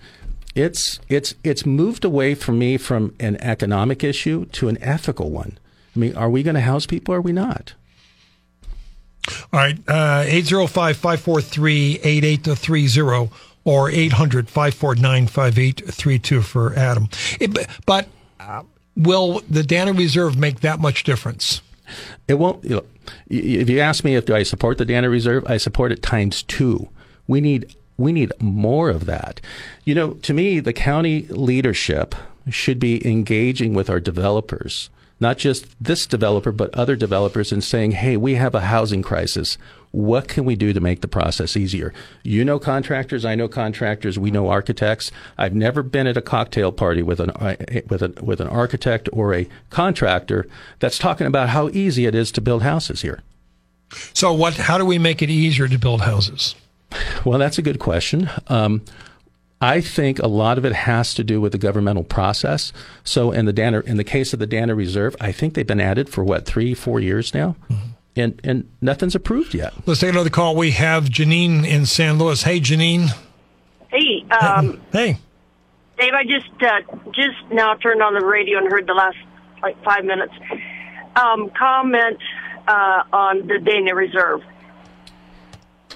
it's 0.56 1.00
it's 1.10 1.36
it's 1.44 1.64
moved 1.64 2.04
away 2.04 2.34
from 2.34 2.58
me 2.58 2.78
from 2.78 3.14
an 3.20 3.38
economic 3.40 4.04
issue 4.04 4.46
to 4.46 4.68
an 4.68 4.80
ethical 4.82 5.30
one. 5.30 5.60
I 5.96 6.00
mean, 6.00 6.16
are 6.16 6.30
we 6.30 6.42
going 6.42 6.56
to 6.56 6.62
house 6.62 6.88
people? 6.88 7.14
or 7.14 7.20
Are 7.20 7.22
we 7.22 7.34
not? 7.34 7.76
All 9.54 9.60
right, 9.60 9.78
uh, 9.88 10.24
805 10.26 10.98
543 10.98 12.00
8830 12.04 13.32
or 13.66 13.90
800 13.90 14.50
549 14.50 15.28
5832 15.28 16.42
for 16.42 16.74
Adam. 16.76 17.10
It, 17.40 17.68
but 17.86 18.08
uh, 18.40 18.64
will 18.96 19.42
the 19.50 19.64
Dana 19.64 19.94
Reserve 19.94 20.38
make 20.38 20.62
that 20.62 20.80
much 20.80 21.04
difference? 21.04 21.62
It 22.28 22.36
won't. 22.36 22.64
You 22.64 22.78
know, 22.78 22.86
if 23.30 23.70
you 23.70 23.80
ask 23.80 24.04
me 24.04 24.16
if 24.16 24.26
do 24.26 24.36
I 24.36 24.44
support 24.44 24.78
the 24.78 24.86
Dana 24.86 25.10
Reserve, 25.10 25.46
I 25.48 25.58
support 25.58 25.92
it 25.92 26.02
times 26.02 26.44
two. 26.44 26.90
We 27.28 27.42
need 27.42 27.76
we 27.98 28.12
need 28.12 28.32
more 28.40 28.90
of 28.90 29.06
that. 29.06 29.42
You 29.84 29.96
know, 29.96 30.14
to 30.14 30.34
me, 30.34 30.60
the 30.60 30.74
county 30.74 31.24
leadership 31.30 32.16
should 32.50 32.80
be 32.80 33.06
engaging 33.06 33.74
with 33.74 33.90
our 33.90 34.00
developers 34.00 34.90
not 35.20 35.38
just 35.38 35.68
this 35.84 36.06
developer, 36.06 36.52
but 36.52 36.74
other 36.74 36.96
developers 36.96 37.52
and 37.52 37.64
saying, 37.64 37.92
hey, 37.92 38.18
we 38.18 38.36
have 38.36 38.56
a 38.56 38.62
housing 38.62 39.02
crisis. 39.02 39.58
What 39.92 40.28
can 40.28 40.46
we 40.46 40.56
do 40.56 40.72
to 40.72 40.80
make 40.80 41.02
the 41.02 41.08
process 41.08 41.58
easier? 41.58 41.94
You 42.24 42.46
know 42.46 42.60
contractors, 42.60 43.26
I 43.26 43.36
know 43.36 43.48
contractors, 43.48 44.20
we 44.20 44.32
know 44.32 44.50
architects. 44.50 45.12
I've 45.38 45.56
never 45.56 45.82
been 45.82 46.08
at 46.08 46.18
a 46.18 46.22
cocktail 46.22 46.72
party 46.72 47.02
with 47.02 47.20
an 47.20 47.32
uh, 47.32 47.56
with 47.88 48.04
an 48.04 48.14
with 48.22 48.40
an 48.40 48.48
architect 48.48 49.10
or 49.12 49.34
a 49.34 49.48
contractor 49.72 50.48
that's 50.78 51.00
talking 51.00 51.26
about 51.26 51.50
how 51.50 51.70
easy 51.70 52.06
it 52.06 52.14
is 52.14 52.32
to 52.34 52.42
build 52.42 52.62
houses 52.62 53.02
here. 53.02 53.22
So, 54.14 54.32
what? 54.32 54.56
How 54.56 54.78
do 54.78 54.86
we 54.86 55.00
make 55.00 55.24
it 55.24 55.32
easier 55.32 55.68
to 55.68 55.80
build 55.80 56.02
houses? 56.02 56.56
Well, 57.26 57.40
that's 57.40 57.58
a 57.58 57.62
good 57.62 57.80
question. 57.80 58.30
Um, 58.48 58.84
I 59.62 59.82
think 59.82 60.20
a 60.20 60.28
lot 60.28 60.58
of 60.58 60.66
it 60.66 60.72
has 60.72 61.14
to 61.16 61.24
do 61.24 61.42
with 61.42 61.52
the 61.52 61.58
governmental 61.58 62.04
process. 62.04 62.72
So, 63.04 63.32
in 63.32 63.46
the 63.46 63.54
Dana, 63.54 63.82
in 63.82 63.98
the 63.98 64.06
case 64.06 64.32
of 64.32 64.40
the 64.40 64.48
Dana 64.48 64.74
Reserve, 64.74 65.16
I 65.20 65.32
think 65.32 65.54
they've 65.54 65.68
been 65.68 65.82
at 65.82 65.98
it 65.98 66.08
for 66.08 66.24
what 66.24 66.46
three, 66.46 66.74
four 66.74 67.00
years 67.02 67.34
now, 67.34 67.56
mm-hmm. 67.70 67.90
and 68.16 68.40
and 68.44 68.72
nothing's 68.82 69.16
approved 69.16 69.54
yet. 69.54 69.74
Let's 69.86 70.00
take 70.00 70.12
another 70.12 70.30
call. 70.30 70.56
We 70.56 70.72
have 70.72 71.06
Janine 71.06 71.68
in 71.68 71.86
San 71.86 72.18
Luis. 72.18 72.44
Hey, 72.44 72.62
Janine. 72.62 73.10
Hey. 73.90 74.26
Um, 74.30 74.80
hey. 74.94 75.18
Dave, 75.98 76.14
I 76.14 76.24
just 76.24 76.64
uh, 76.64 77.12
just 77.12 77.52
now 77.52 77.74
turned 77.76 78.02
on 78.02 78.14
the 78.14 78.26
radio 78.26 78.60
and 78.60 78.72
heard 78.72 78.88
the 78.88 78.94
last 78.94 79.18
like 79.62 79.84
five 79.84 80.06
minutes. 80.06 80.34
Um, 81.18 81.50
comment 81.50 82.18
uh, 82.66 83.04
on 83.12 83.48
the 83.48 83.60
Dana 83.60 83.94
Reserve. 83.94 84.42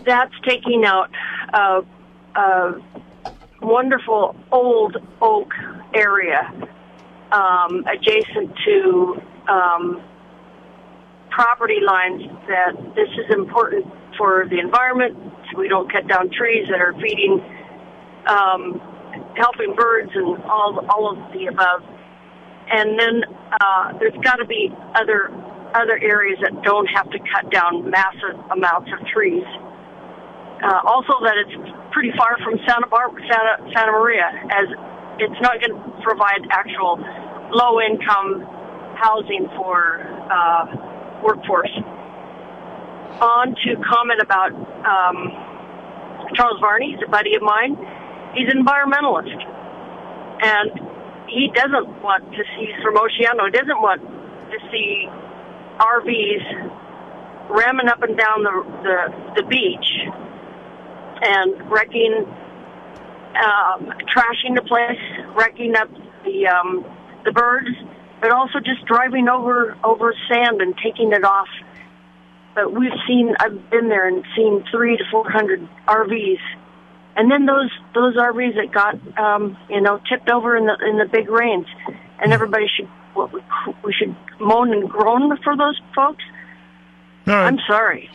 That's 0.05 0.33
taking 0.43 0.83
out 0.83 1.11
a, 1.53 1.85
a 2.35 2.81
wonderful 3.63 4.35
old 4.51 4.97
oak 5.21 5.51
area 5.93 6.51
um, 7.31 7.83
adjacent 7.87 8.51
to 8.65 9.21
um, 9.49 10.01
property 11.29 11.79
lines 11.85 12.21
that 12.47 12.73
this 12.95 13.09
is 13.17 13.33
important 13.33 13.85
for 14.17 14.45
the 14.49 14.59
environment 14.59 15.15
so 15.51 15.59
we 15.59 15.67
don't 15.67 15.91
cut 15.91 16.07
down 16.07 16.29
trees 16.29 16.67
that 16.69 16.79
are 16.79 16.93
feeding 17.01 17.41
um, 18.27 18.79
helping 19.35 19.75
birds 19.75 20.11
and 20.13 20.43
all 20.43 20.85
all 20.89 21.11
of 21.11 21.33
the 21.33 21.47
above 21.47 21.81
and 22.71 22.99
then 22.99 23.23
uh, 23.61 23.97
there's 23.99 24.17
got 24.23 24.35
to 24.35 24.45
be 24.45 24.71
other 24.95 25.31
other 25.75 25.97
areas 25.97 26.37
that 26.41 26.61
don't 26.63 26.85
have 26.87 27.09
to 27.09 27.19
cut 27.33 27.51
down 27.51 27.89
massive 27.89 28.37
amounts 28.51 28.89
of 28.93 29.05
trees. 29.07 29.43
Uh, 30.63 30.79
also, 30.85 31.13
that 31.23 31.35
it's 31.37 31.55
pretty 31.93 32.11
far 32.17 32.35
from 32.43 32.57
Santa 32.67 32.87
Barbara, 32.89 33.21
Santa, 33.29 33.71
Santa 33.71 33.91
Maria, 33.93 34.27
as 34.49 34.65
it's 35.21 35.39
not 35.41 35.61
going 35.61 35.77
to 35.77 36.01
provide 36.01 36.41
actual 36.49 36.97
low-income 37.53 38.41
housing 38.97 39.47
for 39.55 40.01
uh, 40.27 41.21
workforce. 41.23 41.71
On 43.21 43.53
to 43.53 43.77
comment 43.85 44.19
about 44.21 44.51
um, 44.83 45.17
Charles 46.33 46.59
Varney, 46.59 46.97
he's 46.97 47.03
a 47.05 47.09
buddy 47.09 47.35
of 47.35 47.43
mine. 47.43 47.77
He's 48.33 48.49
an 48.49 48.65
environmentalist, 48.65 49.37
and 50.41 50.73
he 51.29 51.51
doesn't 51.53 52.01
want 52.01 52.25
to 52.33 52.43
see 52.57 52.73
from 52.81 52.97
Oceano. 52.97 53.45
He 53.45 53.51
doesn't 53.53 53.81
want 53.81 54.01
to 54.01 54.57
see 54.71 55.05
RVs 55.77 57.53
ramming 57.53 57.87
up 57.87 58.01
and 58.01 58.17
down 58.17 58.41
the 58.41 58.65
the, 58.81 59.41
the 59.41 59.47
beach 59.47 60.09
and 61.23 61.71
wrecking, 61.71 62.25
um, 63.35 63.93
trashing 64.13 64.55
the 64.55 64.63
place, 64.67 64.99
wrecking 65.35 65.75
up 65.75 65.89
the 66.25 66.47
um, 66.47 66.85
the 67.25 67.31
birds, 67.31 67.69
but 68.21 68.31
also 68.31 68.59
just 68.59 68.85
driving 68.85 69.29
over 69.29 69.77
over 69.83 70.13
sand 70.29 70.61
and 70.61 70.75
taking 70.83 71.11
it 71.13 71.23
off. 71.23 71.47
But 72.55 72.71
we've 72.71 72.91
seen, 73.07 73.33
I've 73.39 73.69
been 73.71 73.89
there 73.89 74.07
and 74.07 74.23
seen 74.35 74.63
three 74.69 74.95
to 74.97 75.03
four 75.11 75.29
hundred 75.29 75.67
RVs 75.87 76.39
and 77.15 77.29
then 77.31 77.45
those 77.45 77.69
those 77.93 78.15
RVs 78.15 78.55
that 78.55 78.71
got 78.71 78.95
um, 79.17 79.57
you 79.69 79.81
know 79.81 79.99
tipped 80.09 80.29
over 80.29 80.57
in 80.57 80.65
the 80.65 80.77
in 80.87 80.97
the 80.97 81.05
big 81.05 81.29
rains, 81.29 81.67
and 82.19 82.33
everybody 82.33 82.65
should 82.75 82.87
what 83.13 83.31
we, 83.31 83.41
we 83.83 83.93
should 83.93 84.15
moan 84.39 84.73
and 84.73 84.89
groan 84.89 85.37
for 85.43 85.55
those 85.55 85.79
folks. 85.95 86.23
Right. 87.25 87.45
I'm 87.45 87.59
sorry. 87.67 88.09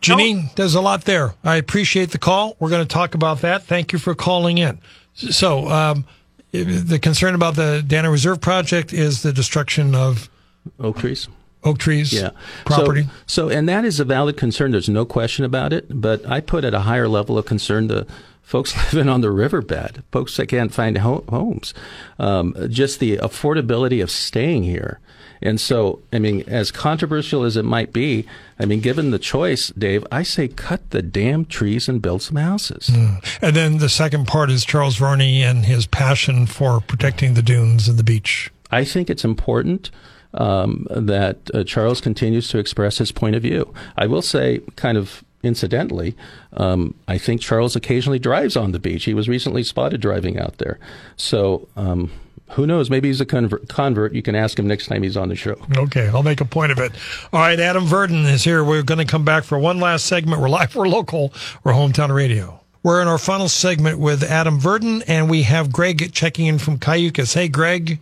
Janine, 0.00 0.42
Nope. 0.42 0.52
there's 0.56 0.74
a 0.74 0.80
lot 0.80 1.04
there. 1.04 1.34
I 1.44 1.56
appreciate 1.56 2.10
the 2.10 2.18
call. 2.18 2.56
We're 2.58 2.70
going 2.70 2.86
to 2.86 2.92
talk 2.92 3.14
about 3.14 3.40
that. 3.40 3.64
Thank 3.64 3.92
you 3.92 3.98
for 3.98 4.14
calling 4.14 4.58
in. 4.58 4.80
So, 5.14 5.68
um, 5.68 6.06
the 6.52 6.98
concern 7.00 7.34
about 7.34 7.56
the 7.56 7.84
Dana 7.86 8.10
Reserve 8.10 8.40
project 8.40 8.92
is 8.92 9.22
the 9.22 9.32
destruction 9.32 9.94
of 9.94 10.30
oak 10.78 10.98
trees 10.98 11.28
oak 11.64 11.78
trees 11.78 12.12
yeah. 12.12 12.30
property. 12.64 13.04
So, 13.26 13.48
so, 13.48 13.48
and 13.48 13.68
that 13.68 13.84
is 13.84 14.00
a 14.00 14.04
valid 14.04 14.36
concern. 14.36 14.72
There's 14.72 14.88
no 14.88 15.04
question 15.04 15.44
about 15.44 15.72
it. 15.72 15.86
But 15.90 16.26
I 16.26 16.40
put 16.40 16.64
at 16.64 16.74
a 16.74 16.80
higher 16.80 17.08
level 17.08 17.38
of 17.38 17.46
concern 17.46 17.88
the 17.88 18.06
folks 18.42 18.74
living 18.94 19.08
on 19.08 19.20
the 19.20 19.30
riverbed, 19.30 20.02
folks 20.10 20.36
that 20.36 20.46
can't 20.46 20.72
find 20.72 20.98
ho- 20.98 21.24
homes, 21.28 21.74
um, 22.18 22.54
just 22.68 23.00
the 23.00 23.18
affordability 23.18 24.02
of 24.02 24.10
staying 24.10 24.64
here. 24.64 25.00
And 25.42 25.60
so, 25.60 26.00
I 26.12 26.18
mean, 26.18 26.44
as 26.46 26.70
controversial 26.70 27.44
as 27.44 27.56
it 27.56 27.64
might 27.64 27.92
be, 27.92 28.26
I 28.58 28.66
mean, 28.66 28.80
given 28.80 29.10
the 29.10 29.18
choice, 29.18 29.68
Dave, 29.68 30.06
I 30.12 30.22
say 30.22 30.48
cut 30.48 30.90
the 30.90 31.02
damn 31.02 31.46
trees 31.46 31.88
and 31.88 32.02
build 32.02 32.22
some 32.22 32.36
houses. 32.36 32.90
Mm. 32.92 33.38
And 33.40 33.56
then 33.56 33.78
the 33.78 33.88
second 33.88 34.26
part 34.26 34.50
is 34.50 34.64
Charles 34.64 34.96
Varney 34.96 35.42
and 35.42 35.64
his 35.64 35.86
passion 35.86 36.46
for 36.46 36.80
protecting 36.80 37.34
the 37.34 37.42
dunes 37.42 37.88
and 37.88 37.98
the 37.98 38.04
beach. 38.04 38.50
I 38.70 38.84
think 38.84 39.08
it's 39.08 39.24
important 39.24 39.90
um, 40.34 40.86
that 40.90 41.38
uh, 41.52 41.64
Charles 41.64 42.00
continues 42.00 42.48
to 42.48 42.58
express 42.58 42.98
his 42.98 43.12
point 43.12 43.34
of 43.34 43.42
view. 43.42 43.72
I 43.96 44.06
will 44.06 44.22
say, 44.22 44.60
kind 44.76 44.96
of 44.96 45.24
incidentally, 45.42 46.16
um, 46.54 46.94
I 47.08 47.18
think 47.18 47.40
Charles 47.40 47.76
occasionally 47.76 48.18
drives 48.18 48.56
on 48.56 48.72
the 48.72 48.78
beach. 48.78 49.04
He 49.04 49.14
was 49.14 49.28
recently 49.28 49.62
spotted 49.62 50.00
driving 50.00 50.38
out 50.38 50.58
there. 50.58 50.78
So, 51.16 51.68
um, 51.76 52.10
who 52.50 52.66
knows? 52.66 52.90
Maybe 52.90 53.08
he's 53.08 53.20
a 53.20 53.26
convert, 53.26 53.68
convert. 53.68 54.12
You 54.12 54.22
can 54.22 54.34
ask 54.34 54.58
him 54.58 54.66
next 54.66 54.86
time 54.86 55.02
he's 55.02 55.16
on 55.16 55.28
the 55.28 55.36
show. 55.36 55.56
Okay, 55.76 56.08
I'll 56.08 56.24
make 56.24 56.40
a 56.40 56.44
point 56.44 56.72
of 56.72 56.78
it. 56.78 56.92
All 57.32 57.40
right, 57.40 57.58
Adam 57.58 57.84
Verdin 57.84 58.24
is 58.26 58.42
here. 58.42 58.64
We're 58.64 58.82
going 58.82 58.98
to 58.98 59.04
come 59.04 59.24
back 59.24 59.44
for 59.44 59.58
one 59.58 59.78
last 59.78 60.06
segment. 60.06 60.40
We're 60.40 60.48
live, 60.48 60.74
we're 60.76 60.88
local, 60.88 61.32
we're 61.62 61.72
hometown 61.72 62.12
radio. 62.12 62.60
We're 62.82 63.02
in 63.02 63.08
our 63.08 63.18
final 63.18 63.48
segment 63.48 63.98
with 63.98 64.22
Adam 64.22 64.58
Verdin, 64.58 65.04
and 65.06 65.28
we 65.28 65.42
have 65.42 65.70
Greg 65.70 66.12
checking 66.12 66.46
in 66.46 66.58
from 66.58 66.78
Cayucos. 66.78 67.34
Hey, 67.34 67.46
Greg. 67.46 67.98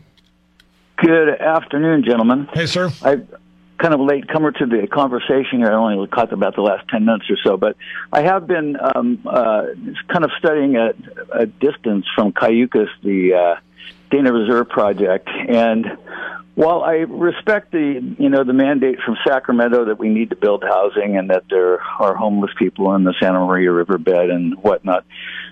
Good 0.99 1.29
afternoon, 1.41 2.05
gentlemen. 2.05 2.49
Hey, 2.53 2.67
sir. 2.67 2.91
I 3.03 3.21
kind 3.79 3.95
of 3.95 4.01
late 4.01 4.29
comer 4.29 4.51
to 4.53 4.67
the 4.67 4.87
conversation 4.87 5.59
here. 5.59 5.69
I 5.69 5.75
only 5.75 6.07
caught 6.09 6.33
about 6.33 6.55
the 6.57 6.63
last 6.63 6.89
10 6.89 7.05
minutes 7.05 7.27
or 7.31 7.37
so, 7.45 7.57
but 7.57 7.77
I 8.13 8.23
have 8.23 8.47
been 8.47 8.77
um, 8.81 9.21
uh, 9.27 9.67
kind 10.09 10.25
of 10.25 10.31
studying 10.39 10.77
at 10.77 10.97
a 11.33 11.47
distance 11.47 12.07
from 12.15 12.33
Cayucos, 12.33 12.89
the 13.03 13.35
uh, 13.35 13.61
Dana 14.11 14.33
Reserve 14.33 14.69
Project. 14.69 15.29
And 15.29 15.87
while 16.55 16.83
I 16.83 17.05
respect 17.09 17.71
the, 17.71 18.17
you 18.19 18.29
know, 18.29 18.43
the 18.43 18.53
mandate 18.53 18.99
from 19.05 19.17
Sacramento 19.25 19.85
that 19.85 19.99
we 20.01 20.09
need 20.09 20.31
to 20.31 20.37
build 20.37 20.65
housing 20.65 21.17
and 21.17 21.31
that 21.31 21.45
there 21.49 21.81
are 22.01 22.17
homeless 22.17 22.51
people 22.59 22.95
in 22.97 23.05
the 23.05 23.15
Santa 23.21 23.39
Maria 23.39 23.71
riverbed 23.71 24.31
and 24.31 24.61
whatnot, 24.61 25.05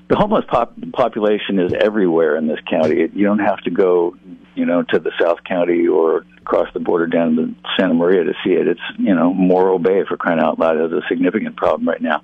the 0.09 0.17
homeless 0.17 0.45
pop- 0.49 0.75
population 0.93 1.61
is 1.61 1.73
everywhere 1.73 2.37
in 2.37 2.49
this 2.49 2.59
county. 2.69 3.09
You 3.15 3.25
don't 3.25 3.39
have 3.39 3.61
to 3.63 3.71
go, 3.71 4.17
you 4.57 4.65
know, 4.65 4.83
to 4.83 4.99
the 4.99 5.13
South 5.21 5.45
County 5.45 5.87
or 5.87 6.25
across 6.39 6.73
the 6.73 6.81
border 6.81 7.07
down 7.07 7.37
to 7.37 7.55
Santa 7.77 7.95
Maria 7.95 8.25
to 8.25 8.33
see 8.45 8.53
it. 8.53 8.67
It's, 8.67 8.81
you 8.99 9.15
know, 9.15 9.33
Morro 9.35 9.79
Bay 9.79 10.05
for 10.09 10.17
crying 10.17 10.41
out 10.41 10.59
loud 10.59 10.77
is 10.77 10.93
a 10.93 11.03
significant 11.09 11.57
problem 11.57 11.89
right 11.89 12.01
now. 12.01 12.23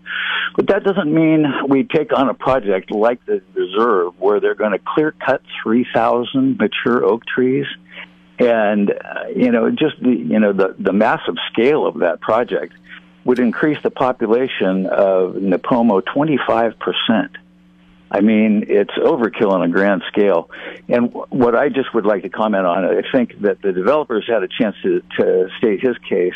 But 0.57 0.69
that 0.69 0.85
doesn't 0.85 1.13
mean 1.13 1.45
we 1.69 1.85
take 1.85 2.17
on 2.17 2.29
a 2.29 2.35
project 2.35 2.91
like 2.91 3.25
the 3.27 3.43
reserve 3.55 4.15
where 4.19 4.41
they're 4.41 4.55
going 4.55 4.73
to 4.73 4.79
clear 4.79 5.13
cut 5.13 5.43
3,000 5.63 6.57
mature 6.57 7.05
oak 7.05 7.27
trees. 7.27 7.67
And, 8.39 8.91
uh, 8.91 9.29
you 9.35 9.51
know, 9.51 9.71
just 9.71 10.01
the, 10.01 10.11
you 10.11 10.39
know, 10.39 10.53
the, 10.53 10.75
the 10.79 10.93
massive 10.93 11.35
scale 11.53 11.87
of 11.87 11.99
that 11.99 12.21
project 12.21 12.75
would 13.25 13.39
increase 13.39 13.79
the 13.83 13.91
population 13.91 14.87
of 14.87 15.35
Nipomo 15.35 16.03
25 16.05 16.75
percent. 16.79 17.33
I 18.13 18.21
mean, 18.21 18.67
it's 18.69 18.93
overkill 18.93 19.53
on 19.53 19.63
a 19.63 19.69
grand 19.69 20.03
scale. 20.09 20.51
And 20.87 21.15
what 21.31 21.57
I 21.57 21.71
just 21.71 21.95
would 21.95 22.05
like 22.05 22.23
to 22.23 22.29
comment 22.29 22.67
on, 22.67 22.85
I 22.85 23.01
think 23.11 23.41
that 23.41 23.63
the 23.63 23.73
developers 23.73 24.27
had 24.29 24.43
a 24.43 24.49
chance 24.49 24.77
to, 24.83 25.03
to 25.19 25.49
state 25.57 25.81
his 25.81 25.97
case. 26.07 26.35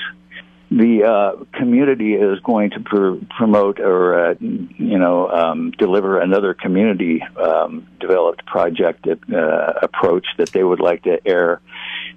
The 0.71 1.05
uh, 1.05 1.45
community 1.53 2.15
is 2.15 2.41
going 2.41 2.71
to 2.71 2.81
pr- 2.81 3.25
promote 3.37 3.79
or, 3.79 4.31
uh, 4.31 4.35
you 4.41 4.99
know, 4.99 5.29
um, 5.29 5.71
deliver 5.73 6.19
another 6.19 6.55
community 6.55 7.23
um, 7.23 7.87
developed 8.01 8.47
project 8.47 9.07
uh, 9.07 9.73
approach 9.83 10.27
that 10.39 10.49
they 10.53 10.65
would 10.65 10.81
like 10.81 11.03
to 11.03 11.19
air 11.27 11.61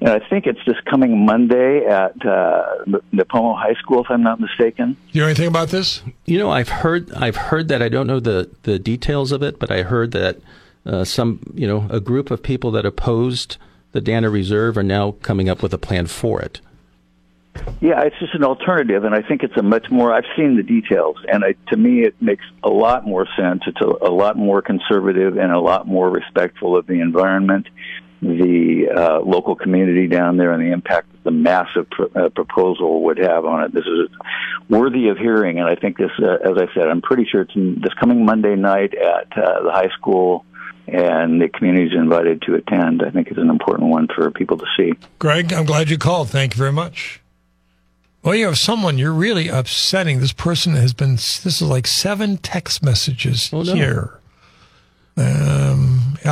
and 0.02 0.10
I 0.10 0.20
think 0.30 0.46
it's 0.46 0.60
this 0.66 0.78
coming 0.90 1.26
Monday 1.26 1.86
at 1.86 2.26
uh, 2.26 2.86
Nipomo 3.14 3.58
High 3.58 3.74
School, 3.76 4.02
if 4.02 4.10
I'm 4.10 4.24
not 4.24 4.40
mistaken. 4.40 4.94
Do 4.94 5.00
You 5.12 5.22
know 5.22 5.28
anything 5.28 5.48
about 5.48 5.70
this? 5.70 6.02
You 6.26 6.38
know, 6.38 6.50
I've 6.50 6.70
heard 6.70 7.12
I've 7.14 7.36
heard 7.36 7.68
that. 7.68 7.82
I 7.82 7.90
don't 7.90 8.08
know 8.08 8.20
the 8.20 8.50
the 8.64 8.80
details 8.80 9.32
of 9.32 9.44
it, 9.44 9.60
but 9.60 9.72
I 9.72 9.84
heard 9.84 10.12
that 10.12 10.38
uh, 10.86 11.04
some 11.04 11.42
you 11.54 11.68
know 11.68 11.86
a 11.90 12.00
group 12.00 12.32
of 12.32 12.42
people 12.42 12.72
that 12.72 12.86
opposed 12.86 13.58
the 13.92 14.00
Dana 14.00 14.30
Reserve 14.30 14.78
are 14.78 14.84
now 14.84 15.12
coming 15.22 15.50
up 15.50 15.62
with 15.62 15.74
a 15.74 15.78
plan 15.78 16.08
for 16.08 16.42
it. 16.42 16.62
Yeah, 17.82 18.02
it's 18.04 18.18
just 18.20 18.34
an 18.36 18.44
alternative, 18.44 19.04
and 19.04 19.14
I 19.14 19.22
think 19.22 19.44
it's 19.44 19.58
a 19.58 19.64
much 19.64 19.90
more. 19.90 20.14
I've 20.14 20.24
seen 20.38 20.56
the 20.56 20.64
details, 20.64 21.18
and 21.28 21.44
I, 21.44 21.56
to 21.72 21.78
me, 21.78 22.04
it 22.04 22.16
makes 22.22 22.46
a 22.64 22.70
lot 22.70 23.06
more 23.06 23.28
sense. 23.36 23.64
It's 23.68 23.82
a, 23.82 24.08
a 24.08 24.12
lot 24.12 24.38
more 24.38 24.62
conservative 24.62 25.38
and 25.38 25.52
a 25.52 25.60
lot 25.60 25.88
more 25.88 26.10
respectful 26.10 26.78
of 26.78 26.88
the 26.88 27.02
environment 27.02 27.68
the 28.22 28.90
uh, 28.96 29.20
local 29.22 29.56
community 29.56 30.08
down 30.08 30.38
there 30.38 30.52
and 30.52 30.62
the 30.62 30.72
impact 30.74 31.08
the 31.24 31.32
massive 31.32 31.90
pr- 31.90 32.04
uh, 32.18 32.30
proposal 32.30 33.04
would 33.04 33.18
have 33.18 33.46
on 33.46 33.64
it. 33.64 33.74
This 33.74 33.86
is 33.86 34.10
worthy 34.70 35.08
of 35.10 35.18
hearing, 35.18 35.60
and 35.60 35.68
I 35.70 35.76
think 35.76 35.98
this, 35.98 36.12
uh, 36.22 36.34
as 36.44 36.58
I 36.58 36.74
said, 36.74 36.88
I'm 36.88 37.02
pretty 37.02 37.26
sure 37.30 37.42
it's 37.42 37.56
in, 37.56 37.76
this 37.82 37.94
coming 38.00 38.26
Monday 38.26 38.56
night 38.56 38.94
at 38.94 39.38
uh, 39.38 39.64
the 39.64 39.72
high 39.72 39.90
school, 39.98 40.46
and 40.88 41.42
the 41.42 41.48
community 41.50 41.88
is 41.88 41.94
invited 41.94 42.42
to 42.44 42.56
attend. 42.56 43.04
I 43.04 43.10
think 43.12 43.28
it's 43.30 43.38
an 43.38 43.50
important 43.50 43.90
one 43.90 44.08
for 44.14 44.32
people 44.32 44.58
to 44.58 44.66
see. 44.78 44.94
Greg, 45.20 45.54
I'm 45.54 45.66
glad 45.66 45.90
you 45.90 45.98
called. 45.98 46.30
Thank 46.30 46.56
you 46.56 46.58
very 46.58 46.74
much. 46.74 47.22
Well, 48.22 48.36
you 48.36 48.48
have 48.48 48.58
someone 48.58 48.98
you're 48.98 49.14
really 49.14 49.48
upsetting. 49.48 50.20
This 50.20 50.34
person 50.34 50.74
has 50.76 50.94
been. 50.94 51.12
This 51.16 51.46
is 51.46 51.62
like 51.62 51.88
seven 51.88 52.38
text 52.38 52.84
messages 52.84 53.50
Oh, 53.54 53.62
no. 53.62 53.74
here. 53.74 54.20
Um, 55.16 55.26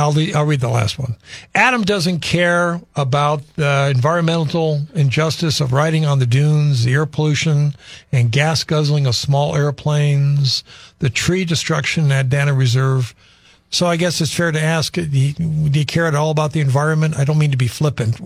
I'll 0.08 0.14
le- 0.14 0.32
I'll 0.32 0.46
read 0.46 0.60
the 0.60 0.68
last 0.68 0.98
one. 0.98 1.16
Adam 1.54 1.82
doesn't 1.82 2.20
care 2.20 2.80
about 2.96 3.42
the 3.56 3.92
environmental 3.94 4.86
injustice 4.94 5.60
of 5.60 5.72
riding 5.72 6.06
on 6.06 6.18
the 6.18 6.26
dunes, 6.26 6.84
the 6.84 6.94
air 6.94 7.06
pollution 7.06 7.74
and 8.10 8.32
gas 8.32 8.64
guzzling 8.64 9.06
of 9.06 9.14
small 9.14 9.54
airplanes, 9.54 10.64
the 10.98 11.10
tree 11.10 11.44
destruction 11.44 12.10
at 12.10 12.28
Dana 12.28 12.54
Reserve. 12.54 13.14
So 13.70 13.86
I 13.86 13.96
guess 13.96 14.20
it's 14.20 14.32
fair 14.32 14.50
to 14.50 14.60
ask: 14.60 14.94
Do 14.94 15.02
you, 15.02 15.34
do 15.34 15.78
you 15.78 15.86
care 15.86 16.06
at 16.06 16.14
all 16.14 16.30
about 16.30 16.52
the 16.52 16.60
environment? 16.60 17.18
I 17.18 17.24
don't 17.24 17.38
mean 17.38 17.50
to 17.50 17.56
be 17.58 17.68
flippant. 17.68 18.18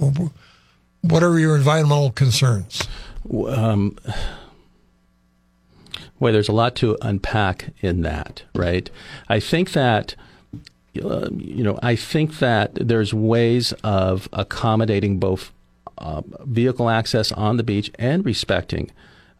What 1.01 1.23
are 1.25 1.39
your 1.39 1.57
environmental 1.57 2.13
concerns? 2.13 2.87
Um, 3.49 3.99
well, 6.21 6.33
there's 6.33 6.49
a 6.49 6.53
lot 6.53 6.77
to 6.77 6.97
unpack 7.03 7.71
in 7.81 8.03
that, 8.03 8.45
right? 8.55 8.89
I 9.29 9.41
think 9.41 9.73
that, 9.73 10.15
uh, 11.01 11.29
you 11.33 11.65
know, 11.65 11.79
I 11.83 11.97
think 11.97 12.39
that 12.39 12.75
there's 12.75 13.15
ways 13.15 13.73
of 13.83 14.29
accommodating 14.33 15.19
both 15.19 15.53
uh, 15.99 16.23
vehicle 16.45 16.91
access 16.91 17.33
on 17.33 17.57
the 17.57 17.63
beach 17.63 17.91
and 17.99 18.25
respecting 18.25 18.91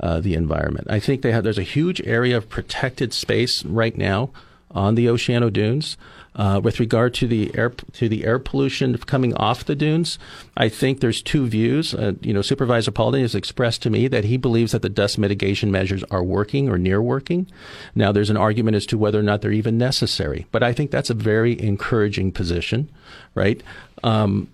uh, 0.01 0.21
the 0.21 0.35
environment. 0.35 0.87
I 0.91 0.99
think 0.99 1.23
they 1.23 1.33
have. 1.33 1.45
There's 1.45 1.59
a 1.59 1.63
huge 1.63 2.01
area 2.03 2.37
of 2.37 2.49
protected 2.49 3.13
space 3.13 3.65
right 3.65 3.97
now 3.97 4.31
on 4.71 4.95
the 4.95 5.07
Oceano 5.07 5.53
Dunes. 5.53 5.97
Uh, 6.35 6.59
with 6.65 6.81
regard 6.81 7.13
to 7.13 7.27
the 7.27 7.51
air 7.55 7.69
to 7.93 8.09
the 8.09 8.25
air 8.25 8.39
pollution 8.39 8.97
coming 8.97 9.35
off 9.35 9.67
the 9.67 9.75
dunes, 9.75 10.19
I 10.57 10.71
think 10.71 11.01
there's 11.01 11.21
two 11.21 11.47
views. 11.47 11.95
Uh, 11.95 12.13
you 12.23 12.33
know, 12.33 12.41
Supervisor 12.41 12.91
Paulding 12.91 13.21
has 13.21 13.35
expressed 13.35 13.83
to 13.83 13.91
me 13.91 14.09
that 14.09 14.25
he 14.25 14.39
believes 14.39 14.73
that 14.73 14.81
the 14.81 14.89
dust 14.89 15.19
mitigation 15.19 15.71
measures 15.71 16.03
are 16.11 16.23
working 16.23 16.71
or 16.71 16.79
near 16.79 17.03
working. 17.03 17.51
Now, 17.95 18.13
there's 18.13 18.31
an 18.31 18.39
argument 18.39 18.77
as 18.77 18.87
to 18.87 18.99
whether 18.99 19.21
or 19.21 19.23
not 19.23 19.43
they're 19.43 19.53
even 19.53 19.77
necessary, 19.77 20.47
but 20.53 20.63
I 20.63 20.73
think 20.73 20.91
that's 20.91 21.11
a 21.11 21.15
very 21.15 21.61
encouraging 21.61 22.33
position, 22.33 22.91
right? 23.35 23.63
Um, 24.03 24.49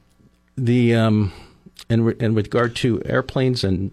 the 0.56 0.96
um, 0.96 1.32
and 1.90 2.06
re- 2.06 2.16
and 2.20 2.34
with 2.34 2.46
regard 2.46 2.76
to 2.76 3.02
airplanes 3.04 3.64
and, 3.64 3.90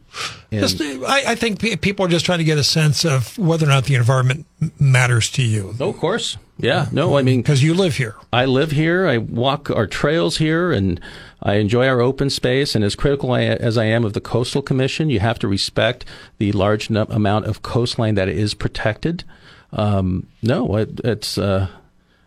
and 0.51 0.61
Just, 0.61 0.81
I, 0.81 1.31
I 1.31 1.35
think 1.35 1.59
people 1.81 2.05
are 2.05 2.09
just 2.09 2.25
trying 2.25 2.39
to 2.39 2.43
get 2.43 2.57
a 2.57 2.63
sense 2.63 3.05
of 3.05 3.37
whether 3.37 3.65
or 3.65 3.69
not 3.69 3.85
the 3.85 3.95
environment 3.95 4.45
matters 4.79 5.29
to 5.31 5.43
you. 5.43 5.73
Oh, 5.79 5.89
of 5.89 5.97
course. 5.97 6.37
Yeah. 6.57 6.87
No, 6.91 7.17
I 7.17 7.21
mean, 7.21 7.41
because 7.41 7.63
you 7.63 7.73
live 7.73 7.97
here. 7.97 8.15
I 8.31 8.45
live 8.45 8.71
here. 8.71 9.07
I 9.07 9.17
walk 9.17 9.69
our 9.69 9.87
trails 9.87 10.37
here, 10.37 10.71
and 10.71 11.01
I 11.43 11.55
enjoy 11.55 11.87
our 11.87 11.99
open 11.99 12.29
space. 12.29 12.75
And 12.75 12.83
as 12.83 12.95
critical 12.95 13.35
as 13.35 13.77
I 13.77 13.85
am 13.85 14.05
of 14.05 14.13
the 14.13 14.21
Coastal 14.21 14.61
Commission, 14.61 15.09
you 15.09 15.19
have 15.19 15.37
to 15.39 15.47
respect 15.47 16.05
the 16.37 16.53
large 16.53 16.89
amount 16.89 17.45
of 17.45 17.61
coastline 17.61 18.15
that 18.15 18.29
is 18.29 18.53
protected. 18.53 19.25
Um, 19.73 20.27
no, 20.41 20.77
it, 20.77 21.01
it's. 21.03 21.37
Uh, 21.37 21.67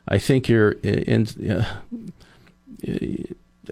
I 0.06 0.18
think 0.18 0.48
you're 0.48 0.72
in. 0.72 1.26
in 1.38 1.50
uh, 1.50 1.64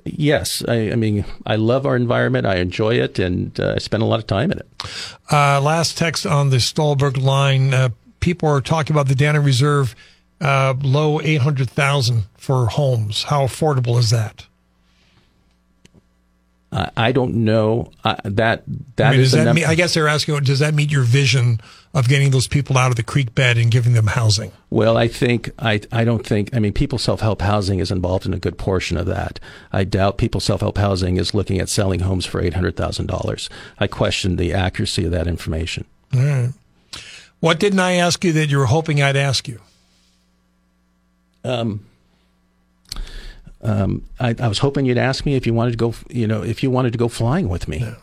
yes, 0.05 0.63
I, 0.67 0.93
I 0.93 0.95
mean, 0.95 1.25
I 1.45 1.57
love 1.57 1.87
our 1.87 1.97
environment. 1.97 2.47
I 2.47 2.57
enjoy 2.57 2.95
it, 2.95 3.19
and 3.19 3.59
uh, 3.59 3.75
I 3.77 3.79
spend 3.79 4.03
a 4.03 4.07
lot 4.07 4.19
of 4.19 4.27
time 4.27 4.53
in 4.53 4.59
it. 4.59 4.69
Uh, 5.31 5.61
last 5.61 5.99
text 5.99 6.27
on 6.27 6.51
the 6.51 6.61
Stolberg 6.61 7.17
line. 7.17 7.75
Uh, 7.75 7.89
people 8.21 8.49
are 8.49 8.61
talking 8.61 8.95
about 8.95 9.09
the 9.09 9.15
Dana 9.15 9.41
Reserve 9.41 9.95
uh, 10.41 10.75
low 10.83 11.21
800,000 11.21 12.25
for 12.37 12.67
homes. 12.67 13.25
How 13.25 13.47
affordable 13.47 13.99
is 13.99 14.11
that? 14.11 14.47
I, 16.73 16.91
I 16.97 17.13
don't 17.13 17.45
know 17.45 17.93
uh, 18.05 18.17
that. 18.25 18.65
That 18.97 19.09
I 19.09 19.11
mean, 19.13 19.21
is 19.21 19.33
that 19.33 19.55
mean, 19.55 19.65
I 19.65 19.75
guess 19.75 19.95
they're 19.95 20.09
asking, 20.09 20.39
does 20.41 20.59
that 20.59 20.75
meet 20.75 20.91
your 20.91 21.05
vision 21.05 21.61
of 21.95 22.09
getting 22.09 22.31
those 22.31 22.47
people 22.47 22.77
out 22.77 22.91
of 22.91 22.97
the 22.97 23.03
creek 23.03 23.35
bed 23.35 23.57
and 23.57 23.71
giving 23.71 23.95
them 23.95 24.09
housing? 24.09 24.53
Well, 24.69 24.97
I 24.97 25.09
think 25.09 25.51
I 25.59 25.81
I 25.93 26.05
don't 26.05 26.27
think 26.27 26.55
I 26.55 26.59
mean 26.59 26.73
people 26.73 26.99
self 26.99 27.21
help 27.21 27.41
housing 27.41 27.79
is 27.79 27.91
involved 27.91 28.27
in 28.27 28.35
a 28.35 28.39
good 28.39 28.59
portion 28.59 28.97
of 28.97 29.07
that. 29.07 29.41
I 29.73 29.85
doubt 29.85 30.19
people 30.19 30.41
self 30.41 30.61
help 30.61 30.79
housing 30.79 31.17
is 31.17 31.35
looking 31.35 31.59
at 31.59 31.69
selling 31.69 32.01
homes 32.01 32.27
for 32.27 32.41
eight 32.41 32.55
hundred 32.55 32.77
thousand 32.77 33.07
dollars. 33.07 33.49
I 33.79 33.87
question 33.87 34.37
the 34.37 34.53
accuracy 34.53 35.05
of 35.05 35.13
that 35.13 35.27
information. 35.27 35.87
All 36.15 36.21
right. 36.21 36.51
What 37.41 37.61
didn't 37.61 37.81
I 37.81 37.93
ask 37.93 38.25
you 38.25 38.33
that 38.33 38.51
you 38.51 38.59
were 38.59 38.67
hoping 38.67 39.03
I'd 39.03 39.17
ask 39.17 39.47
you? 39.47 39.61
Um, 41.45 41.87
um, 43.63 44.05
I, 44.21 44.35
I 44.39 44.49
was 44.49 44.59
hoping 44.59 44.87
you'd 44.87 44.99
ask 44.99 45.25
me 45.27 45.35
if 45.35 45.47
you 45.47 45.55
wanted 45.55 45.73
to 45.73 45.77
go, 45.77 45.95
you 46.09 46.27
know, 46.27 46.43
if 46.43 46.63
you 46.63 46.71
wanted 46.71 46.93
to 46.93 46.99
go 46.99 47.09
flying 47.09 47.49
with 47.49 47.69
me. 47.69 47.83
A, 47.83 47.97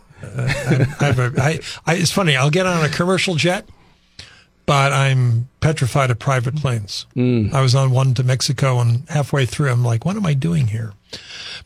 I, 1.38 1.60
I, 1.86 1.95
it's 1.95 2.12
funny. 2.12 2.36
I'll 2.36 2.49
get 2.49 2.66
on 2.66 2.84
a 2.84 2.89
commercial 2.89 3.36
jet, 3.36 3.68
but 4.66 4.93
I'm 4.93 5.49
petrified 5.59 6.11
of 6.11 6.20
private 6.20 6.55
planes. 6.55 7.05
I 7.18 7.61
was 7.61 7.74
on 7.76 7.91
one 7.91 8.14
to 8.16 8.24
Mexico, 8.24 8.80
and 8.80 9.03
halfway 9.09 9.45
through, 9.45 9.70
I'm 9.70 9.84
like, 9.84 10.05
"What 10.05 10.16
am 10.16 10.26
I 10.26 10.34
doing 10.34 10.68
here?" 10.68 10.93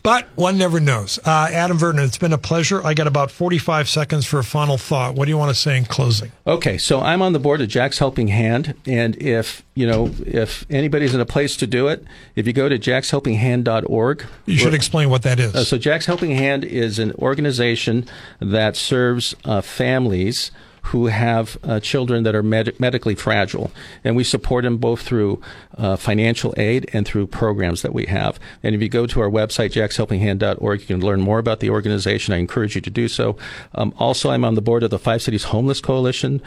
But 0.04 0.28
one 0.36 0.58
never 0.58 0.80
knows. 0.80 1.20
Uh, 1.26 1.48
Adam 1.52 1.78
Verdin, 1.78 2.04
it's 2.04 2.18
been 2.18 2.34
a 2.34 2.38
pleasure. 2.38 2.86
I 2.86 2.94
got 2.94 3.08
about 3.08 3.32
45 3.32 3.88
seconds 3.88 4.26
for 4.26 4.40
a 4.40 4.44
final 4.44 4.78
thought. 4.78 5.16
What 5.16 5.26
do 5.26 5.32
you 5.32 5.38
want 5.38 5.50
to 5.50 5.56
say 5.56 5.78
in 5.78 5.86
closing? 5.86 6.32
Okay, 6.46 6.78
so 6.78 7.00
I'm 7.00 7.22
on 7.22 7.32
the 7.34 7.40
board 7.40 7.62
of 7.62 7.70
Jack's 7.70 7.98
Helping 7.98 8.28
Hand, 8.28 8.76
and 8.86 9.16
if 9.22 9.64
you 9.74 9.88
know 9.88 10.12
if 10.26 10.66
anybody's 10.70 11.14
in 11.16 11.22
a 11.22 11.26
place 11.26 11.56
to 11.58 11.68
do 11.68 11.88
it, 11.88 12.04
if 12.36 12.46
you 12.46 12.54
go 12.54 12.68
to 12.70 12.78
jackshelpinghand.org, 12.78 14.26
You 14.46 14.58
should 14.58 14.74
explain 14.74 15.10
what 15.10 15.22
that 15.24 15.40
is. 15.40 15.56
Uh, 15.56 15.64
so 15.64 15.78
Jack's 15.78 16.06
Helping 16.06 16.32
Hand 16.32 16.64
is 16.66 17.00
an 17.00 17.14
organization 17.14 18.06
that 18.40 18.76
serves 18.76 19.36
uh, 19.46 19.62
families 19.62 20.52
who 20.88 21.08
have 21.08 21.58
uh, 21.64 21.80
children 21.82 22.24
that 22.24 22.34
are 22.34 22.44
med- 22.44 22.80
medically 22.80 23.16
fragile, 23.16 23.72
and 24.04 24.16
we 24.16 24.24
support 24.24 24.64
them 24.64 24.78
both 24.78 25.02
through 25.02 25.42
uh, 25.78 25.98
financial 25.98 26.54
aid 26.58 26.90
and 26.94 27.06
through 27.06 27.28
programs 27.28 27.82
that 27.82 27.94
we 27.94 28.06
have. 28.06 28.40
And 28.64 28.74
if 28.74 28.82
you 28.82 28.88
go 28.88 29.06
to 29.06 29.20
our 29.20 29.30
website, 29.30 29.72
jackshelpinghand.org, 29.72 30.80
you 30.80 30.88
can 30.88 31.02
learn 31.02 31.20
more 31.20 31.40
about 31.40 31.60
the 31.60 31.70
organization. 31.70 32.34
I 32.34 32.38
encourage 32.38 32.76
you 32.76 32.82
to 32.82 32.90
do 32.90 33.10
so. 33.10 33.38
Um, 33.76 33.94
also, 33.98 34.30
I'm 34.30 34.46
on 34.46 34.56
the 34.56 34.62
board 34.62 34.82
of 34.84 34.90
the 34.90 35.00
Five 35.00 35.22
Cities 35.22 35.46
Homeless 35.46 35.82
Coalition. 35.82 36.42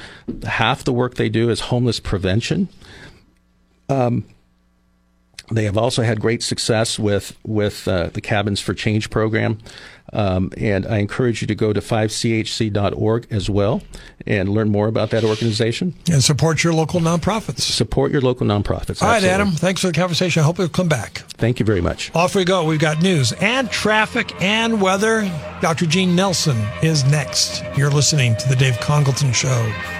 Half 0.44 0.84
the 0.84 0.92
work 0.92 1.16
they 1.16 1.28
do 1.28 1.50
is 1.50 1.60
homeless 1.60 2.00
prevention. 2.00 2.68
Um, 3.90 4.24
they 5.50 5.64
have 5.64 5.76
also 5.76 6.02
had 6.02 6.20
great 6.20 6.42
success 6.42 6.98
with 6.98 7.36
with 7.44 7.86
uh, 7.88 8.10
the 8.12 8.20
Cabins 8.20 8.60
for 8.60 8.72
Change 8.72 9.10
program, 9.10 9.58
um, 10.12 10.52
and 10.56 10.86
I 10.86 10.98
encourage 10.98 11.40
you 11.40 11.46
to 11.46 11.54
go 11.54 11.72
to 11.72 11.80
5chc.org 11.80 13.26
as 13.30 13.48
well 13.48 13.82
and 14.26 14.48
learn 14.48 14.70
more 14.70 14.88
about 14.88 15.10
that 15.10 15.24
organization. 15.24 15.94
And 16.10 16.22
support 16.22 16.62
your 16.64 16.72
local 16.72 17.00
nonprofits. 17.00 17.60
Support 17.60 18.12
your 18.12 18.20
local 18.20 18.46
nonprofits. 18.46 19.02
All 19.02 19.08
right, 19.08 19.16
absolutely. 19.16 19.28
Adam. 19.28 19.50
Thanks 19.52 19.80
for 19.80 19.88
the 19.88 19.92
conversation. 19.92 20.42
I 20.42 20.46
hope 20.46 20.58
you'll 20.58 20.68
come 20.68 20.88
back. 20.88 21.18
Thank 21.38 21.60
you 21.60 21.66
very 21.66 21.80
much. 21.80 22.14
Off 22.14 22.34
we 22.34 22.44
go. 22.44 22.64
We've 22.64 22.80
got 22.80 23.02
news 23.02 23.32
and 23.32 23.70
traffic 23.70 24.34
and 24.42 24.80
weather. 24.80 25.22
Dr. 25.60 25.86
Gene 25.86 26.14
Nelson 26.14 26.56
is 26.82 27.04
next. 27.04 27.62
You're 27.76 27.90
listening 27.90 28.36
to 28.36 28.48
The 28.48 28.56
Dave 28.56 28.74
Congalton 28.74 29.34
Show. 29.34 29.99